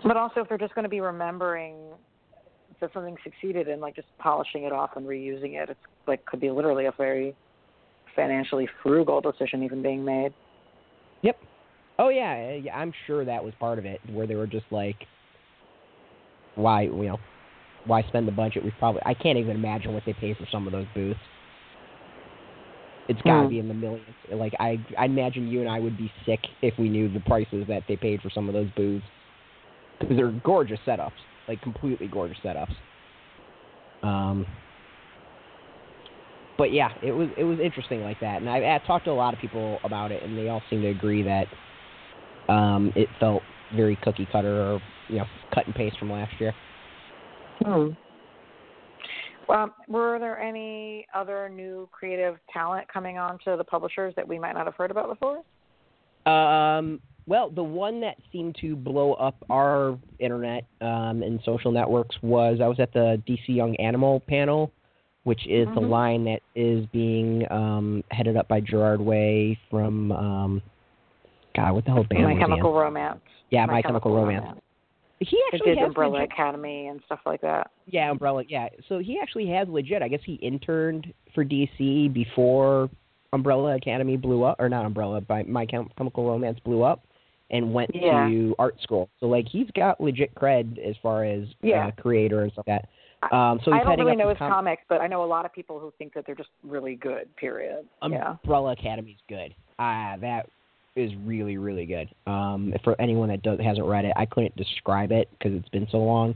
But 0.06 0.18
also, 0.18 0.42
if 0.42 0.50
they're 0.50 0.60
just 0.60 0.76
going 0.76 0.84
to 0.84 0.90
be 0.90 1.02
remembering 1.02 1.74
that 2.80 2.94
something 2.94 3.16
succeeded 3.24 3.68
and 3.68 3.82
like 3.82 3.96
just 3.96 4.08
polishing 4.20 4.64
it 4.64 4.72
off 4.72 4.92
and 4.96 5.06
reusing 5.06 5.62
it, 5.62 5.70
it's 5.70 5.80
like 6.08 6.24
could 6.26 6.40
be 6.40 6.52
literally 6.52 6.86
a 6.86 6.94
very 6.96 7.34
financially 8.16 8.70
frugal 8.84 9.20
decision 9.20 9.64
even 9.64 9.82
being 9.82 10.06
made. 10.06 10.32
Yep. 11.24 11.38
Oh 11.98 12.10
yeah, 12.10 12.54
yeah, 12.54 12.78
I'm 12.78 12.94
sure 13.08 13.26
that 13.26 13.44
was 13.44 13.54
part 13.60 13.80
of 13.80 13.86
it, 13.86 14.00
where 14.14 14.28
they 14.28 14.36
were 14.36 14.46
just 14.46 14.66
like, 14.70 14.96
why, 16.54 16.84
you 16.84 17.06
know, 17.06 17.20
why 17.88 18.04
spend 18.04 18.28
the 18.28 18.32
budget? 18.32 18.64
We 18.64 18.72
probably 18.78 19.02
I 19.06 19.16
can't 19.16 19.40
even 19.40 19.56
imagine 19.56 19.92
what 19.92 20.04
they 20.06 20.14
pay 20.14 20.36
for 20.36 20.46
some 20.52 20.68
of 20.68 20.72
those 20.72 20.88
booths. 20.94 21.20
It's 23.10 23.22
got 23.24 23.42
to 23.42 23.44
Hmm. 23.46 23.50
be 23.50 23.60
in 23.60 23.68
the 23.68 23.74
millions. 23.74 24.08
Like 24.32 24.54
I, 24.60 24.80
I 25.00 25.06
imagine 25.06 25.48
you 25.48 25.62
and 25.62 25.70
I 25.70 25.80
would 25.80 25.98
be 25.98 26.12
sick 26.28 26.42
if 26.62 26.78
we 26.78 26.90
knew 26.90 27.12
the 27.12 27.22
prices 27.22 27.66
that 27.70 27.84
they 27.88 27.96
paid 27.96 28.22
for 28.22 28.30
some 28.30 28.48
of 28.48 28.54
those 28.54 28.70
booths 28.76 29.06
because 30.00 30.18
they're 30.18 30.32
gorgeous 30.32 30.80
setups, 30.86 31.12
like 31.48 31.62
completely 31.62 32.08
gorgeous 32.08 32.38
setups. 32.44 32.74
Um, 34.04 34.46
but 36.58 36.72
yeah, 36.72 36.90
it 37.04 37.12
was 37.12 37.30
it 37.38 37.44
was 37.44 37.60
interesting 37.60 38.02
like 38.02 38.20
that, 38.22 38.42
and 38.42 38.50
I, 38.50 38.76
I 38.76 38.82
talked 38.86 39.06
to 39.06 39.12
a 39.12 39.14
lot 39.14 39.34
of 39.34 39.40
people 39.40 39.80
about 39.84 40.12
it, 40.12 40.24
and 40.24 40.38
they 40.38 40.50
all 40.50 40.62
seem 40.70 40.82
to 40.82 40.90
agree 40.90 41.24
that 41.24 41.48
um, 42.50 42.94
it 42.96 43.10
felt 43.20 43.42
very 43.76 43.98
cookie 44.04 44.28
cutter 44.32 44.62
or 44.62 44.82
you 45.10 45.18
know 45.18 45.26
cut 45.54 45.66
and 45.66 45.76
paste 45.76 45.98
from 46.00 46.12
last 46.12 46.34
year. 46.40 46.54
Hmm. 47.64 47.90
Well, 49.48 49.76
were 49.88 50.18
there 50.20 50.40
any 50.40 51.06
other 51.14 51.50
new 51.50 51.88
creative 51.92 52.38
talent 52.52 52.88
coming 52.92 53.18
on 53.18 53.38
to 53.46 53.56
the 53.58 53.64
publishers 53.64 54.14
that 54.16 54.28
we 54.28 54.40
might 54.40 54.54
not 54.54 54.66
have 54.66 54.76
heard 54.76 54.92
about 54.92 55.08
before? 55.08 55.44
Um, 56.26 57.00
well, 57.28 57.50
the 57.50 57.64
one 57.64 58.02
that 58.02 58.18
seemed 58.32 58.56
to 58.62 58.76
blow 58.76 59.14
up 59.14 59.36
our 59.50 59.98
internet 60.20 60.66
um, 60.82 61.24
and 61.24 61.40
social 61.44 61.72
networks 61.72 62.16
was 62.22 62.60
I 62.62 62.68
was 62.68 62.80
at 62.80 62.94
the 62.94 63.22
DC 63.28 63.48
Young 63.50 63.76
Animal 63.78 64.20
panel, 64.22 64.72
which 65.24 65.46
is 65.48 65.68
the 65.74 65.82
Mhm. 65.82 65.90
line 65.90 66.26
that 66.26 66.42
is 66.56 66.86
being 66.88 67.52
um, 67.52 68.04
headed 68.12 68.38
up 68.38 68.48
by 68.48 68.60
Gerard 68.62 69.02
Way 69.02 69.58
from 69.72 70.12
um, 70.12 70.62
God, 71.56 71.74
what 71.74 71.86
the 71.86 71.92
hell 71.92 72.04
band 72.04 72.24
My 72.24 72.30
was 72.30 72.38
he 72.38 72.44
in? 72.44 72.48
Chemical 72.50 72.74
Romance. 72.74 73.22
Yeah, 73.50 73.66
My, 73.66 73.82
Chemical, 73.82 74.14
Romance. 74.14 74.60
He 75.20 75.38
It 75.38 75.54
actually 75.54 75.70
did 75.72 75.78
has 75.80 75.88
Umbrella 75.88 76.12
legit- 76.14 76.32
Academy 76.34 76.88
and 76.88 77.02
stuff 77.06 77.22
like 77.26 77.40
that. 77.42 77.72
Yeah, 77.88 78.12
Umbrella. 78.12 78.44
Yeah, 78.48 78.68
so 78.90 79.00
he 79.00 79.18
actually 79.20 79.48
has 79.48 79.68
legit. 79.70 80.02
I 80.02 80.10
guess 80.10 80.20
he 80.26 80.34
interned 80.36 81.14
for 81.34 81.46
DC 81.46 82.10
before 82.14 82.90
Umbrella 83.32 83.76
Academy 83.78 84.18
blew 84.18 84.44
up, 84.44 84.58
or 84.60 84.68
not 84.68 84.86
Umbrella, 84.86 85.22
by 85.22 85.44
My 85.44 85.66
Chemical 85.66 86.28
Romance 86.28 86.60
blew 86.60 86.84
up, 86.84 87.02
and 87.52 87.74
went 87.74 87.92
Yeah. 87.94 88.28
to 88.28 88.56
art 88.58 88.76
school. 88.82 89.10
So 89.20 89.28
like 89.28 89.48
he's 89.48 89.70
got 89.76 90.02
legit 90.02 90.34
cred 90.36 90.78
as 90.80 90.96
far 91.02 91.24
as 91.26 91.48
Yeah. 91.62 91.88
uh, 91.88 91.92
creator 92.02 92.42
and 92.42 92.52
stuff 92.52 92.66
like 92.68 92.82
that. 92.82 93.36
Um, 93.36 93.60
so 93.64 93.72
he's 93.72 93.82
I 93.82 93.84
don't 93.96 94.00
really 94.06 94.16
know 94.16 94.30
his 94.30 94.38
com- 94.38 94.52
comics, 94.52 94.84
but 94.88 95.02
I 95.02 95.08
know 95.08 95.24
a 95.24 95.26
lot 95.26 95.46
of 95.46 95.54
people 95.54 95.80
who 95.80 95.92
think 95.98 96.14
that 96.14 96.26
they're 96.26 96.36
just 96.36 96.50
really 96.64 96.96
good. 96.96 97.34
Period. 97.38 97.86
yeah. 98.08 98.36
Umbrella 98.44 98.74
Academy's 98.74 99.18
good. 99.28 99.54
Ah, 99.80 100.16
that 100.22 100.48
is 100.96 101.12
really 101.26 101.58
really 101.58 101.86
good. 101.86 102.10
Um, 102.28 102.74
for 102.84 103.00
anyone 103.02 103.30
that 103.30 103.42
does 103.42 103.60
hasn't 103.60 103.86
read 103.88 104.06
it, 104.06 104.14
I 104.16 104.26
couldn't 104.26 104.56
describe 104.56 105.12
it 105.12 105.30
because 105.32 105.54
it's 105.54 105.70
been 105.70 105.88
so 105.92 105.98
long, 106.00 106.36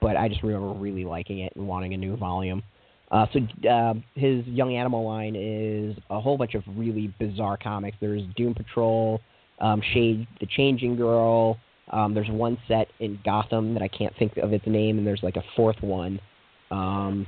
but 0.00 0.16
I 0.16 0.28
just 0.28 0.42
remember 0.42 0.68
really 0.72 1.04
liking 1.04 1.40
it 1.40 1.52
and 1.56 1.66
wanting 1.66 1.94
a 1.94 1.96
new 1.96 2.16
volume. 2.16 2.62
Uh, 3.10 3.26
so 3.32 3.68
uh, 3.68 3.94
his 4.14 4.46
Young 4.46 4.74
Animal 4.76 5.04
line 5.04 5.34
is 5.36 5.96
a 6.10 6.20
whole 6.20 6.38
bunch 6.38 6.54
of 6.54 6.62
really 6.76 7.12
bizarre 7.18 7.56
comics. 7.56 7.96
There's 8.00 8.22
Doom 8.36 8.54
Patrol, 8.54 9.20
um, 9.60 9.82
Shade, 9.92 10.26
the 10.40 10.46
Changing 10.46 10.96
Girl. 10.96 11.58
Um, 11.90 12.14
there's 12.14 12.28
one 12.28 12.56
set 12.68 12.88
in 13.00 13.18
Gotham 13.24 13.74
that 13.74 13.82
I 13.82 13.88
can't 13.88 14.14
think 14.18 14.36
of 14.36 14.52
its 14.52 14.66
name, 14.66 14.98
and 14.98 15.06
there's 15.06 15.22
like 15.22 15.36
a 15.36 15.42
fourth 15.56 15.80
one, 15.80 16.20
um, 16.70 17.26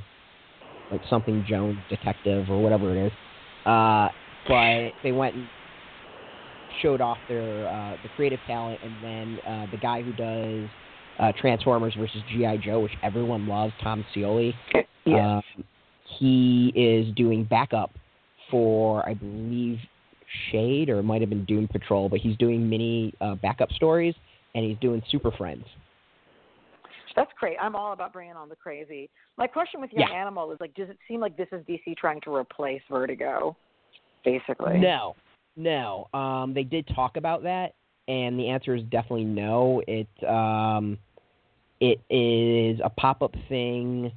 like 0.90 1.00
something 1.10 1.44
Jones 1.48 1.78
Detective 1.88 2.48
or 2.48 2.62
whatever 2.62 2.96
it 2.96 3.06
is. 3.06 3.12
Uh, 3.66 4.08
but 4.46 4.90
they 5.02 5.12
went 5.12 5.34
and 5.34 5.48
showed 6.80 7.00
off 7.00 7.18
their 7.28 7.68
uh, 7.68 7.96
the 8.02 8.08
creative 8.16 8.40
talent, 8.46 8.80
and 8.82 8.94
then 9.02 9.38
uh, 9.46 9.66
the 9.70 9.78
guy 9.78 10.02
who 10.02 10.12
does 10.12 10.68
uh, 11.18 11.32
Transformers 11.40 11.94
versus 11.98 12.22
GI 12.30 12.58
Joe, 12.64 12.80
which 12.80 12.92
everyone 13.02 13.46
loves, 13.46 13.72
Tom 13.82 14.04
Scioli. 14.14 14.52
Yeah. 15.04 15.38
Um, 15.38 15.64
he 16.18 16.72
is 16.74 17.14
doing 17.14 17.44
backup 17.44 17.90
for, 18.50 19.08
I 19.08 19.14
believe, 19.14 19.78
Shade, 20.50 20.88
or 20.88 20.98
it 20.98 21.02
might 21.02 21.20
have 21.20 21.30
been 21.30 21.44
Doom 21.44 21.68
Patrol, 21.68 22.08
but 22.08 22.20
he's 22.20 22.36
doing 22.36 22.68
mini 22.68 23.14
uh, 23.20 23.34
backup 23.36 23.70
stories, 23.72 24.14
and 24.54 24.64
he's 24.64 24.78
doing 24.80 25.02
Super 25.10 25.30
Friends. 25.32 25.64
That's 27.14 27.30
great. 27.38 27.56
I'm 27.60 27.76
all 27.76 27.92
about 27.92 28.12
bringing 28.12 28.36
on 28.36 28.48
the 28.48 28.56
crazy. 28.56 29.10
My 29.36 29.46
question 29.46 29.80
with 29.80 29.92
Young 29.92 30.08
Yeah. 30.10 30.16
Animal 30.16 30.50
is 30.52 30.58
like, 30.60 30.74
does 30.74 30.88
it 30.88 30.98
seem 31.08 31.20
like 31.20 31.36
this 31.36 31.48
is 31.52 31.60
DC 31.66 31.96
trying 31.96 32.20
to 32.22 32.34
replace 32.34 32.82
Vertigo, 32.90 33.56
basically? 34.24 34.78
No, 34.78 35.14
no. 35.56 36.08
Um, 36.14 36.54
they 36.54 36.64
did 36.64 36.88
talk 36.94 37.16
about 37.16 37.42
that, 37.42 37.74
and 38.08 38.38
the 38.38 38.48
answer 38.48 38.74
is 38.74 38.82
definitely 38.84 39.24
no. 39.24 39.82
It 39.86 40.08
um, 40.26 40.98
it 41.80 42.00
is 42.08 42.80
a 42.82 42.90
pop 42.90 43.22
up 43.22 43.34
thing, 43.48 44.12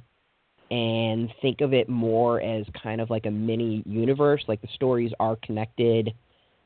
and 0.70 1.32
think 1.42 1.60
of 1.60 1.72
it 1.72 1.88
more 1.88 2.40
as 2.40 2.66
kind 2.82 3.00
of 3.00 3.10
like 3.10 3.26
a 3.26 3.30
mini 3.30 3.82
universe. 3.86 4.44
Like 4.48 4.60
the 4.62 4.68
stories 4.74 5.12
are 5.20 5.36
connected. 5.44 6.12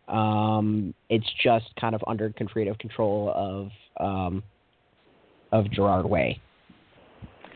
Um, 0.09 0.95
it's 1.09 1.27
just 1.43 1.67
kind 1.81 1.95
of 1.95 2.03
under 2.07 2.33
creative 2.49 2.79
control 2.79 3.33
of 3.35 4.05
um, 4.05 4.43
of 5.53 5.71
Gerard 5.71 6.07
Way. 6.07 6.41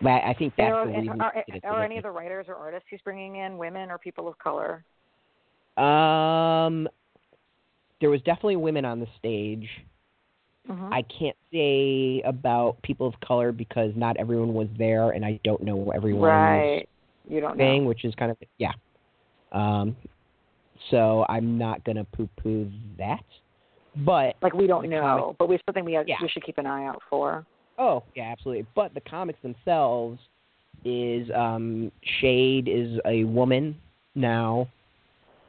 I 0.05 0.35
think 0.39 0.53
that's 0.59 0.73
Are, 0.73 0.87
the 0.87 0.93
reason. 0.93 1.21
are, 1.21 1.45
are 1.65 1.85
any 1.85 1.97
of 1.97 2.03
the 2.03 2.11
writers 2.11 2.47
or 2.49 2.57
artists 2.57 2.87
he's 2.91 3.01
bringing 3.01 3.37
in 3.37 3.57
women 3.57 3.91
or 3.91 3.97
people 3.97 4.29
of 4.29 4.39
color? 4.39 4.85
Um, 5.77 6.89
there 8.01 8.11
was 8.11 8.21
definitely 8.23 8.57
women 8.57 8.85
on 8.85 9.01
the 9.01 9.07
stage. 9.19 9.69
Mhm. 10.69 10.93
I 10.93 11.03
can't 11.03 11.37
say 11.53 12.23
about 12.25 12.81
people 12.83 13.07
of 13.07 13.19
color 13.21 13.53
because 13.53 13.93
not 13.97 14.17
everyone 14.17 14.55
was 14.55 14.69
there, 14.79 15.11
and 15.11 15.25
I 15.25 15.39
don't 15.45 15.63
know 15.63 15.91
everyone's 15.91 16.25
right. 16.25 16.89
You 17.29 17.41
don't 17.41 17.57
know. 17.57 17.65
thing, 17.65 17.85
which 17.85 18.05
is 18.05 18.15
kind 18.15 18.31
of 18.31 18.39
yeah. 18.59 18.73
Um, 19.53 19.97
so 20.91 21.25
I'm 21.29 21.59
not 21.59 21.85
gonna 21.85 22.05
poo-poo 22.05 22.71
that, 22.99 23.25
but 23.97 24.37
Like 24.43 24.55
we 24.55 24.67
don't 24.67 24.89
know, 24.89 25.01
comic- 25.01 25.39
but 25.39 25.49
we 25.49 25.59
still 25.59 25.73
think 25.75 25.87
we 25.87 25.93
have, 25.95 26.09
Yeah. 26.09 26.17
we 26.21 26.29
should 26.29 26.43
keep 26.45 26.59
an 26.59 26.67
eye 26.67 26.85
out 26.87 27.03
for. 27.09 27.45
oh 27.79 28.03
yeah, 28.15 28.31
absolutely. 28.33 28.67
But 28.75 28.95
the 28.95 29.01
comics 29.03 29.41
themselves 29.43 30.19
is 30.85 31.31
um, 31.35 31.91
Shade 32.21 32.69
is 32.69 32.99
a 33.07 33.25
woman 33.25 33.77
now. 34.15 34.67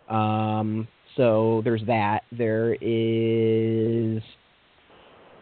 Um, 0.10 0.88
so 1.16 1.62
there's 1.64 1.84
that. 1.86 2.24
There 2.32 2.76
is 2.82 4.22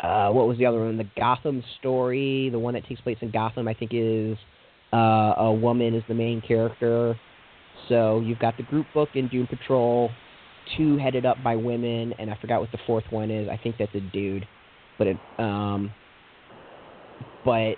uh, 0.04 0.30
what 0.30 0.47
was 0.47 0.58
the 0.58 0.66
other 0.66 0.80
one? 0.80 0.97
The 0.97 1.08
Gotham 1.18 1.64
story, 1.80 2.49
the 2.49 2.60
one 2.60 2.74
that 2.74 2.86
takes 2.88 3.01
place 3.01 3.18
in 3.22 3.32
Gotham, 3.32 3.68
I 3.68 3.74
think 3.74 3.91
is 3.93 4.38
uh, 4.93 5.34
a 5.38 5.51
woman 5.54 5.95
is 5.95 6.04
the 6.08 6.14
main 6.14 6.41
character. 6.41 7.18
So 7.89 8.22
you've 8.22 8.39
got 8.39 8.56
the 8.58 8.64
group 8.64 8.86
book 8.93 9.10
in 9.16 9.28
Doom 9.30 9.47
Patrol, 9.47 10.10
two 10.78 10.97
headed 10.97 11.26
up 11.26 11.41
by 11.43 11.56
women, 11.56 12.14
and 12.20 12.30
I 12.30 12.38
forgot 12.39 12.62
what 12.62 12.72
the 12.72 12.80
fourth 12.86 13.06
one 13.10 13.32
is. 13.32 13.49
I 13.49 13.58
think 13.58 13.76
that's 13.80 13.93
a 13.95 14.01
dude, 14.01 14.45
but 14.97 15.08
it 15.08 15.18
um, 15.39 15.91
but 17.45 17.76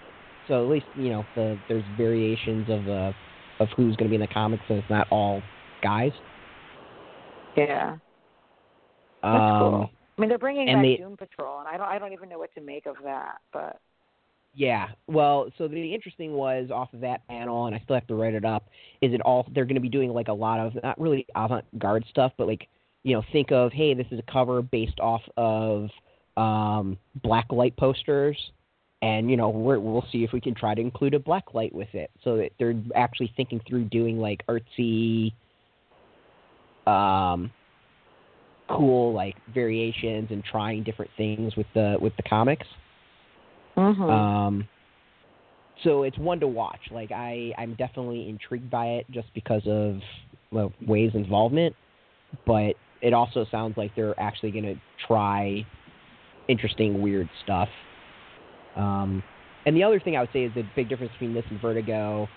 so 0.47 0.63
at 0.63 0.69
least 0.69 0.85
you 0.95 1.09
know 1.09 1.25
the 1.35 1.57
there's 1.67 1.83
variations 1.97 2.69
of 2.69 2.87
uh 2.87 3.13
of 3.59 3.69
who's 3.77 3.95
going 3.95 4.09
to 4.09 4.09
be 4.09 4.15
in 4.15 4.21
the 4.21 4.27
comics, 4.27 4.63
and 4.69 4.79
it's 4.79 4.89
not 4.89 5.07
all 5.11 5.41
guys. 5.81 6.11
Yeah. 7.55 7.97
That's 9.23 9.33
Um, 9.33 9.59
cool. 9.59 9.89
I 10.17 10.21
mean, 10.21 10.29
they're 10.29 10.37
bringing 10.37 10.69
and 10.69 10.77
back 10.77 10.83
they- 10.83 10.97
Doom 10.97 11.17
Patrol, 11.17 11.59
and 11.59 11.67
I 11.67 11.77
don't, 11.77 11.87
I 11.87 11.99
don't 11.99 12.13
even 12.13 12.29
know 12.29 12.39
what 12.39 12.53
to 12.55 12.61
make 12.61 12.85
of 12.85 12.95
that. 13.03 13.39
But 13.51 13.79
Yeah. 14.53 14.87
Well, 15.07 15.49
so 15.57 15.67
the 15.67 15.93
interesting 15.93 16.33
was 16.33 16.71
off 16.71 16.93
of 16.93 17.01
that 17.01 17.27
panel, 17.27 17.65
and 17.65 17.75
I 17.75 17.79
still 17.83 17.95
have 17.95 18.07
to 18.07 18.15
write 18.15 18.33
it 18.33 18.45
up. 18.45 18.69
Is 19.01 19.13
it 19.13 19.21
all? 19.21 19.45
They're 19.53 19.65
going 19.65 19.75
to 19.75 19.81
be 19.81 19.89
doing 19.89 20.11
like 20.11 20.29
a 20.29 20.33
lot 20.33 20.59
of 20.59 20.81
not 20.83 20.99
really 20.99 21.25
avant-garde 21.35 22.05
stuff, 22.09 22.31
but 22.37 22.47
like 22.47 22.67
you 23.03 23.13
know, 23.15 23.23
think 23.31 23.51
of 23.51 23.71
hey, 23.71 23.93
this 23.93 24.07
is 24.11 24.19
a 24.19 24.31
cover 24.31 24.61
based 24.61 24.99
off 24.99 25.21
of 25.37 25.89
um, 26.37 26.97
black 27.21 27.45
light 27.51 27.75
posters, 27.77 28.37
and 29.01 29.29
you 29.29 29.37
know, 29.37 29.49
we're, 29.49 29.79
we'll 29.79 30.05
see 30.11 30.23
if 30.23 30.31
we 30.33 30.41
can 30.41 30.55
try 30.55 30.73
to 30.73 30.81
include 30.81 31.13
a 31.13 31.19
black 31.19 31.53
light 31.53 31.73
with 31.73 31.93
it. 31.93 32.09
So 32.23 32.37
that 32.37 32.51
they're 32.57 32.73
actually 32.95 33.31
thinking 33.37 33.61
through 33.67 33.85
doing 33.85 34.17
like 34.17 34.43
artsy, 34.47 35.33
um, 36.87 37.51
cool 38.69 39.13
like 39.13 39.35
variations 39.53 40.29
and 40.31 40.43
trying 40.43 40.83
different 40.83 41.11
things 41.17 41.55
with 41.55 41.67
the 41.73 41.97
with 42.01 42.15
the 42.17 42.23
comics. 42.23 42.67
mm-hmm. 43.77 44.01
Um, 44.01 44.67
so 45.83 46.03
it's 46.03 46.17
one 46.17 46.39
to 46.39 46.47
watch. 46.47 46.79
Like 46.91 47.11
I, 47.11 47.51
I'm 47.57 47.75
definitely 47.75 48.29
intrigued 48.29 48.69
by 48.69 48.85
it 48.87 49.05
just 49.11 49.27
because 49.33 49.61
of 49.67 49.99
well, 50.51 50.71
Way's 50.87 51.11
involvement, 51.13 51.75
but 52.45 52.75
it 53.01 53.13
also 53.13 53.45
sounds 53.51 53.77
like 53.77 53.93
they're 53.95 54.19
actually 54.19 54.51
going 54.51 54.63
to 54.63 54.75
try 55.07 55.65
interesting, 56.47 57.01
weird 57.01 57.29
stuff. 57.43 57.69
Um, 58.75 59.23
and 59.65 59.75
the 59.75 59.83
other 59.83 59.99
thing 59.99 60.15
I 60.15 60.21
would 60.21 60.29
say 60.31 60.43
is 60.43 60.53
the 60.53 60.63
big 60.75 60.89
difference 60.89 61.11
between 61.13 61.33
this 61.33 61.45
and 61.49 61.59
Vertigo 61.59 62.27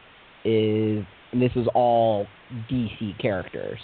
is 0.45 1.05
and 1.33 1.43
this 1.43 1.53
is 1.57 1.67
all 1.75 2.27
DC 2.71 3.21
characters. 3.21 3.79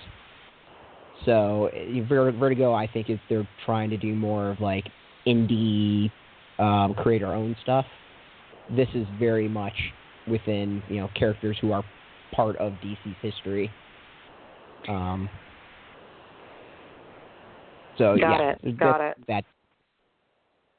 So 1.24 1.68
uh, 1.68 2.32
Vertigo, 2.38 2.72
I 2.72 2.86
think, 2.86 3.10
is 3.10 3.18
they're 3.28 3.48
trying 3.64 3.90
to 3.90 3.96
do 3.96 4.14
more 4.14 4.50
of 4.50 4.60
like 4.60 4.84
indie 5.26 6.10
um, 6.58 6.94
create 6.94 7.22
our 7.22 7.34
own 7.34 7.56
stuff. 7.62 7.86
This 8.74 8.88
is 8.94 9.06
very 9.18 9.48
much 9.48 9.74
within 10.26 10.82
you 10.88 11.00
know 11.00 11.08
characters 11.18 11.56
who 11.60 11.72
are 11.72 11.84
part 12.32 12.56
of 12.56 12.72
DC's 12.84 13.16
history. 13.20 13.70
Um, 14.88 15.28
so 17.98 18.16
Got 18.18 18.40
yeah, 18.40 18.54
it, 18.62 18.78
got 18.78 18.98
that, 18.98 19.16
it. 19.18 19.26
That 19.28 19.44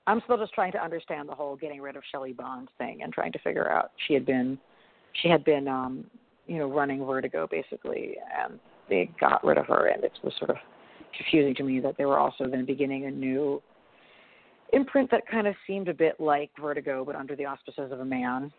I'm 0.08 0.22
still 0.26 0.38
just 0.38 0.54
trying 0.54 0.72
to 0.74 0.84
understand 0.84 1.28
the 1.30 1.34
whole 1.34 1.56
getting 1.56 1.82
rid 1.82 1.96
of 1.96 2.04
Shelly 2.12 2.34
Bond 2.34 2.70
thing 2.78 3.02
and 3.02 3.12
trying 3.12 3.32
to 3.32 3.40
figure 3.40 3.72
out 3.72 3.92
she 4.08 4.14
had 4.14 4.26
been 4.26 4.58
she 5.22 5.30
had 5.30 5.44
been 5.44 5.68
um 5.68 6.06
you 6.48 6.58
know 6.58 6.68
running 6.70 7.06
Vertigo 7.06 7.48
basically 7.50 8.16
and 8.38 8.60
they 8.90 9.10
got 9.20 9.44
rid 9.44 9.58
of 9.58 9.66
her 9.68 9.88
and 9.88 10.04
it 10.04 10.12
was 10.24 10.34
sort 10.38 10.50
of 10.52 10.58
confusing 11.16 11.56
to 11.56 11.64
me 11.64 11.80
that 11.80 11.96
they 11.98 12.06
were 12.06 12.20
also 12.20 12.48
then 12.50 12.66
beginning 12.66 13.06
a 13.06 13.12
new 13.12 13.62
imprint 14.74 15.10
that 15.12 15.22
kind 15.30 15.48
of 15.48 15.56
seemed 15.66 15.88
a 15.88 15.94
bit 15.94 16.20
like 16.20 16.50
Vertigo 16.60 17.06
but 17.06 17.16
under 17.16 17.36
the 17.36 17.46
auspices 17.46 17.92
of 17.92 18.00
a 18.00 18.06
man. 18.06 18.52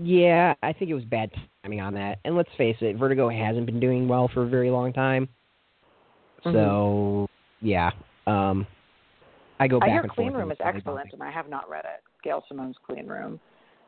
yeah, 0.00 0.54
I 0.62 0.72
think 0.72 0.90
it 0.90 0.94
was 0.94 1.04
bad 1.04 1.30
timing 1.62 1.80
on 1.80 1.94
that. 1.94 2.18
And 2.24 2.36
let's 2.36 2.50
face 2.56 2.76
it, 2.80 2.96
Vertigo 2.96 3.28
hasn't 3.28 3.66
been 3.66 3.80
doing 3.80 4.06
well 4.06 4.30
for 4.32 4.44
a 4.44 4.48
very 4.48 4.70
long 4.70 4.92
time. 4.92 5.28
Mhm. 6.44 6.52
So 6.52 7.28
yeah, 7.60 7.90
um, 8.26 8.66
I 9.58 9.68
go 9.68 9.78
I 9.82 9.88
hear 9.88 10.00
and 10.00 10.10
Clean 10.10 10.30
forth. 10.30 10.40
Room 10.40 10.52
is 10.52 10.58
excellent 10.60 11.12
and 11.12 11.22
I 11.22 11.30
have 11.30 11.48
not 11.48 11.68
read 11.68 11.84
it. 11.84 12.02
Gail 12.22 12.44
Simone's 12.48 12.76
Clean 12.86 13.06
Room. 13.06 13.40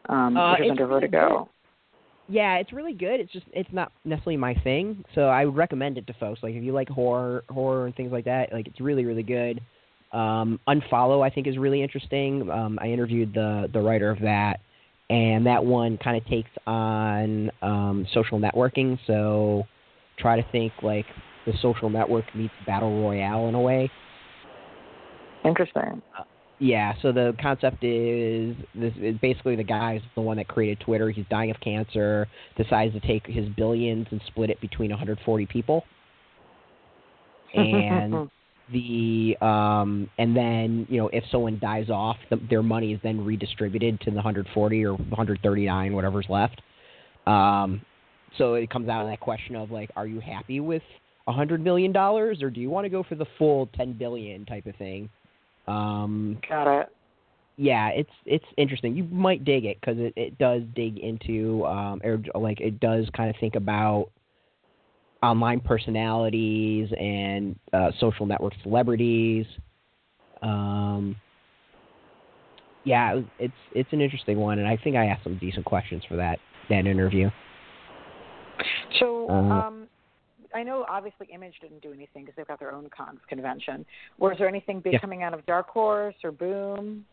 Um 0.09 0.37
Uh, 0.37 0.53
which 0.53 0.61
is 0.61 0.65
it's 0.65 0.71
under 0.73 0.87
really 0.87 1.01
Vertigo. 1.03 1.49
Yeah, 2.29 2.57
it's 2.57 2.73
really 2.73 2.95
good. 2.95 3.21
It's 3.21 3.33
just 3.33 3.47
it's 3.53 3.73
not 3.73 3.93
necessarily 4.05 4.37
my 4.37 4.55
thing, 4.63 5.05
so 5.15 5.23
I 5.23 5.45
would 5.45 5.57
recommend 5.57 5.99
it 5.99 6.07
to 6.07 6.15
folks. 6.15 6.43
Like 6.43 6.55
if 6.55 6.63
you 6.63 6.73
like 6.73 6.89
horror, 6.89 7.45
horror 7.51 7.87
and 7.87 7.95
things 7.95 8.13
like 8.13 8.25
that, 8.27 8.53
like 8.53 8.67
it's 8.67 8.81
really 8.81 9.05
really 9.05 9.23
good. 9.23 9.61
Um, 10.13 10.61
Unfollow 10.69 11.25
I 11.25 11.31
think 11.31 11.47
is 11.47 11.59
really 11.59 11.83
interesting. 11.83 12.51
Um, 12.51 12.79
I 12.81 12.87
interviewed 12.87 13.35
the 13.35 13.69
the 13.73 13.81
writer 13.81 14.11
of 14.11 14.21
that, 14.21 14.61
and 15.11 15.47
that 15.47 15.65
one 15.65 15.99
kind 15.99 16.17
of 16.17 16.25
takes 16.27 16.51
on 16.67 17.51
um, 17.61 18.07
social 18.15 18.39
networking. 18.39 18.99
So 19.07 19.65
try 20.19 20.41
to 20.41 20.49
think 20.53 20.73
like 20.83 21.07
the 21.45 21.53
social 21.61 21.91
network 21.91 22.25
meets 22.35 22.55
battle 22.67 23.03
royale 23.03 23.49
in 23.49 23.55
a 23.55 23.61
way. 23.61 23.91
Interesting. 25.45 26.01
Yeah, 26.63 26.95
so 27.03 27.11
the 27.11 27.35
concept 27.43 27.83
is 27.83 28.55
this 28.73 28.93
is 28.97 29.19
basically 29.19 29.57
the 29.57 29.65
guy 29.65 29.97
is 29.97 30.03
the 30.15 30.21
one 30.21 30.37
that 30.37 30.47
created 30.47 30.79
Twitter. 30.79 31.11
He's 31.11 31.25
dying 31.29 31.51
of 31.51 31.59
cancer, 31.59 32.29
decides 32.57 32.95
to 32.95 33.01
take 33.01 33.27
his 33.27 33.49
billions 33.57 34.07
and 34.13 34.21
split 34.29 34.49
it 34.49 34.61
between 34.61 34.91
140 34.91 35.47
people. 35.47 35.83
And 37.53 38.31
the 38.73 39.37
um 39.45 40.09
and 40.19 40.37
then, 40.37 40.87
you 40.89 40.99
know, 40.99 41.09
if 41.13 41.25
someone 41.33 41.59
dies 41.61 41.91
off, 41.91 42.17
the, 42.31 42.39
their 42.49 42.63
money 42.63 42.93
is 42.93 43.01
then 43.03 43.25
redistributed 43.25 44.01
to 44.03 44.11
the 44.11 44.17
140 44.17 44.85
or 44.85 44.93
139 44.93 45.93
whatever's 45.93 46.27
left. 46.29 46.63
Um 47.27 47.81
so 48.39 48.55
it 48.55 48.71
comes 48.71 48.89
out 48.89 49.03
of 49.03 49.09
that 49.09 49.19
question 49.19 49.57
of 49.57 49.73
like 49.73 49.91
are 49.97 50.07
you 50.07 50.21
happy 50.21 50.61
with 50.61 50.83
a 51.27 51.33
100 51.33 51.61
million 51.61 51.91
dollars 51.91 52.41
or 52.41 52.51
do 52.51 52.61
you 52.61 52.71
want 52.71 52.85
to 52.85 52.89
go 52.89 53.03
for 53.03 53.17
the 53.17 53.27
full 53.37 53.69
10 53.75 53.95
billion 53.95 54.47
type 54.47 54.67
of 54.67 54.77
thing? 54.77 55.11
Um 55.67 56.39
Got 56.49 56.81
it. 56.81 56.89
yeah, 57.57 57.89
it's 57.89 58.11
it's 58.25 58.45
interesting. 58.57 58.97
You 58.97 59.05
might 59.05 59.45
dig 59.45 59.65
it 59.65 59.79
because 59.81 59.99
it, 59.99 60.13
it 60.17 60.39
does 60.39 60.63
dig 60.75 60.99
into 60.99 61.65
um 61.67 62.01
or 62.05 62.21
like 62.41 62.61
it 62.61 62.81
does 62.81 63.07
kind 63.17 63.31
of 63.31 63.37
think 63.41 63.55
about 63.55 64.09
online 65.23 65.61
personalities 65.61 66.89
and 66.99 67.59
uh, 67.73 67.91
social 68.01 68.27
network 68.27 68.53
celebrities. 68.63 69.47
Um, 70.43 71.17
yeah, 72.85 73.21
it's 73.39 73.55
it's 73.73 73.89
an 73.93 74.01
interesting 74.01 74.39
one, 74.39 74.59
and 74.59 74.67
I 74.67 74.77
think 74.77 74.97
I 74.97 75.07
asked 75.07 75.23
some 75.23 75.39
decent 75.39 75.65
questions 75.65 76.03
for 76.09 76.17
that 76.17 76.39
that 76.69 76.87
interview. 76.87 77.31
So, 78.99 79.29
Uh, 79.29 79.33
um, 79.33 79.82
I 80.55 80.63
know 80.63 80.85
obviously 80.89 81.29
Image 81.33 81.55
didn't 81.61 81.83
do 81.83 81.93
anything 81.93 82.25
because 82.25 82.37
they've 82.37 82.47
got 82.47 82.61
their 82.61 82.73
own 82.73 82.89
con- 82.97 83.21
convention. 83.29 83.85
Was 84.19 84.37
there 84.39 84.49
anything 84.49 84.81
big 84.81 84.95
Yeah. 84.95 84.99
coming 84.99 85.23
out 85.23 85.35
of 85.35 85.45
Dark 85.47 85.69
Horse 85.69 86.15
or 86.25 86.33
Boom? 86.33 87.05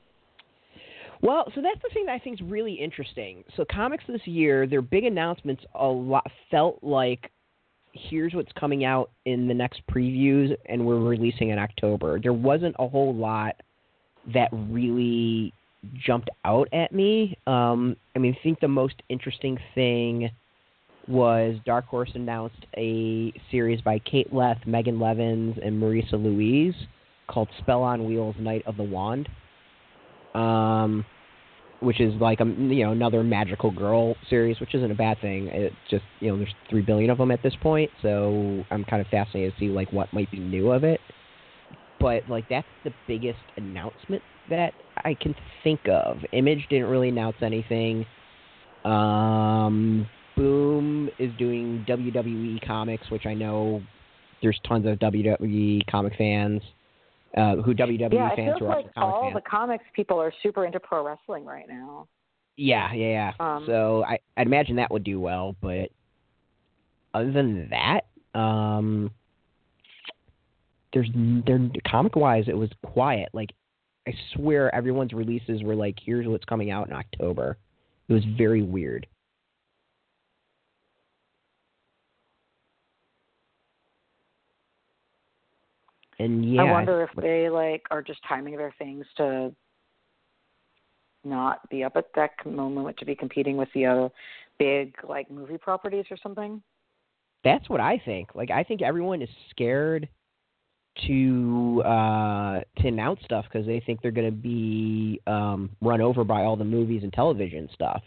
Well, 1.22 1.52
so 1.54 1.62
that's 1.62 1.82
the 1.82 1.90
thing 1.94 2.06
that 2.06 2.14
I 2.14 2.20
think 2.20 2.42
is 2.42 2.48
really 2.48 2.74
interesting. 2.74 3.44
So 3.56 3.66
comics 3.66 4.06
this 4.08 4.26
year, 4.26 4.66
their 4.68 4.82
big 4.82 5.04
announcements 5.04 5.64
a 5.76 5.88
lot 5.88 6.26
felt 6.50 6.80
like 6.82 7.30
here's 7.94 8.34
what's 8.34 8.52
coming 8.54 8.86
out 8.86 9.10
in 9.26 9.48
the 9.48 9.54
next 9.54 9.82
previews 9.88 10.56
and 10.68 10.86
we're 10.86 11.00
releasing 11.00 11.50
in 11.50 11.60
October. 11.60 12.20
There 12.20 12.34
wasn't 12.34 12.76
a 12.80 12.88
whole 12.88 13.14
lot 13.14 13.56
that 14.34 14.50
really 14.52 15.54
jumped 16.06 16.30
out 16.46 16.68
at 16.72 16.94
me. 16.94 17.38
Um 17.48 17.96
I 18.16 18.20
mean, 18.20 18.36
I 18.40 18.44
think 18.44 18.60
the 18.60 18.68
most 18.68 19.02
interesting 19.10 19.58
thing 19.76 20.30
was 21.10 21.57
Dark 21.66 21.86
Horse 21.88 22.12
announced 22.14 22.66
a 22.78 23.34
series 23.51 23.82
by 23.82 23.99
Kate 23.99 24.32
Leth, 24.32 24.66
Megan 24.66 24.99
Levens, 24.99 25.57
and 25.64 25.82
Marissa 25.82 26.14
Louise 26.14 26.76
called 27.28 27.49
Spell 27.60 27.84
on 27.84 28.05
Wheels: 28.05 28.36
Night 28.39 28.64
of 28.66 28.78
the 28.78 28.84
Wand 28.84 29.28
um, 30.34 31.05
which 31.82 31.99
is 31.99 32.14
like 32.20 32.39
a 32.41 32.45
you 32.45 32.84
know 32.86 32.91
another 32.91 33.24
magical 33.24 33.72
girl 33.72 34.16
series, 34.30 34.60
which 34.60 34.76
isn't 34.76 34.91
a 34.91 34.95
bad 34.95 35.20
thing. 35.22 35.47
It's 35.47 35.76
just 35.89 36.03
you 36.20 36.32
know 36.32 36.38
there's 36.38 36.53
three 36.70 36.82
billion 36.82 37.10
of 37.10 37.18
them 37.18 37.32
at 37.32 37.41
this 37.41 37.55
point, 37.62 37.89
so 38.01 38.64
I'm 38.72 38.84
kind 38.86 39.01
of 39.01 39.07
fascinated 39.07 39.53
to 39.53 39.60
see 39.60 39.70
like 39.70 39.91
what 39.91 40.12
might 40.14 40.30
be 40.32 40.39
new 40.39 40.72
of 40.72 40.84
it. 40.84 40.99
But 41.99 42.24
like 42.30 42.47
that's 42.49 42.68
the 42.84 42.91
biggest 43.07 43.39
announcement 43.57 44.22
that 44.49 44.74
I 44.97 45.14
can 45.14 45.36
think 45.64 45.82
of. 45.88 46.18
Image 46.32 46.66
didn't 46.70 46.88
really 46.88 47.10
announce 47.10 47.38
anything. 47.41 48.05
Um, 48.86 50.07
Boom 50.40 51.10
is 51.20 51.32
doing 51.38 51.86
WWE 51.86 52.66
comics, 52.66 53.10
which 53.12 53.26
I 53.26 53.34
know 53.34 53.82
there's 54.42 54.58
tons 54.66 54.88
of 54.88 54.98
WWE 55.00 55.86
comic 55.92 56.14
fans. 56.18 56.62
Uh, 57.36 57.58
who 57.58 57.76
WWE 57.76 58.14
yeah, 58.14 58.36
fans 58.36 58.56
who 58.58 58.66
are 58.66 58.78
like 58.78 58.86
all 58.96 59.24
fans. 59.24 59.36
the 59.36 59.42
comics 59.42 59.84
people 59.94 60.20
are 60.20 60.34
super 60.42 60.66
into 60.66 60.80
pro 60.80 61.06
wrestling 61.06 61.46
right 61.46 61.68
now. 61.68 62.08
Yeah, 62.56 62.92
yeah, 62.94 63.08
yeah. 63.08 63.32
Um, 63.40 63.64
so 63.68 64.04
I, 64.08 64.18
I'd 64.38 64.48
imagine 64.48 64.78
that 64.78 64.90
would 64.92 65.04
do 65.04 65.20
well, 65.20 65.56
but 65.62 65.90
other 67.14 67.32
than 67.32 67.70
that, 67.70 68.06
um, 68.40 69.12
there's 70.94 71.10
there 71.46 71.60
comic 71.86 72.16
wise, 72.16 72.46
it 72.48 72.58
was 72.58 72.70
quiet. 72.84 73.28
Like 73.34 73.50
I 74.08 74.14
swear, 74.34 74.74
everyone's 74.74 75.12
releases 75.14 75.64
were 75.64 75.76
like, 75.76 75.98
"Here's 76.02 76.26
what's 76.28 76.46
coming 76.46 76.72
out 76.72 76.88
in 76.88 76.94
October." 76.94 77.58
It 78.08 78.14
was 78.14 78.24
very 78.38 78.64
weird. 78.64 79.06
And 86.20 86.53
yeah, 86.53 86.63
I 86.63 86.72
wonder 86.72 87.01
if 87.03 87.09
they 87.22 87.49
like 87.49 87.84
are 87.91 88.01
just 88.01 88.20
timing 88.28 88.57
their 88.57 88.74
things 88.78 89.05
to 89.17 89.53
not 91.24 91.67
be 91.70 91.84
up 91.84 91.93
at 91.95 92.05
that 92.15 92.32
moment 92.45 92.97
to 92.97 93.05
be 93.05 93.15
competing 93.15 93.57
with 93.57 93.70
the 93.74 93.86
other 93.86 94.09
big 94.57 94.93
like 95.07 95.32
movie 95.32 95.57
properties 95.57 96.05
or 96.11 96.17
something. 96.22 96.61
That's 97.43 97.70
what 97.70 97.80
I 97.80 98.01
think. 98.03 98.36
Like 98.36 98.51
I 98.51 98.63
think 98.63 98.82
everyone 98.82 99.22
is 99.22 99.30
scared 99.49 100.09
to 101.07 101.82
uh 101.86 102.59
to 102.80 102.88
announce 102.88 103.22
stuff 103.24 103.45
because 103.51 103.65
they 103.65 103.80
think 103.80 104.01
they're 104.01 104.11
going 104.11 104.30
to 104.30 104.36
be 104.36 105.22
um 105.28 105.70
run 105.82 106.01
over 106.01 106.26
by 106.26 106.43
all 106.43 106.57
the 106.57 106.65
movies 106.65 107.03
and 107.03 107.13
television 107.13 107.70
stuff. 107.74 108.01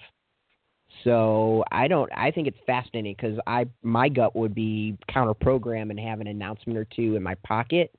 So 1.05 1.65
I 1.73 1.89
don't. 1.89 2.11
I 2.15 2.31
think 2.31 2.47
it's 2.47 2.59
fascinating 2.67 3.15
because 3.19 3.39
I 3.47 3.67
my 3.83 4.09
gut 4.09 4.37
would 4.37 4.55
be 4.55 4.99
counter 5.09 5.35
program 5.35 5.91
and 5.91 5.99
have 5.99 6.21
an 6.21 6.27
announcement 6.27 6.79
or 6.79 6.85
two 6.85 7.17
in 7.17 7.23
my 7.23 7.35
pocket 7.47 7.91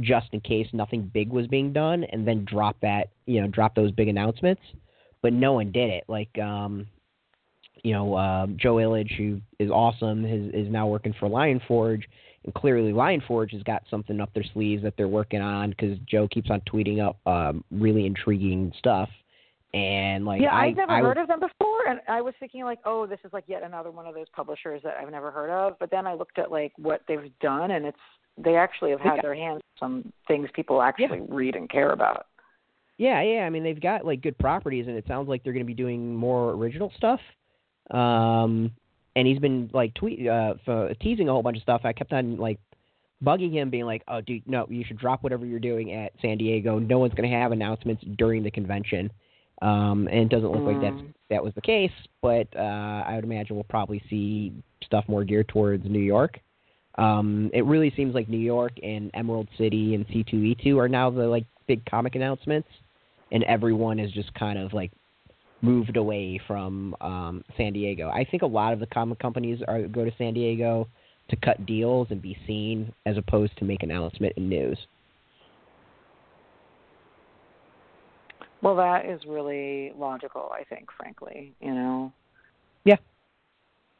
just 0.00 0.26
in 0.32 0.40
case 0.40 0.66
nothing 0.72 1.10
big 1.12 1.30
was 1.30 1.46
being 1.46 1.72
done, 1.72 2.04
and 2.04 2.26
then 2.26 2.44
drop 2.44 2.76
that 2.82 3.08
you 3.26 3.40
know 3.40 3.48
drop 3.48 3.74
those 3.74 3.92
big 3.92 4.08
announcements. 4.08 4.62
But 5.22 5.32
no 5.32 5.54
one 5.54 5.72
did 5.72 5.90
it. 5.90 6.04
Like 6.08 6.36
um, 6.38 6.86
you 7.82 7.92
know 7.92 8.14
uh, 8.14 8.46
Joe 8.56 8.76
Illidge, 8.76 9.16
who 9.16 9.40
is 9.58 9.70
awesome, 9.70 10.24
is 10.24 10.52
is 10.54 10.72
now 10.72 10.86
working 10.86 11.14
for 11.18 11.28
Lion 11.28 11.60
Forge, 11.66 12.08
and 12.44 12.54
clearly 12.54 12.92
Lion 12.92 13.22
Forge 13.26 13.52
has 13.52 13.62
got 13.62 13.82
something 13.90 14.20
up 14.20 14.32
their 14.34 14.44
sleeves 14.52 14.82
that 14.82 14.94
they're 14.96 15.08
working 15.08 15.40
on 15.40 15.70
because 15.70 15.98
Joe 16.08 16.28
keeps 16.28 16.50
on 16.50 16.60
tweeting 16.62 17.00
up 17.04 17.18
um, 17.26 17.64
really 17.70 18.06
intriguing 18.06 18.72
stuff. 18.78 19.08
And 19.72 20.24
like, 20.24 20.40
yeah, 20.40 20.54
I, 20.54 20.66
I've 20.66 20.76
never 20.76 20.92
I, 20.92 21.00
heard 21.00 21.18
of 21.18 21.26
them 21.26 21.40
before, 21.40 21.88
and 21.88 21.98
I 22.08 22.20
was 22.20 22.32
thinking 22.38 22.62
like, 22.62 22.78
oh, 22.84 23.06
this 23.06 23.18
is 23.24 23.32
like 23.32 23.44
yet 23.48 23.64
another 23.64 23.90
one 23.90 24.06
of 24.06 24.14
those 24.14 24.28
publishers 24.32 24.80
that 24.84 24.94
I've 25.00 25.10
never 25.10 25.32
heard 25.32 25.50
of. 25.50 25.76
But 25.80 25.90
then 25.90 26.06
I 26.06 26.14
looked 26.14 26.38
at 26.38 26.50
like 26.50 26.72
what 26.76 27.02
they've 27.08 27.32
done, 27.40 27.72
and 27.72 27.84
it's 27.86 27.98
they 28.36 28.56
actually 28.56 28.90
have 28.90 29.00
had 29.00 29.16
Yeah. 29.16 29.22
their 29.22 29.34
hands 29.34 29.60
on 29.80 30.02
some 30.02 30.12
things 30.26 30.48
people 30.54 30.82
actually 30.82 31.20
read 31.28 31.54
and 31.56 31.68
care 31.68 31.90
about. 31.90 32.26
Yeah, 32.98 33.22
yeah. 33.22 33.44
I 33.46 33.50
mean, 33.50 33.62
they've 33.64 33.80
got 33.80 34.04
like 34.04 34.20
good 34.22 34.38
properties, 34.38 34.86
and 34.86 34.96
it 34.96 35.06
sounds 35.06 35.28
like 35.28 35.42
they're 35.42 35.52
going 35.52 35.64
to 35.64 35.66
be 35.66 35.74
doing 35.74 36.14
more 36.14 36.50
original 36.52 36.92
stuff. 36.96 37.20
Um, 37.90 38.70
and 39.16 39.26
he's 39.26 39.38
been 39.38 39.70
like 39.72 39.94
tweet 39.94 40.26
uh, 40.26 40.54
f- 40.66 40.98
teasing 41.00 41.28
a 41.28 41.32
whole 41.32 41.42
bunch 41.42 41.56
of 41.56 41.62
stuff. 41.62 41.82
I 41.84 41.92
kept 41.92 42.12
on 42.12 42.36
like 42.36 42.58
bugging 43.22 43.52
him, 43.52 43.70
being 43.70 43.84
like, 43.84 44.02
"Oh, 44.08 44.20
dude, 44.20 44.48
no, 44.48 44.66
you 44.68 44.84
should 44.84 44.98
drop 44.98 45.22
whatever 45.22 45.46
you're 45.46 45.60
doing 45.60 45.92
at 45.92 46.12
San 46.20 46.38
Diego. 46.38 46.78
No 46.78 46.98
one's 46.98 47.14
going 47.14 47.28
to 47.30 47.36
have 47.36 47.52
announcements 47.52 48.02
during 48.16 48.42
the 48.42 48.50
convention." 48.50 49.10
Um, 49.62 50.08
and 50.08 50.20
it 50.20 50.28
doesn't 50.28 50.50
look 50.50 50.64
like 50.64 50.80
that's 50.80 50.96
Mm. 50.96 51.14
that 51.30 51.42
was 51.44 51.54
the 51.54 51.60
case, 51.62 51.92
but 52.20 52.48
uh, 52.56 53.04
I 53.06 53.14
would 53.14 53.24
imagine 53.24 53.54
we'll 53.56 53.64
probably 53.64 54.02
see 54.10 54.52
stuff 54.82 55.04
more 55.08 55.24
geared 55.24 55.48
towards 55.48 55.84
New 55.84 56.00
York. 56.00 56.40
Um, 56.96 57.50
it 57.52 57.64
really 57.64 57.92
seems 57.96 58.14
like 58.14 58.28
New 58.28 58.38
York 58.38 58.72
and 58.82 59.10
Emerald 59.14 59.48
City 59.58 59.94
and 59.94 60.06
C2E2 60.08 60.76
are 60.78 60.88
now 60.88 61.10
the 61.10 61.26
like 61.26 61.44
big 61.66 61.84
comic 61.86 62.14
announcements, 62.14 62.68
and 63.32 63.42
everyone 63.44 63.98
is 63.98 64.12
just 64.12 64.32
kind 64.34 64.58
of 64.58 64.72
like 64.72 64.92
moved 65.60 65.96
away 65.96 66.40
from 66.46 66.94
um, 67.00 67.44
San 67.56 67.72
Diego. 67.72 68.10
I 68.10 68.24
think 68.24 68.42
a 68.42 68.46
lot 68.46 68.72
of 68.72 68.80
the 68.80 68.86
comic 68.86 69.18
companies 69.18 69.60
are 69.66 69.82
go 69.88 70.04
to 70.04 70.12
San 70.18 70.34
Diego 70.34 70.86
to 71.30 71.36
cut 71.36 71.64
deals 71.66 72.08
and 72.10 72.20
be 72.20 72.36
seen, 72.46 72.92
as 73.06 73.16
opposed 73.16 73.56
to 73.58 73.64
make 73.64 73.82
announcement 73.82 74.34
and 74.36 74.48
news. 74.48 74.78
Well, 78.62 78.76
that 78.76 79.06
is 79.06 79.20
really 79.26 79.92
logical, 79.96 80.50
I 80.52 80.64
think, 80.64 80.88
frankly. 80.96 81.54
You 81.60 81.74
know, 81.74 82.12
Yeah. 82.84 82.96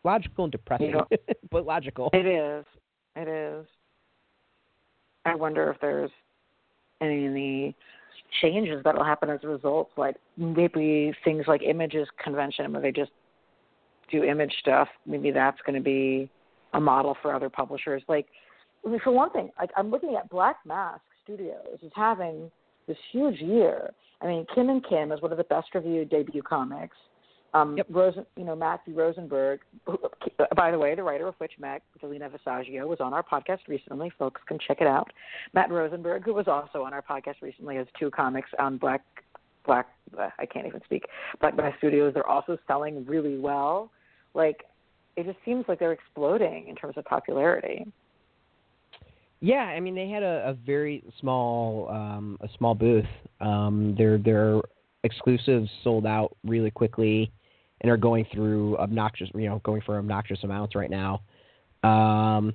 Logical 0.04 0.44
and 0.44 0.52
depressing, 0.52 0.94
but 1.50 1.66
logical. 1.66 2.10
it 2.12 2.26
is. 2.26 2.64
It 3.16 3.28
is. 3.28 3.66
I 5.24 5.34
wonder 5.34 5.70
if 5.70 5.80
there's 5.80 6.10
any 7.00 7.74
changes 8.42 8.82
that 8.84 8.94
will 8.94 9.04
happen 9.04 9.30
as 9.30 9.40
a 9.42 9.48
result, 9.48 9.90
like 9.96 10.16
maybe 10.36 11.12
things 11.24 11.44
like 11.46 11.62
images 11.62 12.08
convention 12.22 12.72
where 12.72 12.82
they 12.82 12.92
just 12.92 13.12
do 14.10 14.24
image 14.24 14.52
stuff. 14.60 14.88
Maybe 15.06 15.30
that's 15.30 15.60
going 15.66 15.76
to 15.76 15.84
be 15.84 16.30
a 16.72 16.80
model 16.80 17.16
for 17.22 17.34
other 17.34 17.48
publishers. 17.48 18.02
Like, 18.08 18.26
I 18.84 18.90
mean, 18.90 19.00
for 19.02 19.12
one 19.12 19.30
thing, 19.30 19.50
like 19.58 19.70
I'm 19.76 19.90
looking 19.90 20.16
at 20.16 20.28
Black 20.28 20.56
Mask 20.66 21.00
Studios 21.22 21.78
is 21.82 21.92
having 21.94 22.50
this 22.86 22.98
huge 23.12 23.40
year. 23.40 23.92
I 24.20 24.26
mean, 24.26 24.46
Kim 24.54 24.68
and 24.68 24.84
Kim 24.86 25.12
is 25.12 25.22
one 25.22 25.32
of 25.32 25.38
the 25.38 25.44
best 25.44 25.68
reviewed 25.74 26.10
debut 26.10 26.42
comics. 26.42 26.96
Um, 27.54 27.76
Yep. 27.76 27.86
Rosen, 27.90 28.26
you 28.36 28.44
know, 28.44 28.56
Matthew 28.56 28.94
Rosenberg, 28.94 29.60
who, 29.86 29.96
by 30.56 30.70
the 30.72 30.78
way, 30.78 30.94
the 30.94 31.02
writer 31.04 31.28
of 31.28 31.34
Witch 31.40 31.52
Meg, 31.58 31.82
Delina 32.02 32.28
Visaggio, 32.28 32.86
was 32.86 32.98
on 33.00 33.14
our 33.14 33.22
podcast 33.22 33.60
recently. 33.68 34.10
Folks 34.18 34.40
can 34.48 34.58
check 34.58 34.80
it 34.80 34.88
out. 34.88 35.12
Matt 35.54 35.70
Rosenberg, 35.70 36.24
who 36.24 36.34
was 36.34 36.48
also 36.48 36.82
on 36.82 36.92
our 36.92 37.02
podcast 37.02 37.36
recently, 37.40 37.76
has 37.76 37.86
two 37.98 38.10
comics 38.10 38.50
on 38.58 38.76
Black 38.76 39.02
Black. 39.64 39.88
uh, 40.18 40.28
I 40.38 40.44
can't 40.46 40.66
even 40.66 40.82
speak. 40.84 41.04
Black 41.40 41.56
Mask 41.56 41.78
Studios. 41.78 42.12
They're 42.12 42.26
also 42.26 42.58
selling 42.66 43.04
really 43.06 43.38
well. 43.38 43.90
Like, 44.34 44.64
it 45.16 45.24
just 45.24 45.38
seems 45.44 45.64
like 45.68 45.78
they're 45.78 45.92
exploding 45.92 46.66
in 46.68 46.74
terms 46.74 46.96
of 46.98 47.04
popularity. 47.04 47.86
Yeah, 49.40 49.64
I 49.64 49.78
mean 49.78 49.94
they 49.94 50.08
had 50.08 50.22
a, 50.22 50.48
a 50.48 50.54
very 50.54 51.04
small 51.20 51.88
um, 51.90 52.38
a 52.40 52.48
small 52.58 52.74
booth. 52.74 53.04
Um, 53.40 53.94
their 53.96 54.18
their 54.18 54.60
exclusives 55.04 55.68
sold 55.82 56.06
out 56.06 56.34
really 56.44 56.70
quickly, 56.70 57.30
and 57.84 57.90
are 57.90 57.98
going 57.98 58.26
through 58.32 58.78
obnoxious 58.78 59.28
you 59.34 59.46
know 59.46 59.60
going 59.62 59.82
for 59.82 59.98
obnoxious 59.98 60.38
amounts 60.42 60.74
right 60.74 60.88
now. 60.88 61.20
Um, 61.82 62.54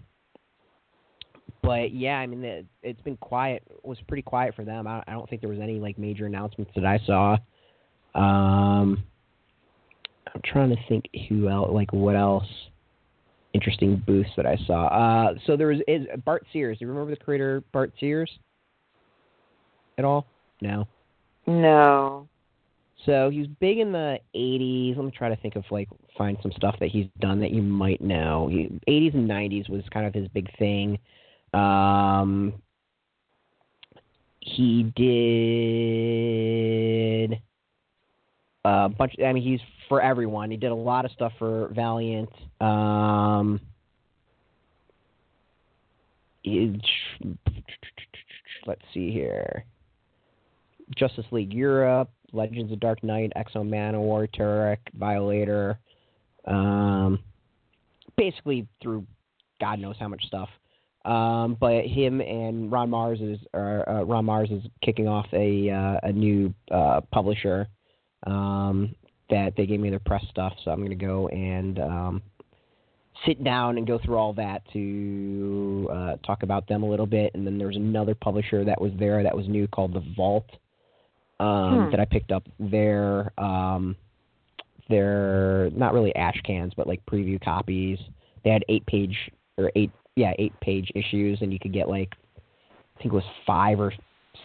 but 1.62 1.94
yeah, 1.94 2.16
I 2.16 2.26
mean 2.26 2.44
it, 2.44 2.66
it's 2.82 3.02
been 3.02 3.16
quiet. 3.18 3.62
It 3.70 3.86
was 3.86 4.00
pretty 4.08 4.24
quiet 4.24 4.56
for 4.56 4.66
them. 4.66 4.88
I, 4.88 5.04
I 5.08 5.12
don't 5.12 5.30
think 5.30 5.42
there 5.42 5.50
was 5.52 5.60
any 5.60 5.78
like 5.78 6.00
major 6.00 6.26
announcements 6.26 6.72
that 6.76 6.84
I 6.84 7.00
saw. 7.06 7.34
Um, 8.16 9.04
I'm 10.34 10.42
trying 10.44 10.72
to 10.72 10.78
think 10.88 11.06
who 11.30 11.48
else 11.48 11.70
like 11.72 11.94
what 11.94 12.16
else 12.16 12.48
interesting 13.54 14.02
booths 14.08 14.32
that 14.36 14.48
I 14.48 14.58
saw. 14.66 14.88
Uh, 14.88 15.34
so 15.46 15.56
there 15.56 15.68
was 15.68 15.78
is 15.88 16.08
Bart 16.26 16.44
Sears. 16.52 16.80
Do 16.80 16.86
you 16.86 16.92
remember 16.92 17.12
the 17.12 17.24
creator 17.24 17.64
Bart 17.72 17.94
Sears 18.00 18.32
at 20.00 20.06
all? 20.06 20.26
No. 20.60 20.88
No. 21.46 22.29
So 23.06 23.30
he 23.30 23.40
was 23.40 23.48
big 23.60 23.80
in 23.80 23.92
the 23.92 24.20
'80s. 24.36 24.96
Let 24.98 25.06
me 25.06 25.12
try 25.12 25.30
to 25.30 25.36
think 25.38 25.56
of 25.56 25.64
like 25.72 25.88
find 26.18 26.38
some 26.42 26.52
stuff 26.52 26.76
that 26.80 26.90
he's 26.90 27.08
done 27.20 27.40
that 27.40 27.52
you 27.52 27.62
might 27.62 28.02
know. 28.02 28.50
He, 28.52 28.70
'80s 28.88 29.14
and 29.14 29.30
'90s 29.30 29.70
was 29.70 29.84
kind 29.92 30.06
of 30.06 30.14
his 30.14 30.28
big 30.30 30.50
thing. 30.58 31.00
Um, 31.54 32.54
he 34.42 34.84
did 34.96 35.80
a 38.66 38.90
bunch. 38.90 39.16
I 39.24 39.34
mean, 39.34 39.44
he's 39.44 39.62
for 39.88 40.02
everyone. 40.02 40.52
He 40.52 40.58
did 40.58 40.72
a 40.72 40.76
lot 40.76 41.06
of 41.06 41.12
stuff 41.12 41.32
for 41.40 41.70
Valiant. 41.74 42.30
Um, 42.62 43.60
let's 48.66 48.82
see 48.94 49.12
here. 49.12 49.66
Justice 50.98 51.26
League 51.32 51.54
Europe, 51.54 52.10
Legends 52.34 52.72
of 52.72 52.80
Dark 52.80 53.04
Knight, 53.04 53.32
X-O 53.36 53.64
Manowar, 53.64 54.28
Turok, 54.34 54.78
Violator. 54.94 55.80
Um, 56.46 57.20
basically 58.18 58.68
through 58.82 59.06
God 59.60 59.80
knows 59.80 59.96
how 60.00 60.08
much 60.08 60.24
stuff. 60.26 60.50
Um, 61.06 61.58
but 61.60 61.86
him 61.86 62.20
and 62.22 62.72
Ron 62.72 62.90
Marz 62.90 63.22
is 63.22 63.40
uh, 63.54 64.04
Ron 64.06 64.26
Marz 64.26 64.52
is 64.52 64.64
kicking 64.84 65.08
off 65.08 65.26
a 65.32 65.70
uh, 65.70 66.00
a 66.04 66.12
new 66.12 66.54
uh, 66.72 67.02
publisher 67.12 67.68
um, 68.28 68.94
that 69.30 69.54
they 69.56 69.66
gave 69.66 69.80
me 69.80 69.90
their 69.90 70.00
press 70.00 70.24
stuff, 70.30 70.54
so 70.64 70.72
I'm 70.72 70.80
going 70.80 70.90
to 70.90 70.96
go 70.96 71.30
and 71.30 71.80
um, 71.80 72.22
sit 73.26 73.44
down 73.44 73.78
and 73.78 73.88
go 73.88 74.00
through 74.04 74.18
all 74.18 74.34
that 74.34 74.62
to 74.74 75.90
uh, 75.92 76.16
talk 76.26 76.44
about 76.44 76.68
them 76.68 76.84
a 76.84 76.90
little 76.90 77.06
bit. 77.06 77.32
And 77.34 77.46
then 77.46 77.58
there's 77.58 77.78
another 77.78 78.16
publisher 78.16 78.66
that 78.66 78.80
was 78.80 78.92
there 79.00 79.24
that 79.24 79.36
was 79.36 79.48
new 79.48 79.68
called 79.68 79.94
The 79.94 80.04
Vault 80.18 80.50
um, 81.40 81.86
Hmm. 81.86 81.92
that 81.92 82.00
I 82.00 82.06
picked 82.06 82.32
up 82.32 82.44
their 82.60 83.32
um, 83.40 83.96
their 84.90 85.70
not 85.72 85.94
really 85.94 86.16
ash 86.16 86.40
cans, 86.44 86.74
but 86.76 86.88
like 86.88 87.06
preview 87.06 87.42
copies. 87.44 88.00
They 88.44 88.50
had 88.50 88.64
eight 88.70 88.86
page 88.86 89.16
or 89.58 89.72
eight 89.76 89.92
yeah 90.16 90.34
eight 90.40 90.54
page 90.62 90.92
issues, 90.96 91.42
and 91.42 91.54
you 91.54 91.60
could 91.60 91.74
get 91.74 91.88
like 91.88 92.14
I 92.38 93.02
think 93.02 93.14
it 93.14 93.16
was 93.16 93.24
five 93.46 93.80
or 93.80 93.94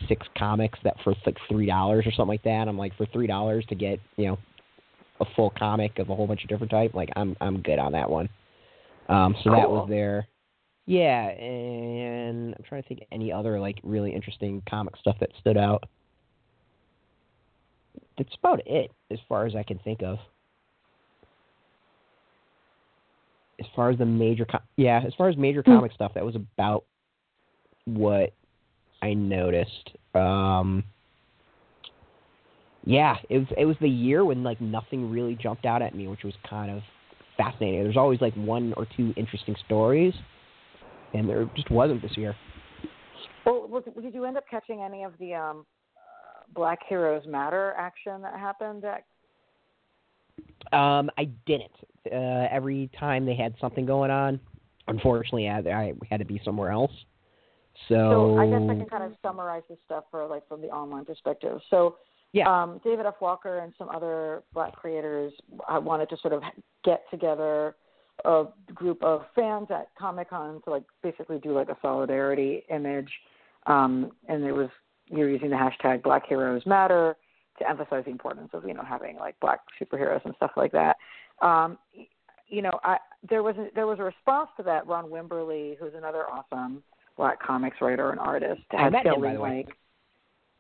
six 0.09 0.27
comics 0.37 0.79
that 0.85 0.97
for 1.03 1.15
like 1.27 1.37
three 1.49 1.67
dollars 1.67 2.07
or 2.07 2.13
something 2.13 2.29
like 2.29 2.43
that. 2.45 2.69
I'm 2.69 2.79
like 2.79 2.97
for 2.97 3.07
three 3.07 3.27
dollars 3.27 3.65
to 3.69 3.75
get 3.75 3.99
you 4.17 4.27
know 4.27 4.39
a 5.21 5.25
full 5.37 5.51
comic 5.51 5.99
of 5.99 6.11
a 6.11 6.15
whole 6.15 6.27
bunch 6.27 6.43
of 6.43 6.49
different 6.49 6.71
type. 6.71 6.95
Like 6.95 7.11
I'm 7.17 7.37
I'm 7.41 7.63
good 7.63 7.79
on 7.79 7.93
that 7.93 8.09
one. 8.09 8.29
Um, 9.09 9.35
so 9.43 9.51
that 9.51 9.69
was 9.69 9.89
there. 9.89 10.27
Yeah, 10.87 11.29
and 11.29 12.55
I'm 12.55 12.65
trying 12.69 12.83
to 12.83 12.89
think 12.89 13.01
of 13.01 13.07
any 13.11 13.33
other 13.33 13.59
like 13.59 13.79
really 13.83 14.13
interesting 14.15 14.63
comic 14.69 14.97
stuff 14.97 15.17
that 15.21 15.31
stood 15.41 15.57
out. 15.57 15.85
That's 18.17 18.35
about 18.39 18.61
it 18.67 18.93
as 19.11 19.19
far 19.29 19.47
as 19.47 19.57
I 19.57 19.63
can 19.63 19.79
think 19.81 20.03
of. 20.03 20.19
As 23.61 23.67
far 23.75 23.91
as 23.91 23.99
the 23.99 24.07
major, 24.07 24.45
com- 24.45 24.63
yeah, 24.77 25.03
as 25.07 25.15
far 25.15 25.29
as 25.29 25.37
major 25.37 25.63
Hmm. 25.63 25.75
comic 25.75 25.93
stuff, 25.93 26.15
that 26.15 26.25
was 26.25 26.35
about 26.35 26.85
what 27.87 28.33
I 29.03 29.15
noticed. 29.15 29.91
Um, 30.15 30.85
yeah, 32.85 33.17
it 33.31 33.39
was 33.39 33.49
it 33.57 33.65
was 33.65 33.77
the 33.81 33.89
year 33.89 34.25
when 34.25 34.43
like 34.43 34.61
nothing 34.61 35.11
really 35.11 35.35
jumped 35.37 35.65
out 35.65 35.83
at 35.83 35.95
me, 35.95 36.09
which 36.09 36.23
was 36.23 36.35
kind 36.49 36.71
of 36.71 36.83
fascinating. 37.37 37.83
There's 37.83 37.97
always 37.97 38.21
like 38.21 38.35
one 38.35 38.75
or 38.77 38.87
two 38.97 39.13
interesting 39.17 39.57
stories, 39.67 40.15
and 41.15 41.29
there 41.29 41.49
just 41.57 41.71
wasn't 41.71 42.03
this 42.03 42.17
year. 42.17 42.37
Well, 43.47 43.83
did 44.01 44.15
you 44.15 44.25
end 44.25 44.37
up 44.37 44.45
catching 44.51 44.83
any 44.83 45.05
of 45.05 45.13
the 45.19 45.35
um, 45.35 45.67
Black 46.55 46.81
Heroes 46.89 47.27
Matter 47.27 47.75
action 47.77 48.23
that 48.23 48.39
happened 48.39 48.85
at 48.85 49.05
um, 50.73 51.11
I 51.17 51.29
didn't. 51.47 51.71
Uh, 52.11 52.49
every 52.51 52.91
time 52.99 53.25
they 53.25 53.35
had 53.35 53.55
something 53.61 53.87
going 53.87 54.11
on, 54.11 54.41
unfortunately, 54.89 55.49
I, 55.49 55.59
I 55.59 55.93
had 56.11 56.19
to 56.19 56.25
be 56.25 56.41
somewhere 56.45 56.71
else. 56.71 56.93
So, 57.89 57.95
so 57.95 58.39
I 58.39 58.47
guess 58.47 58.63
I 58.63 58.75
can 58.75 58.87
kind 58.87 59.05
of 59.05 59.13
summarize 59.23 59.63
this 59.69 59.79
stuff 59.85 60.05
for 60.11 60.27
like 60.27 60.47
from 60.49 60.61
the 60.61 60.69
online 60.69 61.05
perspective. 61.05 61.61
So 61.71 61.97
yeah. 62.33 62.49
um, 62.49 62.81
David 62.85 63.07
F. 63.07 63.15
Walker 63.21 63.59
and 63.59 63.73
some 63.77 63.89
other 63.89 64.43
black 64.53 64.75
creators 64.77 65.33
I 65.69 65.79
wanted 65.79 66.09
to 66.11 66.17
sort 66.19 66.35
of 66.35 66.43
get 66.85 67.05
together 67.11 67.75
a 68.25 68.45
group 68.73 69.03
of 69.03 69.23
fans 69.35 69.69
at 69.71 69.89
Comic 69.99 70.31
Con 70.31 70.61
to 70.65 70.71
like 70.71 70.85
basically 71.03 71.39
do 71.39 71.53
like 71.53 71.69
a 71.69 71.77
solidarity 71.83 72.65
image. 72.71 73.11
Um, 73.67 74.13
and 74.29 74.45
it 74.45 74.53
was 74.53 74.69
you're 75.09 75.31
using 75.31 75.51
the 75.51 75.57
hashtag 75.57 76.03
Black 76.03 76.27
Heroes 76.27 76.65
Matter 76.67 77.17
to 77.59 77.69
emphasize 77.69 78.05
the 78.05 78.11
importance 78.11 78.51
of 78.53 78.67
you 78.67 78.75
know 78.75 78.85
having 78.87 79.17
like 79.17 79.39
black 79.41 79.61
superheroes 79.81 80.25
and 80.25 80.35
stuff 80.37 80.53
like 80.57 80.73
that. 80.73 80.97
Um, 81.41 81.79
you 82.49 82.63
know, 82.63 82.79
I 82.83 82.99
there 83.29 83.43
was 83.43 83.57
a, 83.57 83.69
there 83.75 83.87
was 83.87 83.99
a 83.99 84.05
response 84.05 84.51
to 84.57 84.63
that. 84.65 84.87
Ron 84.87 85.11
Wimberly, 85.11 85.77
who's 85.79 85.93
another 85.97 86.25
awesome 86.31 86.83
black 87.17 87.41
comics 87.41 87.77
writer 87.81 88.11
and 88.11 88.21
artist, 88.21 88.63
I 88.73 88.91
met 88.91 89.07
him, 89.07 89.21
by 89.21 89.35
the 89.35 89.39
like, 89.39 89.51
way. 89.51 89.67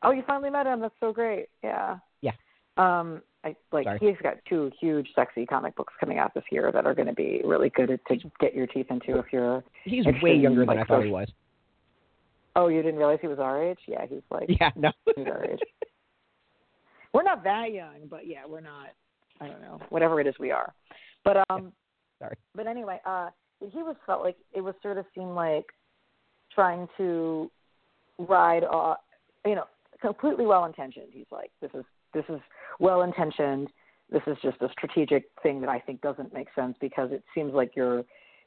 oh, 0.03 0.12
you 0.12 0.22
finally 0.26 0.51
met 0.51 0.66
him. 0.66 0.80
That's 0.80 0.95
so 1.01 1.12
great. 1.12 1.49
Yeah. 1.62 1.99
Yeah. 2.20 2.32
Um, 2.76 3.22
I 3.45 3.55
like 3.72 3.84
Sorry. 3.84 3.99
he's 4.01 4.16
got 4.22 4.36
two 4.49 4.70
huge, 4.80 5.09
sexy 5.14 5.45
comic 5.47 5.76
books 5.76 5.92
coming 6.01 6.18
out 6.18 6.32
this 6.34 6.45
year 6.51 6.72
that 6.72 6.86
are 6.86 6.95
going 6.95 7.09
to 7.09 7.14
be 7.14 7.42
really 7.45 7.70
good 7.70 8.01
to 8.09 8.16
get 8.40 8.55
your 8.55 8.66
teeth 8.66 8.86
into 8.90 9.18
if 9.18 9.26
you're. 9.32 9.62
He's 9.84 10.07
way 10.22 10.32
in, 10.34 10.40
younger 10.40 10.61
than 10.61 10.68
like, 10.68 10.78
I 10.78 10.84
thought 10.84 11.05
he 11.05 11.11
was. 11.11 11.28
Oh, 12.57 12.68
you 12.68 12.82
didn't 12.82 12.98
realize 12.98 13.18
he 13.20 13.28
was 13.28 13.38
our 13.38 13.62
age? 13.62 13.78
Yeah, 13.86 14.07
he's 14.09 14.22
like 14.30 14.48
Yeah, 14.61 14.70
no. 14.76 14.92
he's 15.16 15.26
our 15.26 15.44
age. 15.44 15.61
We're 17.12 17.22
not 17.22 17.44
that 17.44 17.72
young, 17.72 18.09
but 18.11 18.26
yeah, 18.26 18.42
we're 18.48 18.61
not. 18.61 18.88
I 19.40 19.48
don't 19.48 19.61
know, 19.61 19.80
whatever 19.90 20.20
it 20.20 20.26
is, 20.26 20.34
we 20.38 20.52
are. 20.52 20.72
But 21.24 21.38
um, 21.50 21.72
Sorry. 22.18 22.36
But 22.55 22.66
anyway, 22.66 23.00
uh, 23.05 23.30
he 23.61 23.82
was 23.82 23.96
felt 24.07 24.22
like 24.22 24.36
it 24.52 24.61
was 24.61 24.74
sort 24.82 24.98
of 24.98 25.05
seemed 25.14 25.34
like 25.34 25.66
trying 26.55 26.88
to 26.96 27.50
ride, 28.18 28.64
uh, 28.64 28.94
you 29.44 29.55
know, 29.55 29.64
completely 30.00 30.46
well 30.46 30.64
intentioned. 30.64 31.09
He's 31.12 31.26
like, 31.30 31.50
this 31.61 31.70
is 31.74 31.84
this 32.12 32.24
is 32.28 32.40
well 32.78 33.02
intentioned. 33.02 33.68
This 34.11 34.22
is 34.26 34.36
just 34.42 34.61
a 34.61 34.68
strategic 34.70 35.30
thing 35.42 35.61
that 35.61 35.70
I 35.70 35.80
think 35.80 36.00
doesn't 36.00 36.32
make 36.32 36.48
sense 36.55 36.76
because 36.80 37.11
it 37.11 37.24
seems 37.34 37.52
like 37.55 37.72
you're 37.74 38.05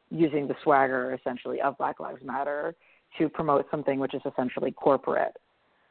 using 0.09 0.47
the 0.47 0.55
swagger 0.63 1.13
essentially 1.13 1.61
of 1.61 1.77
Black 1.77 1.99
Lives 1.99 2.21
Matter 2.23 2.75
to 3.17 3.29
promote 3.29 3.65
something 3.71 3.99
which 3.99 4.13
is 4.13 4.21
essentially 4.25 4.71
corporate 4.71 5.35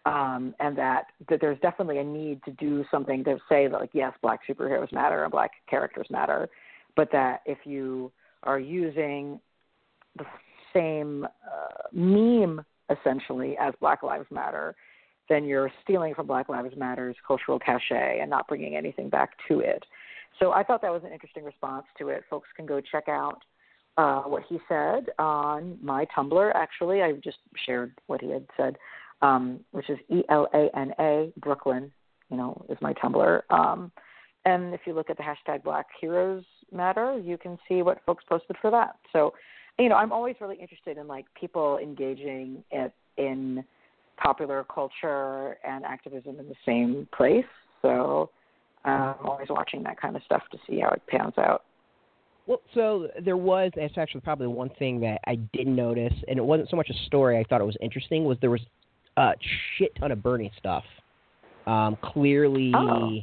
um, 0.06 0.54
and 0.60 0.78
that 0.78 1.06
that 1.28 1.40
there's 1.40 1.58
definitely 1.60 1.98
a 1.98 2.04
need 2.04 2.42
to 2.44 2.52
do 2.52 2.84
something 2.90 3.24
to 3.24 3.38
say 3.48 3.66
that 3.66 3.80
like 3.80 3.90
yes, 3.92 4.12
black 4.22 4.40
superheroes 4.48 4.92
matter 4.92 5.24
and 5.24 5.32
black 5.32 5.50
characters 5.68 6.06
matter, 6.10 6.48
but 6.94 7.10
that 7.10 7.40
if 7.44 7.58
you 7.64 8.12
are 8.44 8.60
using 8.60 9.40
the 10.16 10.24
same 10.72 11.24
uh, 11.24 11.88
meme 11.92 12.64
essentially 12.88 13.56
as 13.60 13.74
Black 13.80 14.04
Lives 14.04 14.26
Matter, 14.30 14.76
then 15.28 15.44
you're 15.44 15.72
stealing 15.82 16.14
from 16.14 16.28
Black 16.28 16.48
Lives 16.48 16.74
Matter's 16.76 17.16
cultural 17.26 17.58
cachet 17.58 18.20
and 18.20 18.30
not 18.30 18.46
bringing 18.46 18.76
anything 18.76 19.08
back 19.08 19.30
to 19.48 19.58
it. 19.58 19.82
So 20.38 20.52
I 20.52 20.62
thought 20.62 20.82
that 20.82 20.92
was 20.92 21.02
an 21.04 21.12
interesting 21.12 21.42
response 21.42 21.86
to 21.98 22.10
it. 22.10 22.22
Folks 22.30 22.48
can 22.54 22.64
go 22.64 22.80
check 22.80 23.08
out 23.08 23.40
uh, 23.96 24.22
what 24.22 24.42
he 24.48 24.58
said 24.68 25.06
on 25.18 25.78
my 25.82 26.06
Tumblr. 26.16 26.52
Actually, 26.54 27.02
I 27.02 27.12
just 27.12 27.38
shared 27.64 27.92
what 28.06 28.20
he 28.20 28.30
had 28.30 28.46
said 28.56 28.76
um, 29.22 29.60
which 29.72 29.88
is 29.90 29.98
E 30.10 30.22
L 30.28 30.48
A 30.54 30.68
N 30.76 30.92
A 30.98 31.32
Brooklyn. 31.38 31.92
You 32.30 32.36
know, 32.36 32.64
is 32.68 32.78
my 32.80 32.92
Tumblr. 32.94 33.40
Um, 33.50 33.92
and 34.44 34.74
if 34.74 34.80
you 34.84 34.94
look 34.94 35.10
at 35.10 35.16
the 35.16 35.22
hashtag 35.22 35.62
Black 35.62 35.86
Heroes 36.00 36.44
Matter, 36.72 37.18
you 37.18 37.38
can 37.38 37.56
see 37.68 37.82
what 37.82 38.00
folks 38.04 38.24
posted 38.28 38.56
for 38.60 38.70
that. 38.72 38.96
So, 39.12 39.32
you 39.78 39.88
know, 39.88 39.94
I'm 39.94 40.12
always 40.12 40.34
really 40.40 40.56
interested 40.56 40.98
in 40.98 41.06
like 41.06 41.26
people 41.38 41.78
engaging 41.78 42.64
in, 42.72 42.90
in 43.16 43.64
popular 44.16 44.64
culture 44.72 45.56
and 45.64 45.84
activism 45.84 46.40
in 46.40 46.48
the 46.48 46.54
same 46.64 47.06
place. 47.16 47.44
So, 47.82 48.30
um, 48.84 49.14
I'm 49.20 49.26
always 49.26 49.48
watching 49.48 49.82
that 49.84 50.00
kind 50.00 50.16
of 50.16 50.22
stuff 50.24 50.42
to 50.50 50.58
see 50.68 50.80
how 50.80 50.90
it 50.90 51.02
pans 51.08 51.34
out. 51.38 51.62
Well, 52.46 52.60
so 52.74 53.08
there 53.24 53.36
was. 53.36 53.72
That's 53.74 53.98
actually 53.98 54.20
probably 54.20 54.46
one 54.46 54.70
thing 54.78 55.00
that 55.00 55.20
I 55.26 55.34
did 55.52 55.66
notice, 55.66 56.14
and 56.28 56.38
it 56.38 56.42
wasn't 56.44 56.70
so 56.70 56.76
much 56.76 56.88
a 56.90 57.06
story. 57.06 57.38
I 57.38 57.44
thought 57.44 57.60
it 57.60 57.64
was 57.64 57.76
interesting. 57.80 58.24
Was 58.24 58.38
there 58.40 58.50
was 58.50 58.60
a 59.16 59.32
shit 59.76 59.94
ton 59.96 60.12
of 60.12 60.22
Bernie 60.22 60.52
stuff. 60.58 60.84
Um, 61.66 61.96
clearly, 62.02 62.72
Oh. 62.74 63.18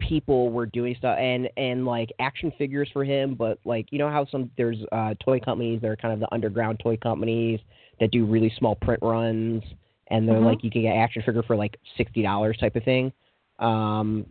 people 0.00 0.50
were 0.50 0.66
doing 0.66 0.94
stuff 0.96 1.16
and 1.20 1.48
and 1.56 1.84
like 1.84 2.10
action 2.18 2.50
figures 2.58 2.88
for 2.92 3.04
him. 3.04 3.34
But 3.34 3.58
like 3.64 3.86
you 3.92 3.98
know 3.98 4.08
how 4.10 4.24
some 4.26 4.50
there's 4.56 4.78
uh, 4.90 5.14
toy 5.20 5.38
companies 5.38 5.80
that 5.82 5.88
are 5.88 5.96
kind 5.96 6.12
of 6.12 6.18
the 6.20 6.32
underground 6.34 6.80
toy 6.80 6.96
companies 6.96 7.60
that 8.00 8.10
do 8.10 8.24
really 8.24 8.50
small 8.58 8.74
print 8.74 8.98
runs, 9.02 9.62
and 10.08 10.26
they're 10.28 10.38
Mhm. 10.40 10.46
like 10.46 10.64
you 10.64 10.70
can 10.70 10.82
get 10.82 10.96
action 10.96 11.22
figure 11.22 11.42
for 11.44 11.54
like 11.54 11.76
sixty 11.96 12.22
dollars 12.22 12.56
type 12.58 12.74
of 12.74 12.82
thing. 12.82 13.12
Um, 13.60 14.26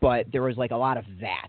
but 0.00 0.30
there 0.30 0.42
was 0.42 0.56
like 0.56 0.70
a 0.70 0.76
lot 0.76 0.98
of 0.98 1.04
that, 1.20 1.48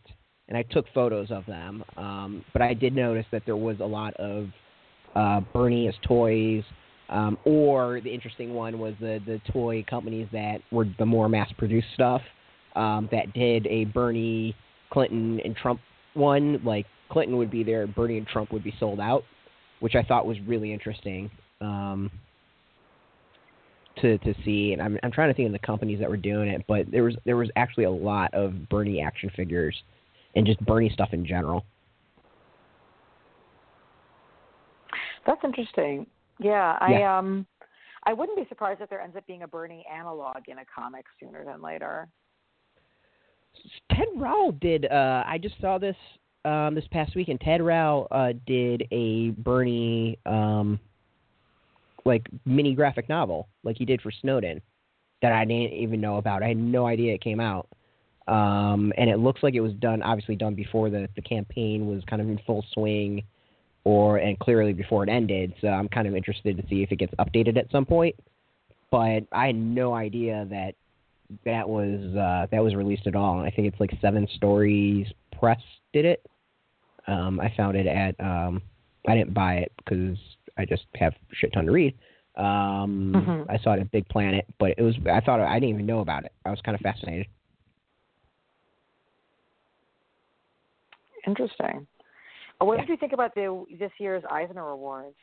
and 0.52 0.58
I 0.58 0.64
took 0.64 0.86
photos 0.94 1.32
of 1.32 1.46
them. 1.46 1.82
Um, 1.96 2.44
but 2.52 2.62
I 2.62 2.74
did 2.74 2.94
notice 2.94 3.26
that 3.32 3.44
there 3.46 3.56
was 3.56 3.78
a 3.80 3.86
lot 3.86 4.14
of 4.16 4.50
uh, 5.16 5.40
Bernie 5.54 5.88
as 5.88 5.96
toys. 6.06 6.64
Um, 7.08 7.38
or 7.46 8.02
the 8.04 8.14
interesting 8.14 8.54
one 8.54 8.78
was 8.78 8.94
the 9.00 9.20
the 9.26 9.42
toy 9.52 9.86
companies 9.90 10.28
that 10.34 10.60
were 10.72 10.86
the 11.00 11.06
more 11.06 11.30
mass 11.30 11.50
produced 11.58 11.88
stuff 11.94 12.22
um, 12.76 13.08
that 13.12 13.34
did 13.34 13.66
a 13.68 13.86
Bernie, 13.86 14.54
Clinton, 14.92 15.40
and 15.46 15.56
Trump 15.56 15.80
one. 16.16 16.62
Like 16.66 16.86
Clinton 17.10 17.38
would 17.38 17.52
be 17.52 17.64
there, 17.64 17.88
Bernie 17.88 18.18
and 18.18 18.28
Trump 18.28 18.52
would 18.52 18.64
be 18.64 18.74
sold 18.78 19.00
out, 19.00 19.24
which 19.80 19.96
I 19.96 20.04
thought 20.04 20.26
was 20.26 20.38
really 20.48 20.74
interesting 20.74 21.32
um, 21.62 22.12
to 24.02 24.18
to 24.18 24.34
see. 24.44 24.74
And 24.74 24.82
I'm 24.82 24.98
I'm 25.04 25.12
trying 25.12 25.30
to 25.30 25.34
think 25.34 25.48
of 25.48 25.54
the 25.54 25.66
companies 25.66 26.00
that 26.00 26.10
were 26.10 26.18
doing 26.18 26.50
it, 26.50 26.66
but 26.68 26.92
there 26.92 27.04
was 27.04 27.16
there 27.26 27.38
was 27.38 27.50
actually 27.56 27.86
a 27.86 27.92
lot 27.92 28.34
of 28.34 28.70
Bernie 28.70 29.02
action 29.02 29.32
figures 29.34 29.76
and 30.36 30.46
just 30.46 30.60
Bernie 30.66 30.90
stuff 30.90 31.10
in 31.12 31.26
general. 31.26 31.66
That's 35.26 35.44
interesting. 35.44 36.08
Yeah, 36.40 36.78
I 36.80 36.92
Yeah. 36.92 37.18
um 37.18 37.46
I 38.04 38.14
wouldn't 38.14 38.38
be 38.38 38.46
surprised 38.50 38.82
if 38.82 38.90
there 38.90 39.02
ends 39.02 39.16
up 39.16 39.26
being 39.28 39.44
a 39.44 39.48
Bernie 39.48 39.86
analog 39.92 40.48
in 40.48 40.58
a 40.58 40.66
comic 40.66 41.06
sooner 41.20 41.46
than 41.46 41.62
later. 41.62 42.08
Ted 43.92 44.08
Rall 44.16 44.52
did. 44.54 44.86
Uh, 44.86 45.24
I 45.26 45.38
just 45.38 45.60
saw 45.62 45.78
this 45.78 45.96
um, 46.46 46.74
this 46.74 46.88
past 46.92 47.16
week, 47.16 47.28
and 47.28 47.40
Ted 47.40 47.62
Rall 47.62 48.08
uh, 48.10 48.34
did 48.48 48.88
a 48.92 49.30
Bernie 49.32 50.18
um, 50.26 50.80
like 52.06 52.28
mini 52.46 52.74
graphic 52.74 53.08
novel, 53.08 53.48
like 53.64 53.78
he 53.78 53.86
did 53.86 54.02
for 54.02 54.12
Snowden, 54.12 54.62
that 55.22 55.32
I 55.32 55.46
didn't 55.46 55.74
even 55.74 56.02
know 56.02 56.18
about. 56.18 56.42
I 56.42 56.48
had 56.48 56.58
no 56.58 56.88
idea 56.88 57.14
it 57.14 57.22
came 57.22 57.40
out, 57.40 57.68
um, 58.28 58.94
and 58.98 59.10
it 59.10 59.18
looks 59.18 59.42
like 59.44 59.56
it 59.56 59.62
was 59.62 59.74
done, 59.74 60.02
obviously 60.02 60.36
done 60.36 60.56
before 60.56 60.90
the 60.90 61.08
the 61.16 61.22
campaign 61.22 61.88
was 61.88 62.04
kind 62.06 62.22
of 62.22 62.30
in 62.30 62.40
full 62.46 62.64
swing, 62.74 63.24
or 63.84 64.18
and 64.18 64.38
clearly 64.40 64.74
before 64.74 65.04
it 65.04 65.10
ended. 65.10 65.54
So 65.62 65.68
I'm 65.68 65.90
kind 65.90 66.08
of 66.08 66.16
interested 66.16 66.58
to 66.58 66.64
see 66.68 66.84
if 66.84 66.92
it 66.92 66.98
gets 66.98 67.14
updated 67.16 67.58
at 67.58 67.70
some 67.72 67.86
point. 67.86 68.16
But 68.92 69.24
I 69.32 69.48
had 69.48 69.56
no 69.56 69.94
idea 69.94 70.46
that 70.50 70.76
that 71.46 71.68
was 71.68 72.16
uh, 72.16 72.48
that 72.52 72.64
was 72.64 72.76
released 72.76 73.08
at 73.08 73.16
all. 73.16 73.40
I 73.40 73.50
think 73.50 73.68
it's 73.68 73.80
like 73.80 73.92
Seven 74.02 74.28
Stories 74.36 75.08
Press 75.38 75.62
did 75.94 76.06
it. 76.06 76.26
Um, 77.08 77.40
I 77.40 77.52
found 77.58 77.76
it 77.76 77.88
at 77.88 78.20
um, 78.20 78.62
I 79.08 79.16
didn't 79.16 79.34
buy 79.34 79.56
it 79.56 79.72
because 79.78 80.18
I 80.58 80.66
just 80.66 80.84
have 80.96 81.14
shit 81.34 81.54
ton 81.54 81.66
to 81.66 81.72
read. 81.72 81.96
Um, 82.36 83.14
Mhm. 83.16 83.46
I 83.50 83.58
saw 83.58 83.74
it 83.74 83.82
at 83.82 83.92
Big 83.92 84.08
Planet, 84.10 84.46
but 84.60 84.76
it 84.78 84.82
was 84.82 84.96
I 85.12 85.20
thought 85.22 85.40
I 85.40 85.56
didn't 85.60 85.70
even 85.70 85.86
know 85.86 86.00
about 86.00 86.26
it. 86.26 86.32
I 86.46 86.52
was 86.52 86.62
kind 86.62 86.76
of 86.76 86.82
fascinated. 86.82 87.28
Interesting. 91.28 91.88
Uh, 92.60 92.66
What 92.66 92.76
Yeah. 92.76 92.82
did 92.82 92.90
you 92.90 92.98
think 92.98 93.14
about 93.14 93.34
the 93.36 93.66
this 93.80 93.92
year's 94.00 94.24
Eisner 94.30 94.68
Awards? 94.70 95.16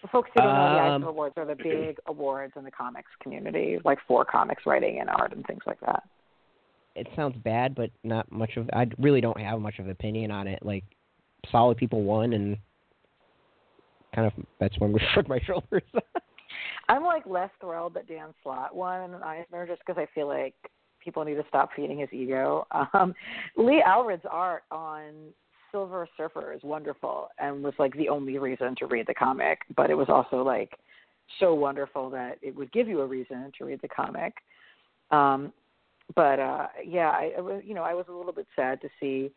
For 0.00 0.08
folks 0.08 0.30
who 0.34 0.42
don't 0.42 0.54
know, 0.54 0.70
the 0.70 0.78
Um, 0.78 0.94
Eisner 0.94 1.08
Awards 1.08 1.36
are 1.38 1.44
the 1.44 1.56
big 1.56 1.98
awards 2.06 2.54
in 2.56 2.64
the 2.64 2.70
comics 2.70 3.10
community, 3.20 3.78
like 3.84 3.98
for 4.06 4.24
comics 4.24 4.64
writing 4.66 5.00
and 5.00 5.10
art 5.10 5.32
and 5.32 5.44
things 5.46 5.62
like 5.66 5.80
that. 5.80 6.02
It 6.94 7.08
sounds 7.14 7.36
bad, 7.38 7.74
but 7.74 7.90
not 8.04 8.30
much 8.30 8.56
of. 8.56 8.70
I 8.72 8.88
really 8.98 9.20
don't 9.20 9.38
have 9.40 9.60
much 9.60 9.78
of 9.78 9.86
an 9.86 9.90
opinion 9.90 10.30
on 10.30 10.46
it. 10.46 10.64
Like, 10.64 10.84
solid 11.50 11.76
people 11.76 12.02
won, 12.02 12.32
and 12.32 12.56
kind 14.14 14.26
of 14.26 14.46
that's 14.58 14.78
when 14.78 14.92
we 14.92 15.00
shrugged 15.12 15.28
my 15.28 15.40
shoulders. 15.40 15.82
I'm 16.88 17.04
like 17.04 17.26
less 17.26 17.50
thrilled 17.60 17.94
that 17.94 18.06
Dan 18.06 18.32
Slott 18.42 18.74
won 18.74 19.14
an 19.14 19.22
Eisner 19.22 19.66
just 19.66 19.82
because 19.84 20.00
I 20.00 20.06
feel 20.14 20.28
like 20.28 20.54
people 21.06 21.24
need 21.24 21.36
to 21.36 21.44
stop 21.48 21.70
feeding 21.74 22.00
his 22.00 22.10
ego. 22.12 22.66
Um, 22.92 23.14
Lee 23.56 23.82
Allred's 23.86 24.26
art 24.30 24.64
on 24.70 25.32
Silver 25.72 26.08
Surfer 26.16 26.52
is 26.52 26.60
wonderful 26.62 27.28
and 27.38 27.62
was 27.62 27.74
like 27.78 27.96
the 27.96 28.08
only 28.08 28.38
reason 28.38 28.74
to 28.78 28.86
read 28.86 29.06
the 29.06 29.14
comic, 29.14 29.60
but 29.76 29.88
it 29.88 29.94
was 29.94 30.08
also 30.08 30.42
like 30.42 30.78
so 31.40 31.54
wonderful 31.54 32.10
that 32.10 32.38
it 32.42 32.54
would 32.54 32.70
give 32.72 32.88
you 32.88 33.00
a 33.00 33.06
reason 33.06 33.50
to 33.56 33.64
read 33.64 33.80
the 33.82 33.88
comic. 33.88 34.34
Um, 35.10 35.52
but 36.14 36.38
uh, 36.38 36.66
yeah, 36.84 37.10
I, 37.10 37.32
I 37.38 37.40
was 37.40 37.62
you 37.64 37.74
know 37.74 37.82
I 37.82 37.94
was 37.94 38.06
a 38.08 38.12
little 38.12 38.32
bit 38.32 38.46
sad 38.54 38.80
to 38.82 38.88
see 39.00 39.30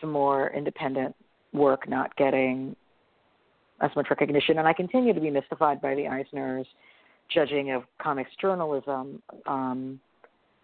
some 0.00 0.10
more 0.10 0.50
independent 0.50 1.14
work 1.52 1.88
not 1.88 2.14
getting 2.16 2.76
as 3.80 3.90
much 3.96 4.06
recognition, 4.10 4.58
and 4.58 4.66
I 4.66 4.72
continue 4.72 5.12
to 5.12 5.20
be 5.20 5.30
mystified 5.30 5.80
by 5.80 5.94
the 5.94 6.06
Eisner's 6.06 6.66
judging 7.32 7.72
of 7.72 7.82
comics 8.00 8.30
journalism. 8.40 9.22
Um, 9.46 10.00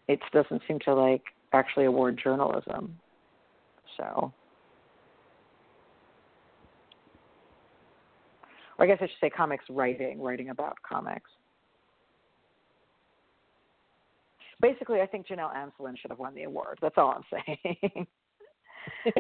it 0.09 0.20
doesn't 0.32 0.62
seem 0.66 0.78
to 0.80 0.94
like 0.94 1.22
actually 1.53 1.84
award 1.84 2.20
journalism. 2.22 2.98
So, 3.96 4.32
or 8.78 8.84
I 8.84 8.86
guess 8.86 8.98
I 9.00 9.07
should 9.07 9.16
say 9.20 9.30
comics 9.30 9.64
writing, 9.68 10.20
writing 10.20 10.50
about 10.50 10.76
comics. 10.86 11.30
Basically, 14.61 15.00
I 15.00 15.07
think 15.07 15.26
Janelle 15.26 15.53
Asselin 15.55 15.98
should 16.00 16.11
have 16.11 16.20
won 16.20 16.34
the 16.34 16.44
award. 16.44 16.78
That's 16.80 16.94
all 16.96 17.16
I'm 17.16 17.44
saying. 17.46 18.07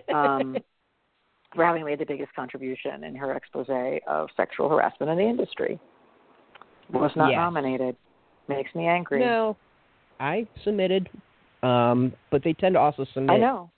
um, 0.14 0.56
for 1.54 1.64
having 1.64 1.84
made 1.84 1.98
the 1.98 2.06
biggest 2.06 2.32
contribution 2.34 3.04
in 3.04 3.14
her 3.16 3.34
expose 3.34 3.66
of 4.06 4.28
sexual 4.36 4.68
harassment 4.68 5.10
in 5.10 5.18
the 5.18 5.24
industry. 5.24 5.78
Was 6.92 7.10
not 7.16 7.30
yes. 7.30 7.36
nominated. 7.36 7.96
Makes 8.48 8.74
me 8.74 8.86
angry. 8.86 9.20
No, 9.20 9.56
I 10.20 10.46
submitted, 10.64 11.08
um, 11.62 12.12
but 12.30 12.42
they 12.44 12.52
tend 12.52 12.74
to 12.74 12.80
also 12.80 13.04
submit 13.12 13.30
I 13.30 13.38
know. 13.38 13.70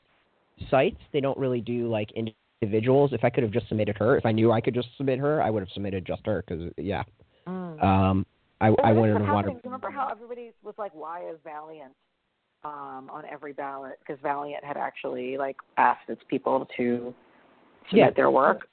sites. 0.71 1.01
They 1.13 1.21
don't 1.21 1.39
really 1.39 1.61
do 1.61 1.89
like 1.89 2.11
individuals. 2.63 3.13
If 3.13 3.25
I 3.25 3.31
could 3.31 3.43
have 3.43 3.53
just 3.53 3.69
submitted 3.69 3.97
her, 3.99 4.17
if 4.17 4.27
I 4.27 4.33
knew 4.33 4.53
I 4.53 4.61
could 4.61 4.75
just 4.75 4.89
submit 4.97 5.19
her, 5.19 5.43
I 5.43 5.51
would 5.51 5.61
have 5.61 5.71
submitted 5.73 6.07
just 6.07 6.23
her 6.27 6.45
because 6.47 6.73
yeah. 6.77 7.03
Mm. 7.47 7.83
Um, 7.83 8.27
I, 8.61 8.69
I 8.83 8.93
wouldn't 8.93 9.19
have 9.19 9.35
wanted. 9.35 9.49
wanted. 9.49 9.65
Remember 9.65 9.91
how 9.91 10.09
everybody 10.11 10.53
was 10.63 10.75
like, 10.79 10.95
"Why 10.95 11.29
is 11.29 11.37
Valiant 11.45 11.93
um, 12.65 13.11
on 13.13 13.25
every 13.31 13.53
ballot?" 13.53 13.99
Because 13.99 14.21
Valiant 14.23 14.65
had 14.65 14.77
actually 14.77 15.37
like 15.37 15.57
asked 15.77 16.09
its 16.09 16.23
people 16.29 16.67
to 16.77 17.15
submit 17.89 18.07
Yeah. 18.07 18.11
their 18.11 18.31
work. 18.31 18.69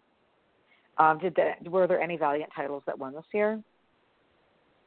Um, 0.98 1.20
did 1.20 1.36
that? 1.36 1.68
Were 1.70 1.88
there 1.88 2.00
any 2.00 2.16
Valiant 2.16 2.52
titles 2.56 2.84
that 2.86 2.98
won 2.98 3.14
this 3.14 3.26
year? 3.34 3.62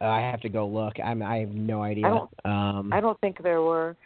Uh, 0.00 0.06
I 0.06 0.20
have 0.20 0.40
to 0.42 0.48
go 0.48 0.66
look. 0.66 0.94
I'm. 1.02 1.22
I 1.22 1.38
have 1.38 1.50
no 1.50 1.82
idea. 1.82 2.06
I 2.06 2.10
don't- 2.10 2.30
um, 2.44 2.92
I 2.92 3.00
don't 3.00 3.18
think 3.20 3.42
there 3.42 3.62
were. 3.62 3.96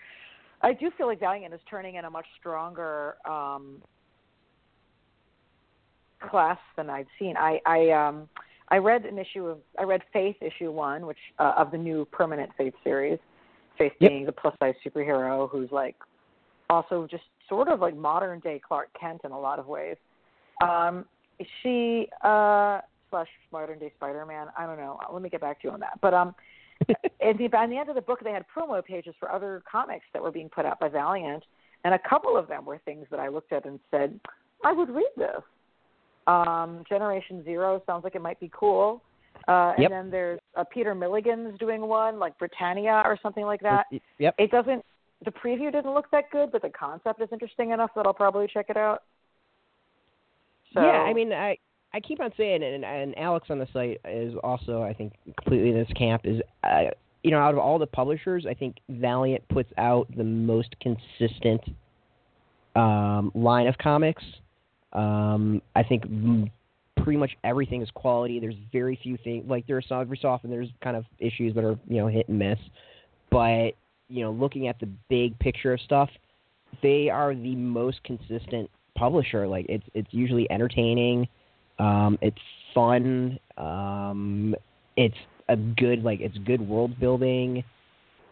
I 0.61 0.73
do 0.73 0.91
feel 0.99 1.07
like 1.07 1.21
Valiant 1.21 1.55
is 1.55 1.61
turning 1.71 1.95
in 1.97 2.05
a 2.05 2.11
much 2.11 2.27
stronger 2.39 3.17
um, 3.25 3.81
class 6.21 6.59
than 6.77 6.91
I've 6.91 7.07
seen. 7.19 7.37
I 7.37 7.61
I 7.65 7.91
um 7.91 8.29
I 8.71 8.79
read 8.79 9.05
an 9.05 9.19
issue 9.19 9.47
of 9.47 9.59
I 9.79 9.85
read 9.85 10.03
Faith 10.13 10.37
issue 10.41 10.71
one, 10.71 11.07
which 11.07 11.19
uh, 11.39 11.55
of 11.57 11.71
the 11.71 11.79
new 11.79 12.05
permanent 12.07 12.51
Faith 12.57 12.75
series. 12.85 13.19
Faith 13.79 13.93
Yep. 14.01 14.11
being 14.11 14.27
the 14.27 14.33
plus 14.33 14.55
size 14.61 14.75
superhero 14.85 15.49
who's 15.49 15.71
like 15.71 15.95
also 16.69 17.07
just 17.09 17.23
sort 17.49 17.69
of 17.69 17.81
like 17.81 17.97
modern 17.97 18.41
day 18.41 18.61
Clark 18.67 18.89
Kent 19.01 19.21
in 19.25 19.31
a 19.31 19.39
lot 19.39 19.59
of 19.59 19.67
ways. 19.67 19.97
Um, 20.61 21.05
she 21.63 22.09
uh 22.23 22.81
slash 23.11 23.29
modern 23.53 23.79
day 23.79 23.93
Spider 23.97 24.25
Man. 24.27 24.49
I 24.57 24.67
don't 24.67 24.79
know. 24.79 24.99
Let 25.13 25.23
me 25.23 25.29
get 25.29 25.41
back 25.41 25.61
to 25.63 25.69
you 25.69 25.75
on 25.75 25.81
that. 25.81 26.01
But 26.01 26.15
um 26.15 26.35
at 26.89 27.37
the, 27.39 27.49
by 27.49 27.67
the 27.67 27.77
end 27.77 27.89
of 27.89 27.97
the 27.97 28.01
book, 28.01 28.21
they 28.23 28.31
had 28.31 28.45
promo 28.55 28.85
pages 28.85 29.15
for 29.19 29.31
other 29.33 29.63
comics 29.71 30.05
that 30.13 30.23
were 30.23 30.31
being 30.31 30.49
put 30.49 30.65
out 30.65 30.79
by 30.79 30.89
Valiant, 30.89 31.43
and 31.85 31.93
a 31.93 31.99
couple 32.09 32.37
of 32.37 32.47
them 32.47 32.65
were 32.65 32.79
things 32.85 33.07
that 33.11 33.19
I 33.19 33.27
looked 33.29 33.53
at 33.53 33.65
and 33.65 33.81
said, 33.91 34.19
I 34.65 34.73
would 34.73 34.89
read 34.89 35.11
this. 35.17 35.43
Um, 36.29 36.85
Generation 36.89 37.43
Zero 37.45 37.83
sounds 37.87 38.05
like 38.05 38.15
it 38.15 38.23
might 38.23 38.39
be 38.39 38.51
cool. 38.55 39.03
Uh, 39.49 39.73
and 39.77 39.83
Yep. 39.83 39.91
then 39.91 40.11
there's 40.11 40.41
uh, 40.57 40.65
Peter 40.65 40.95
Milligan's 40.95 41.59
doing 41.59 41.81
one, 41.81 42.19
like 42.19 42.37
Britannia 42.39 43.03
or 43.05 43.19
something 43.23 43.45
like 43.45 43.61
that. 43.63 43.87
Yep. 44.19 44.35
It 44.39 44.51
doesn't. 44.51 44.85
The 45.25 45.33
preview 45.33 45.73
didn't 45.73 45.93
look 45.95 46.11
that 46.13 46.31
good, 46.31 46.53
but 46.53 46.63
the 46.63 46.71
concept 46.71 47.21
is 47.21 47.29
interesting 47.33 47.71
enough 47.71 47.91
that 47.97 48.07
I'll 48.07 48.15
probably 48.15 48.47
check 48.47 48.67
it 48.69 48.77
out. 48.77 49.03
So, 50.75 50.81
Yeah, 50.81 51.03
I 51.03 51.13
mean, 51.13 51.33
I 51.33 51.59
I 51.93 52.01
keep 52.01 52.21
on 52.21 52.31
saying, 52.37 52.63
and, 52.63 52.85
and 52.85 53.19
Alex 53.19 53.47
on 53.51 53.59
the 53.59 53.69
site 53.73 54.01
is 54.05 54.35
also, 54.45 54.83
I 54.83 54.93
think, 54.93 55.15
completely 55.37 55.71
in 55.71 55.77
this 55.77 55.89
camp. 55.97 56.23
Is 56.25 56.41
uh, 56.65 56.91
you 57.23 57.31
know, 57.31 57.39
out 57.39 57.55
of 57.55 57.59
all 57.59 57.79
the 57.79 57.87
publishers, 57.87 58.47
I 58.47 58.55
think 58.55 58.77
Valiant 58.89 59.47
puts 59.49 59.71
out 59.79 60.07
the 60.17 60.25
most 60.25 60.75
consistent 60.81 61.63
um, 62.77 63.33
line 63.35 63.67
of 63.67 63.77
comics. 63.79 64.23
Um, 64.93 65.63
I 65.75 65.83
think 65.83 66.05
pretty 67.03 67.19
much 67.19 67.37
everything 67.45 67.83
is 67.83 67.91
quality. 67.93 68.39
There's 68.39 68.55
very 68.73 68.99
few 69.03 69.17
things 69.25 69.45
like 69.49 69.67
there's 69.67 69.87
some 69.89 70.01
every 70.01 70.19
so 70.21 70.29
often 70.29 70.51
there's 70.51 70.69
kind 70.83 70.97
of 70.97 71.05
issues 71.19 71.55
that 71.55 71.65
are 71.65 71.79
you 71.89 71.97
know 71.97 72.07
hit 72.07 72.29
and 72.29 72.39
miss, 72.39 72.59
but 73.31 73.73
you 74.09 74.23
know, 74.23 74.31
looking 74.31 74.69
at 74.69 74.79
the 74.81 74.89
big 75.09 75.39
picture 75.39 75.73
of 75.73 75.81
stuff, 75.81 76.09
they 76.83 77.09
are 77.11 77.35
the 77.35 77.55
most 77.57 78.03
consistent 78.05 78.71
publisher. 78.97 79.47
Like 79.47 79.67
it's 79.69 79.85
it's 79.95 80.09
usually 80.11 80.51
entertaining, 80.51 81.29
um, 81.79 82.19
it's 82.21 82.39
fun, 82.75 83.39
um, 83.57 84.55
it's 84.97 85.17
a 85.49 85.57
good 85.57 86.03
like 86.03 86.21
it's 86.21 86.37
good 86.39 86.61
world 86.61 86.99
building, 86.99 87.65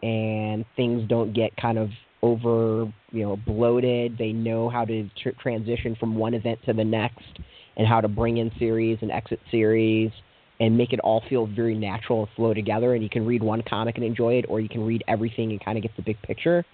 and 0.03 0.65
things 0.75 1.07
don't 1.09 1.33
get 1.33 1.55
kind 1.57 1.77
of 1.77 1.89
over 2.21 2.91
you 3.11 3.23
know 3.23 3.37
bloated. 3.45 4.17
They 4.17 4.31
know 4.31 4.69
how 4.69 4.85
to 4.85 5.09
tr- 5.21 5.29
transition 5.41 5.95
from 5.99 6.15
one 6.15 6.33
event 6.33 6.59
to 6.65 6.73
the 6.73 6.83
next, 6.83 7.39
and 7.77 7.87
how 7.87 8.01
to 8.01 8.07
bring 8.07 8.37
in 8.37 8.51
series 8.59 8.99
and 9.01 9.11
exit 9.11 9.39
series. 9.51 10.11
And 10.59 10.75
make 10.75 10.91
it 10.91 10.99
all 11.01 11.21
feel 11.29 11.45
very 11.45 11.75
natural 11.75 12.21
and 12.21 12.29
flow 12.35 12.51
together, 12.51 12.95
and 12.95 13.03
you 13.03 13.11
can 13.11 13.27
read 13.27 13.43
one 13.43 13.61
comic 13.61 13.97
and 13.97 14.03
enjoy 14.03 14.39
it, 14.39 14.45
or 14.49 14.59
you 14.59 14.67
can 14.67 14.83
read 14.83 15.03
everything 15.07 15.51
and 15.51 15.63
kind 15.63 15.77
of 15.77 15.83
get 15.83 15.95
the 15.95 16.01
big 16.01 16.19
picture. 16.23 16.65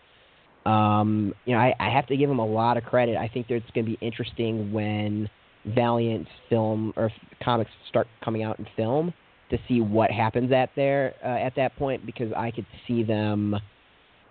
Um, 0.66 1.34
you 1.44 1.54
know, 1.54 1.60
I, 1.60 1.76
I 1.82 1.90
have 1.90 2.08
to 2.08 2.16
give 2.16 2.30
them 2.30 2.40
a 2.40 2.46
lot 2.46 2.78
of 2.78 2.86
credit. 2.86 3.18
I 3.18 3.28
think 3.28 3.50
that 3.50 3.56
it's 3.56 3.70
going 3.72 3.86
to 3.86 3.92
be 3.92 3.98
interesting 4.00 4.72
when 4.72 5.30
Valiant 5.66 6.28
film 6.50 6.94
or 6.96 7.12
comics 7.44 7.72
start 7.90 8.08
coming 8.24 8.44
out 8.44 8.60
in 8.60 8.68
film 8.76 9.14
to 9.50 9.58
see 9.68 9.82
what 9.82 10.12
happens 10.12 10.52
at 10.52 10.70
there 10.76 11.14
uh, 11.24 11.28
at 11.28 11.56
that 11.56 11.76
point 11.78 12.06
because 12.06 12.32
I 12.36 12.52
could 12.52 12.66
see 12.88 13.04
them 13.04 13.56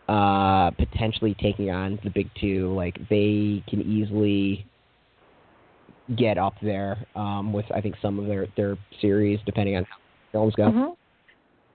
uh, 0.09 0.71
potentially 0.73 1.35
taking 1.41 1.71
on 1.71 1.99
the 2.05 2.11
big 2.11 2.29
two. 2.41 2.75
Like 2.75 2.99
they 3.09 3.63
can 3.69 3.81
easily 3.83 4.67
get 6.17 6.39
up 6.39 6.55
there 6.61 7.07
um, 7.15 7.53
with 7.53 7.67
I 7.75 7.81
think 7.81 7.95
some 8.03 8.19
of 8.19 8.27
their 8.27 8.47
their 8.57 8.77
series 9.01 9.39
depending 9.47 9.77
on 9.77 9.85
how 9.85 9.97
films 10.33 10.55
go. 10.57 10.71
hmm 10.71 10.89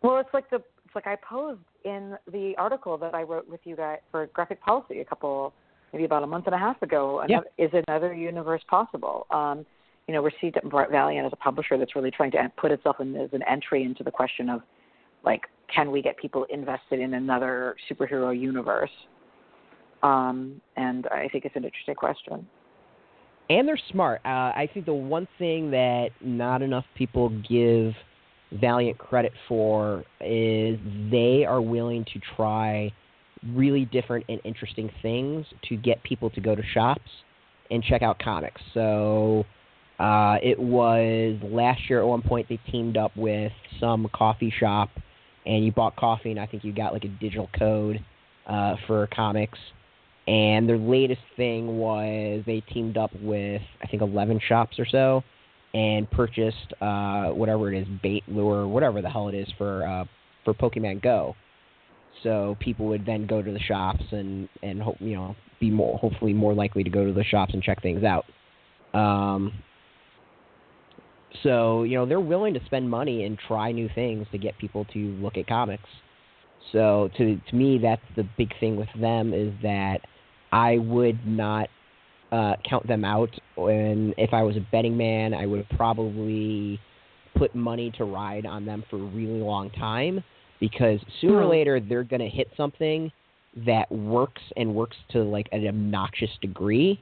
Well, 0.03 0.19
it's 0.19 0.29
like 0.33 0.49
the 0.49 0.57
it's 0.57 0.95
like 0.95 1.07
I 1.07 1.15
posed 1.27 1.61
in 1.85 2.15
the 2.31 2.53
article 2.57 2.97
that 2.97 3.13
I 3.15 3.23
wrote 3.23 3.47
with 3.47 3.61
you 3.63 3.75
guys 3.75 3.99
for 4.11 4.27
Graphic 4.27 4.61
Policy 4.61 4.99
a 4.99 5.05
couple 5.05 5.53
maybe 5.93 6.05
about 6.05 6.23
a 6.23 6.27
month 6.27 6.45
and 6.45 6.55
a 6.55 6.57
half 6.57 6.81
ago. 6.81 7.23
Yeah. 7.27 7.39
Is 7.57 7.71
another 7.87 8.13
universe 8.13 8.61
possible? 8.69 9.25
Um, 9.31 9.65
you 10.07 10.13
know, 10.13 10.21
we're 10.21 10.31
seeing 10.39 10.53
Valiant 10.63 11.25
as 11.25 11.33
a 11.33 11.37
publisher 11.37 11.77
that's 11.77 11.95
really 11.95 12.11
trying 12.11 12.31
to 12.31 12.51
put 12.57 12.71
itself 12.71 12.97
in 12.99 13.15
as 13.15 13.29
an 13.33 13.43
entry 13.43 13.83
into 13.83 14.03
the 14.03 14.11
question 14.11 14.49
of 14.49 14.61
like, 15.25 15.41
can 15.73 15.91
we 15.91 16.01
get 16.01 16.17
people 16.17 16.45
invested 16.49 16.99
in 16.99 17.13
another 17.13 17.75
superhero 17.91 18.37
universe? 18.39 18.91
Um, 20.03 20.61
and 20.77 21.07
I 21.07 21.27
think 21.27 21.43
it's 21.43 21.55
an 21.55 21.65
interesting 21.65 21.95
question. 21.95 22.47
and 23.49 23.67
they're 23.67 23.79
smart. 23.91 24.21
Uh, 24.25 24.51
I 24.55 24.69
think 24.73 24.85
the 24.85 24.93
one 24.93 25.27
thing 25.37 25.71
that 25.71 26.09
not 26.21 26.61
enough 26.61 26.85
people 26.95 27.29
give 27.49 27.93
Valiant 28.61 28.97
credit 28.97 29.33
for 29.47 30.05
is 30.21 30.79
they 31.11 31.43
are 31.45 31.61
willing 31.61 32.05
to 32.13 32.19
try 32.35 32.91
really 33.53 33.85
different 33.85 34.25
and 34.29 34.39
interesting 34.43 34.89
things 35.01 35.45
to 35.69 35.75
get 35.75 36.01
people 36.03 36.29
to 36.31 36.41
go 36.41 36.55
to 36.55 36.63
shops 36.73 37.09
and 37.71 37.83
check 37.83 38.01
out 38.01 38.19
comics. 38.19 38.61
So 38.73 39.45
uh, 39.99 40.37
it 40.41 40.59
was 40.59 41.39
last 41.43 41.81
year 41.89 42.01
at 42.01 42.07
one 42.07 42.21
point 42.21 42.47
they 42.49 42.59
teamed 42.71 42.97
up 42.97 43.15
with 43.15 43.51
some 43.79 44.07
coffee 44.13 44.53
shop 44.59 44.89
and 45.45 45.65
you 45.65 45.71
bought 45.71 45.95
coffee 45.95 46.31
and 46.31 46.39
I 46.39 46.45
think 46.45 46.63
you 46.63 46.73
got 46.73 46.93
like 46.93 47.05
a 47.05 47.09
digital 47.09 47.49
code 47.57 48.03
uh, 48.47 48.75
for 48.85 49.07
comics. 49.07 49.59
And 50.27 50.67
their 50.67 50.77
latest 50.77 51.21
thing 51.37 51.77
was 51.77 52.43
they 52.45 52.61
teamed 52.71 52.97
up 52.97 53.11
with 53.21 53.61
I 53.81 53.87
think 53.87 54.01
11 54.01 54.41
shops 54.47 54.77
or 54.77 54.85
so 54.85 55.23
and 55.73 56.09
purchased 56.11 56.73
uh, 56.81 57.27
whatever 57.29 57.71
it 57.71 57.81
is, 57.81 57.87
bait 58.01 58.23
lure, 58.27 58.67
whatever 58.67 59.01
the 59.01 59.09
hell 59.09 59.27
it 59.29 59.35
is 59.35 59.47
for 59.57 59.85
uh, 59.85 60.05
for 60.43 60.53
Pokemon 60.53 61.01
Go. 61.01 61.35
So 62.23 62.57
people 62.59 62.87
would 62.87 63.05
then 63.05 63.27
go 63.27 63.41
to 63.41 63.51
the 63.51 63.59
shops 63.59 64.03
and 64.11 64.49
and 64.63 64.81
hope 64.81 64.97
you 64.99 65.15
know 65.15 65.35
be 65.59 65.69
more 65.69 65.97
hopefully 65.97 66.33
more 66.33 66.53
likely 66.53 66.83
to 66.83 66.89
go 66.89 67.05
to 67.05 67.13
the 67.13 67.23
shops 67.23 67.53
and 67.53 67.61
check 67.61 67.81
things 67.81 68.03
out. 68.03 68.25
Um, 68.97 69.53
so 71.43 71.83
you 71.83 71.95
know 71.95 72.05
they're 72.05 72.19
willing 72.19 72.53
to 72.53 72.65
spend 72.65 72.89
money 72.89 73.25
and 73.25 73.37
try 73.47 73.71
new 73.71 73.89
things 73.93 74.27
to 74.31 74.37
get 74.37 74.57
people 74.57 74.85
to 74.93 74.99
look 74.99 75.37
at 75.37 75.47
comics. 75.47 75.89
So 76.71 77.09
to 77.17 77.39
to 77.49 77.55
me, 77.55 77.79
that's 77.81 78.01
the 78.15 78.27
big 78.37 78.57
thing 78.59 78.75
with 78.75 78.89
them 78.99 79.33
is 79.33 79.53
that 79.61 79.99
I 80.51 80.77
would 80.77 81.25
not 81.25 81.69
uh, 82.31 82.55
count 82.67 82.87
them 82.87 83.05
out. 83.05 83.29
And 83.57 84.13
if 84.17 84.33
I 84.33 84.43
was 84.43 84.57
a 84.57 84.65
betting 84.71 84.97
man, 84.97 85.33
I 85.33 85.45
would 85.45 85.67
probably 85.69 86.79
put 87.37 87.53
money 87.53 87.91
to 87.97 88.05
ride 88.05 88.45
on 88.45 88.65
them 88.65 88.83
for 88.89 88.95
a 88.95 89.05
really 89.05 89.39
long 89.39 89.69
time 89.71 90.23
because 90.59 90.99
sooner 91.21 91.37
or 91.37 91.43
Hmm. 91.43 91.49
later 91.49 91.79
they're 91.79 92.03
going 92.03 92.21
to 92.21 92.29
hit 92.29 92.49
something 92.57 93.11
that 93.65 93.91
works 93.91 94.41
and 94.55 94.73
works 94.73 94.97
to 95.09 95.23
like 95.23 95.47
an 95.51 95.67
obnoxious 95.67 96.29
degree 96.41 96.99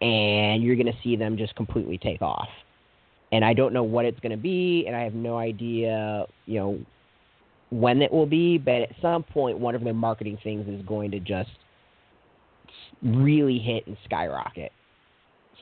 and 0.00 0.62
you're 0.62 0.76
going 0.76 0.86
to 0.86 0.98
see 1.02 1.16
them 1.16 1.36
just 1.36 1.54
completely 1.54 1.98
take 1.98 2.22
off. 2.22 2.48
And 3.32 3.44
I 3.44 3.54
don't 3.54 3.72
know 3.72 3.82
what 3.82 4.04
it's 4.04 4.20
going 4.20 4.32
to 4.32 4.38
be 4.38 4.84
and 4.86 4.94
I 4.94 5.02
have 5.02 5.14
no 5.14 5.38
idea, 5.38 6.26
you 6.46 6.58
know, 6.60 6.78
when 7.70 8.02
it 8.02 8.12
will 8.12 8.26
be, 8.26 8.58
but 8.58 8.82
at 8.82 8.90
some 9.02 9.22
point 9.22 9.58
one 9.58 9.74
of 9.74 9.82
their 9.82 9.94
marketing 9.94 10.38
things 10.44 10.68
is 10.68 10.84
going 10.86 11.10
to 11.10 11.20
just 11.20 11.50
really 13.02 13.58
hit 13.58 13.86
and 13.86 13.96
skyrocket. 14.04 14.70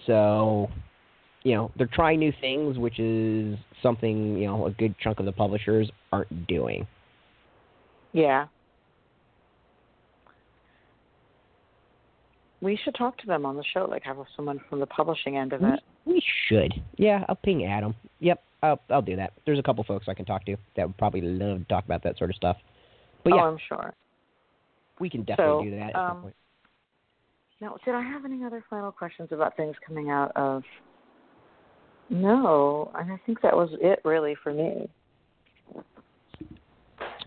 So, 0.07 0.69
you 1.43 1.55
know, 1.55 1.71
they're 1.77 1.89
trying 1.93 2.19
new 2.19 2.33
things, 2.41 2.79
which 2.79 2.99
is 2.99 3.59
something, 3.83 4.37
you 4.37 4.47
know, 4.47 4.67
a 4.67 4.71
good 4.73 4.95
chunk 4.99 5.21
of 5.21 5.27
the 5.27 5.33
publishers 5.33 5.91
aren't 6.13 6.47
doing. 6.47 6.87
Yeah. 8.13 8.47
We 12.61 12.79
should 12.85 12.95
talk 12.95 13.19
to 13.19 13.27
them 13.27 13.45
on 13.45 13.57
the 13.57 13.65
show, 13.75 13.87
like 13.91 14.05
have 14.05 14.17
someone 14.37 14.61
from 14.71 14.79
the 14.79 14.87
publishing 14.87 15.37
end 15.37 15.53
of 15.53 15.63
it. 15.65 15.81
We 16.05 16.23
should. 16.49 16.73
Yeah, 16.97 17.25
I'll 17.29 17.35
ping 17.35 17.67
Adam. 17.67 17.95
Yep, 18.21 18.41
I'll 18.63 18.81
I'll 18.89 19.03
do 19.03 19.17
that. 19.17 19.33
There's 19.45 19.59
a 19.59 19.63
couple 19.63 19.83
folks 19.83 20.07
I 20.09 20.15
can 20.15 20.25
talk 20.25 20.45
to 20.47 20.57
that 20.77 20.87
would 20.87 20.97
probably 20.97 21.23
love 21.23 21.59
to 21.59 21.65
talk 21.65 21.85
about 21.85 22.05
that 22.05 22.19
sort 22.19 22.31
of 22.31 22.37
stuff. 22.37 22.57
But 23.25 23.35
yeah, 23.35 23.43
Oh, 23.43 23.49
I'm 23.49 23.59
sure. 23.69 23.95
we 25.01 25.11
can 25.11 25.25
definitely 25.25 25.67
so, 25.67 25.71
do 25.71 25.77
that 25.79 25.91
at 25.91 25.97
um, 25.97 26.09
some 26.09 26.23
point. 26.23 26.35
Now, 27.61 27.77
did 27.85 27.95
I 27.95 28.03
have 28.03 28.25
any 28.25 28.45
other 28.45 28.65
final 28.69 28.93
questions 28.93 29.29
about 29.33 29.57
things 29.57 29.75
coming 29.87 30.11
out 30.11 30.33
of? 30.37 30.63
No, 32.11 32.91
and 32.97 33.13
I 33.13 33.21
think 33.25 33.41
that 33.43 33.57
was 33.57 33.71
it 33.81 34.01
really 34.05 34.37
for 34.43 34.53
me. 34.53 34.89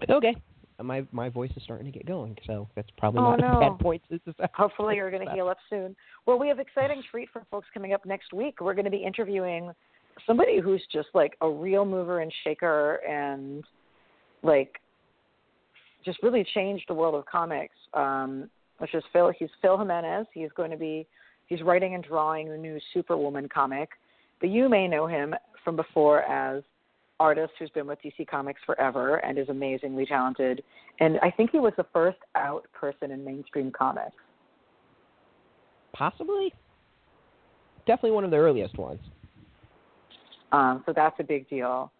Okay. 0.09 0.35
My 0.81 1.05
my 1.11 1.29
voice 1.29 1.51
is 1.55 1.63
starting 1.63 1.85
to 1.85 1.91
get 1.91 2.05
going, 2.05 2.37
so 2.45 2.67
that's 2.75 2.89
probably 2.97 3.21
Oh, 3.21 3.35
not 3.35 3.39
no. 3.39 3.57
a 3.57 3.69
bad 3.69 3.79
point. 3.79 4.01
Hopefully, 4.53 4.95
you're 4.97 5.11
going 5.11 5.25
to 5.25 5.33
heal 5.33 5.47
up 5.47 5.57
soon. 5.69 5.95
Well, 6.25 6.37
we 6.37 6.47
have 6.49 6.59
exciting 6.59 7.01
treat 7.11 7.29
for 7.31 7.43
folks 7.49 7.67
coming 7.73 7.93
up 7.93 8.05
next 8.05 8.33
week. 8.33 8.59
We're 8.61 8.73
going 8.73 8.85
to 8.85 8.91
be 8.91 8.97
interviewing 9.03 9.71
somebody 10.27 10.59
who's 10.59 10.83
just 10.91 11.09
like 11.13 11.35
a 11.41 11.49
real 11.49 11.85
mover 11.85 12.19
and 12.19 12.31
shaker, 12.43 12.95
and 13.07 13.63
like 14.43 14.79
just 16.03 16.21
really 16.21 16.45
changed 16.53 16.85
the 16.87 16.93
world 16.93 17.15
of 17.15 17.25
comics. 17.25 17.75
Um, 17.93 18.49
which 18.79 18.93
is 18.93 19.03
Phil. 19.13 19.31
He's 19.37 19.49
Phil 19.61 19.77
Jimenez. 19.77 20.27
He's 20.33 20.49
going 20.55 20.71
to 20.71 20.77
be 20.77 21.07
he's 21.47 21.61
writing 21.61 21.95
and 21.95 22.03
drawing 22.03 22.49
the 22.49 22.57
new 22.57 22.79
Superwoman 22.93 23.47
comic, 23.49 23.89
but 24.41 24.49
you 24.49 24.67
may 24.69 24.87
know 24.87 25.07
him 25.07 25.33
from 25.63 25.75
before 25.75 26.23
as 26.23 26.63
artist 27.19 27.53
who's 27.59 27.69
been 27.71 27.87
with 27.87 27.99
DC 28.01 28.27
Comics 28.27 28.61
forever 28.65 29.17
and 29.17 29.37
is 29.37 29.49
amazingly 29.49 30.05
talented. 30.05 30.63
And 30.99 31.19
I 31.21 31.31
think 31.31 31.51
he 31.51 31.59
was 31.59 31.73
the 31.77 31.85
first 31.93 32.17
out 32.35 32.65
person 32.73 33.11
in 33.11 33.23
mainstream 33.23 33.71
comics. 33.71 34.15
Possibly. 35.93 36.53
Definitely 37.87 38.11
one 38.11 38.25
of 38.25 38.31
the 38.31 38.37
earliest 38.37 38.77
ones. 38.77 38.99
Um, 40.51 40.83
so 40.85 40.93
that's 40.93 41.15
a 41.19 41.23
big 41.23 41.49
deal. 41.49 41.91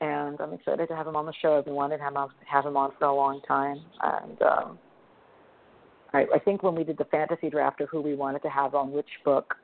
And 0.00 0.38
I'm 0.40 0.52
excited 0.52 0.88
to 0.88 0.96
have 0.96 1.06
him 1.06 1.16
on 1.16 1.26
the 1.26 1.32
show. 1.40 1.58
I've 1.58 1.64
been 1.64 1.74
wanting 1.74 1.98
to 1.98 2.04
have 2.04 2.14
him, 2.14 2.28
have 2.46 2.66
him 2.66 2.76
on 2.76 2.92
for 2.98 3.06
a 3.06 3.14
long 3.14 3.40
time. 3.46 3.80
And 4.02 4.42
um, 4.42 4.78
I, 6.12 6.26
I 6.34 6.38
think 6.38 6.62
when 6.62 6.74
we 6.74 6.84
did 6.84 6.98
the 6.98 7.06
fantasy 7.06 7.48
draft 7.48 7.80
of 7.80 7.88
who 7.88 8.00
we 8.00 8.14
wanted 8.14 8.42
to 8.42 8.50
have 8.50 8.74
on 8.74 8.92
which 8.92 9.08
book 9.24 9.54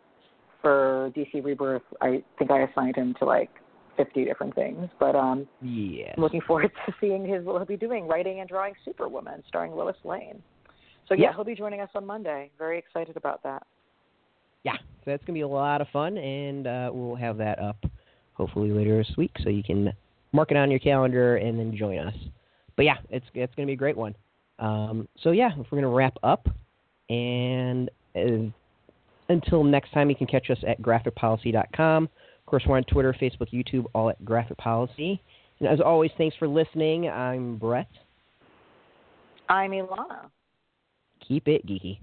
for 0.61 1.13
DC 1.17 1.45
Rebirth, 1.45 1.83
I 2.01 2.23
think 2.39 2.51
I 2.51 2.63
assigned 2.63 2.97
him 2.97 3.15
to 3.19 3.25
like 3.25 3.51
50 3.97 4.25
different 4.25 4.55
things. 4.55 4.89
But 4.99 5.15
um, 5.17 5.47
Yeah. 5.61 6.13
I'm 6.17 6.23
looking 6.23 6.41
forward 6.41 6.71
to 6.87 6.95
seeing 7.01 7.27
his 7.27 7.45
what 7.45 7.57
he'll 7.59 7.67
be 7.67 7.77
doing, 7.77 8.07
writing 8.07 8.41
and 8.41 8.49
drawing 8.49 8.75
Superwoman, 8.85 9.43
starring 9.49 9.73
Lois 9.73 9.97
Lane. 10.05 10.43
So 11.09 11.15
yeah, 11.15 11.25
Yeah. 11.25 11.35
he'll 11.35 11.45
be 11.45 11.55
joining 11.55 11.81
us 11.81 11.91
on 11.95 12.07
Monday. 12.07 12.51
Very 12.59 12.79
excited 12.79 13.17
about 13.17 13.43
that. 13.43 13.67
Yeah. 14.65 14.77
So 14.77 15.11
that's 15.11 15.25
gonna 15.25 15.35
be 15.35 15.41
a 15.41 15.49
lot 15.49 15.81
of 15.81 15.89
fun, 15.89 16.17
and 16.17 16.67
uh, 16.67 16.91
we'll 16.93 17.17
have 17.17 17.37
that 17.39 17.59
up 17.59 17.77
hopefully 18.35 18.71
later 18.71 18.97
this 18.99 19.17
week, 19.17 19.33
so 19.43 19.51
you 19.51 19.63
can 19.63 19.93
mark 20.33 20.51
it 20.51 20.57
on 20.57 20.71
your 20.71 20.81
calendar 20.81 21.37
and 21.37 21.59
then 21.59 21.77
join 21.77 21.99
us. 21.99 22.15
But 22.77 22.85
yeah, 22.85 22.97
it's 23.11 23.27
it's 23.35 23.55
gonna 23.55 23.67
be 23.67 23.73
a 23.73 23.77
great 23.77 23.97
one. 23.97 24.15
Um, 24.59 25.09
so 25.23 25.33
yeah, 25.33 25.51
we're 25.57 25.79
gonna 25.79 25.89
wrap 25.89 26.17
up, 26.23 26.49
and 27.11 27.91
uh, 28.17 28.49
until 29.29 29.65
next 29.65 29.93
time, 29.93 30.09
you 30.09 30.17
can 30.17 30.27
catch 30.27 30.51
us 30.51 30.59
at 30.67 30.81
graphicpolicy.com. 30.81 32.09
Of 32.53 32.61
course, 32.61 32.69
we're 32.69 32.77
on 32.77 32.85
Twitter, 32.85 33.17
Facebook, 33.19 33.49
YouTube, 33.51 33.87
all 33.95 34.11
at 34.11 34.23
Graphic 34.27 34.59
Policy. 34.59 35.23
And 35.59 35.67
as 35.67 35.81
always, 35.81 36.11
thanks 36.19 36.37
for 36.37 36.47
listening. 36.47 37.09
I'm 37.09 37.57
Brett. 37.57 37.89
I'm 39.49 39.71
Ilana. 39.71 40.27
Keep 41.27 41.49
it 41.49 41.67
geeky. 41.67 41.99